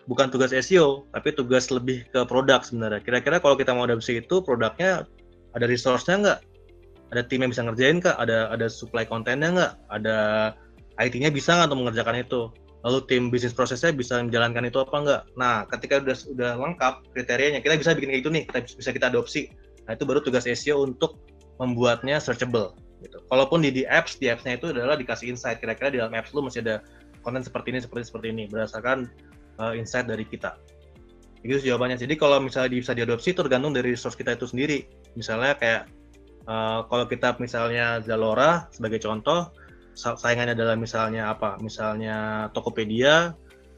bukan 0.07 0.31
tugas 0.31 0.55
SEO, 0.55 1.07
tapi 1.11 1.35
tugas 1.35 1.69
lebih 1.71 2.07
ke 2.11 2.23
produk 2.27 2.63
sebenarnya. 2.63 3.03
Kira-kira 3.03 3.43
kalau 3.43 3.59
kita 3.59 3.75
mau 3.75 3.85
adopsi 3.87 4.23
itu 4.23 4.43
produknya 4.43 5.05
ada 5.55 5.67
resource-nya 5.67 6.17
nggak? 6.23 6.39
Ada 7.15 7.23
tim 7.27 7.43
yang 7.43 7.51
bisa 7.51 7.63
ngerjain 7.67 7.99
nggak? 8.03 8.17
Ada 8.19 8.55
ada 8.55 8.67
supply 8.71 9.07
kontennya 9.07 9.51
nggak? 9.51 9.73
Ada 9.91 10.17
IT-nya 11.03 11.31
bisa 11.35 11.59
nggak 11.59 11.69
untuk 11.71 11.81
mengerjakan 11.87 12.17
itu? 12.23 12.41
Lalu 12.87 12.99
tim 13.11 13.23
bisnis 13.35 13.51
prosesnya 13.51 13.91
bisa 13.91 14.23
menjalankan 14.23 14.63
itu 14.71 14.79
apa 14.79 14.97
nggak? 15.03 15.23
Nah, 15.35 15.67
ketika 15.75 15.99
udah 15.99 16.17
udah 16.39 16.51
lengkap 16.55 16.95
kriterianya, 17.11 17.59
kita 17.59 17.75
bisa 17.75 17.91
bikin 17.99 18.15
kayak 18.15 18.23
itu 18.23 18.31
nih, 18.31 18.43
kita 18.47 18.59
bisa 18.79 18.91
kita 18.95 19.07
adopsi. 19.11 19.51
Nah, 19.91 19.99
itu 19.99 20.07
baru 20.07 20.23
tugas 20.23 20.47
SEO 20.47 20.87
untuk 20.87 21.19
membuatnya 21.59 22.23
searchable. 22.23 22.79
Gitu. 23.03 23.19
Kalaupun 23.27 23.61
di, 23.61 23.71
di 23.75 23.83
apps, 23.87 24.17
di 24.23 24.31
apps-nya 24.31 24.57
itu 24.57 24.71
adalah 24.71 24.95
dikasih 24.95 25.35
insight. 25.35 25.59
Kira-kira 25.59 25.91
di 25.91 25.99
dalam 25.99 26.15
apps 26.15 26.31
lu 26.31 26.47
masih 26.47 26.63
ada 26.63 26.83
konten 27.27 27.43
seperti 27.43 27.75
ini, 27.75 27.81
seperti 27.83 28.03
seperti 28.07 28.27
ini, 28.31 28.45
berdasarkan 28.47 29.11
uh, 29.61 29.73
insight 29.77 30.09
dari 30.09 30.25
kita. 30.27 30.57
Itu 31.45 31.63
jawabannya. 31.63 32.01
Jadi 32.01 32.15
kalau 32.19 32.43
misalnya 32.43 32.73
bisa 32.75 32.93
diadopsi 32.97 33.37
tergantung 33.37 33.71
dari 33.71 33.95
resource 33.95 34.19
kita 34.19 34.35
itu 34.35 34.51
sendiri. 34.51 34.89
Misalnya 35.15 35.55
kayak 35.55 35.83
uh, 36.51 36.85
kalau 36.91 37.05
kita 37.07 37.37
misalnya 37.39 38.03
Zalora 38.03 38.67
sebagai 38.75 38.99
contoh, 38.99 39.53
saingannya 39.95 40.59
adalah 40.59 40.75
misalnya 40.75 41.31
apa? 41.31 41.57
Misalnya 41.63 42.49
Tokopedia, 42.51 43.33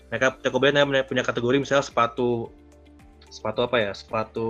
mereka 0.09 0.39
Tokopedia 0.41 0.85
punya 1.05 1.23
kategori 1.23 1.57
misalnya 1.61 1.85
sepatu 1.85 2.49
sepatu 3.29 3.69
apa 3.69 3.77
ya? 3.77 3.93
Sepatu 3.93 4.49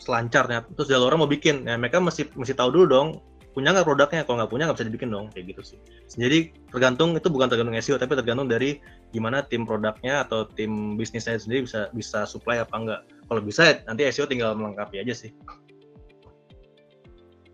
selancarnya. 0.00 0.64
Terus 0.72 0.88
Zalora 0.88 1.20
mau 1.20 1.28
bikin, 1.28 1.68
ya 1.68 1.76
mereka 1.76 2.00
mesti 2.00 2.32
mesti 2.32 2.56
tahu 2.56 2.72
dulu 2.72 2.86
dong 2.88 3.08
punya 3.54 3.70
nggak 3.70 3.86
produknya? 3.86 4.26
Kalau 4.26 4.42
nggak 4.42 4.50
punya 4.50 4.66
nggak 4.66 4.76
bisa 4.82 4.88
dibikin 4.90 5.08
dong 5.14 5.30
kayak 5.30 5.54
gitu 5.54 5.62
sih. 5.62 5.78
Jadi 6.18 6.50
tergantung 6.74 7.14
itu 7.14 7.30
bukan 7.30 7.46
tergantung 7.46 7.78
SEO 7.78 7.96
tapi 7.96 8.18
tergantung 8.18 8.50
dari 8.50 8.82
gimana 9.14 9.46
tim 9.46 9.62
produknya 9.62 10.26
atau 10.26 10.44
tim 10.50 10.98
bisnisnya 10.98 11.38
sendiri 11.38 11.64
bisa 11.64 11.88
bisa 11.94 12.26
supply 12.26 12.60
apa 12.60 12.74
enggak 12.74 13.00
kalau 13.30 13.40
bisa 13.40 13.78
nanti 13.86 14.04
SEO 14.10 14.26
tinggal 14.26 14.58
melengkapi 14.58 14.98
aja 14.98 15.14
sih. 15.14 15.30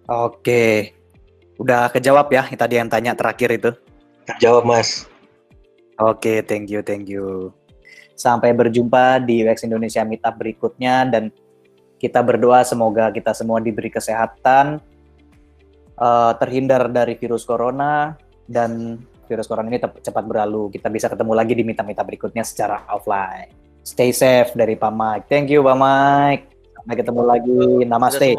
Oke. 0.09 0.97
Udah 1.61 1.93
kejawab 1.93 2.33
ya 2.33 2.49
tadi 2.57 2.81
yang 2.81 2.89
tanya 2.89 3.13
terakhir 3.13 3.53
itu? 3.53 3.71
Jawab 4.41 4.65
mas. 4.65 5.05
Oke 6.01 6.41
thank 6.43 6.73
you 6.73 6.81
thank 6.81 7.07
you. 7.07 7.53
Sampai 8.17 8.57
berjumpa 8.57 9.21
di 9.25 9.45
UX 9.45 9.65
Indonesia 9.65 10.01
Meetup 10.05 10.37
berikutnya 10.41 11.09
dan 11.09 11.33
kita 12.01 12.25
berdoa 12.25 12.65
semoga 12.65 13.13
kita 13.13 13.37
semua 13.37 13.61
diberi 13.61 13.93
kesehatan 13.93 14.81
uh, 16.01 16.33
terhindar 16.41 16.89
dari 16.89 17.15
virus 17.21 17.45
corona 17.45 18.17
dan 18.49 18.99
virus 19.31 19.47
corona 19.47 19.71
ini 19.71 19.79
cepat 19.79 20.25
berlalu. 20.27 20.75
Kita 20.75 20.91
bisa 20.91 21.07
ketemu 21.07 21.33
lagi 21.37 21.55
di 21.55 21.63
mita-mita 21.63 22.03
berikutnya 22.03 22.43
secara 22.43 22.83
offline. 22.91 23.53
Stay 23.87 24.11
safe 24.11 24.57
dari 24.59 24.75
Pak 24.75 24.93
Mike. 24.93 25.25
Thank 25.31 25.53
you 25.53 25.63
Pak 25.63 25.77
Mike. 25.79 26.45
Sampai 26.81 26.97
ketemu 26.99 27.23
lagi. 27.23 27.63
Namaste. 27.87 28.31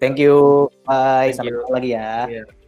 Thank 0.00 0.16
you. 0.16 0.66
Bye. 0.88 1.30
Thank 1.30 1.44
Sampai 1.44 1.52
ketemu 1.52 1.72
lagi 1.76 1.90
ya. 1.92 2.12
Yeah. 2.26 2.59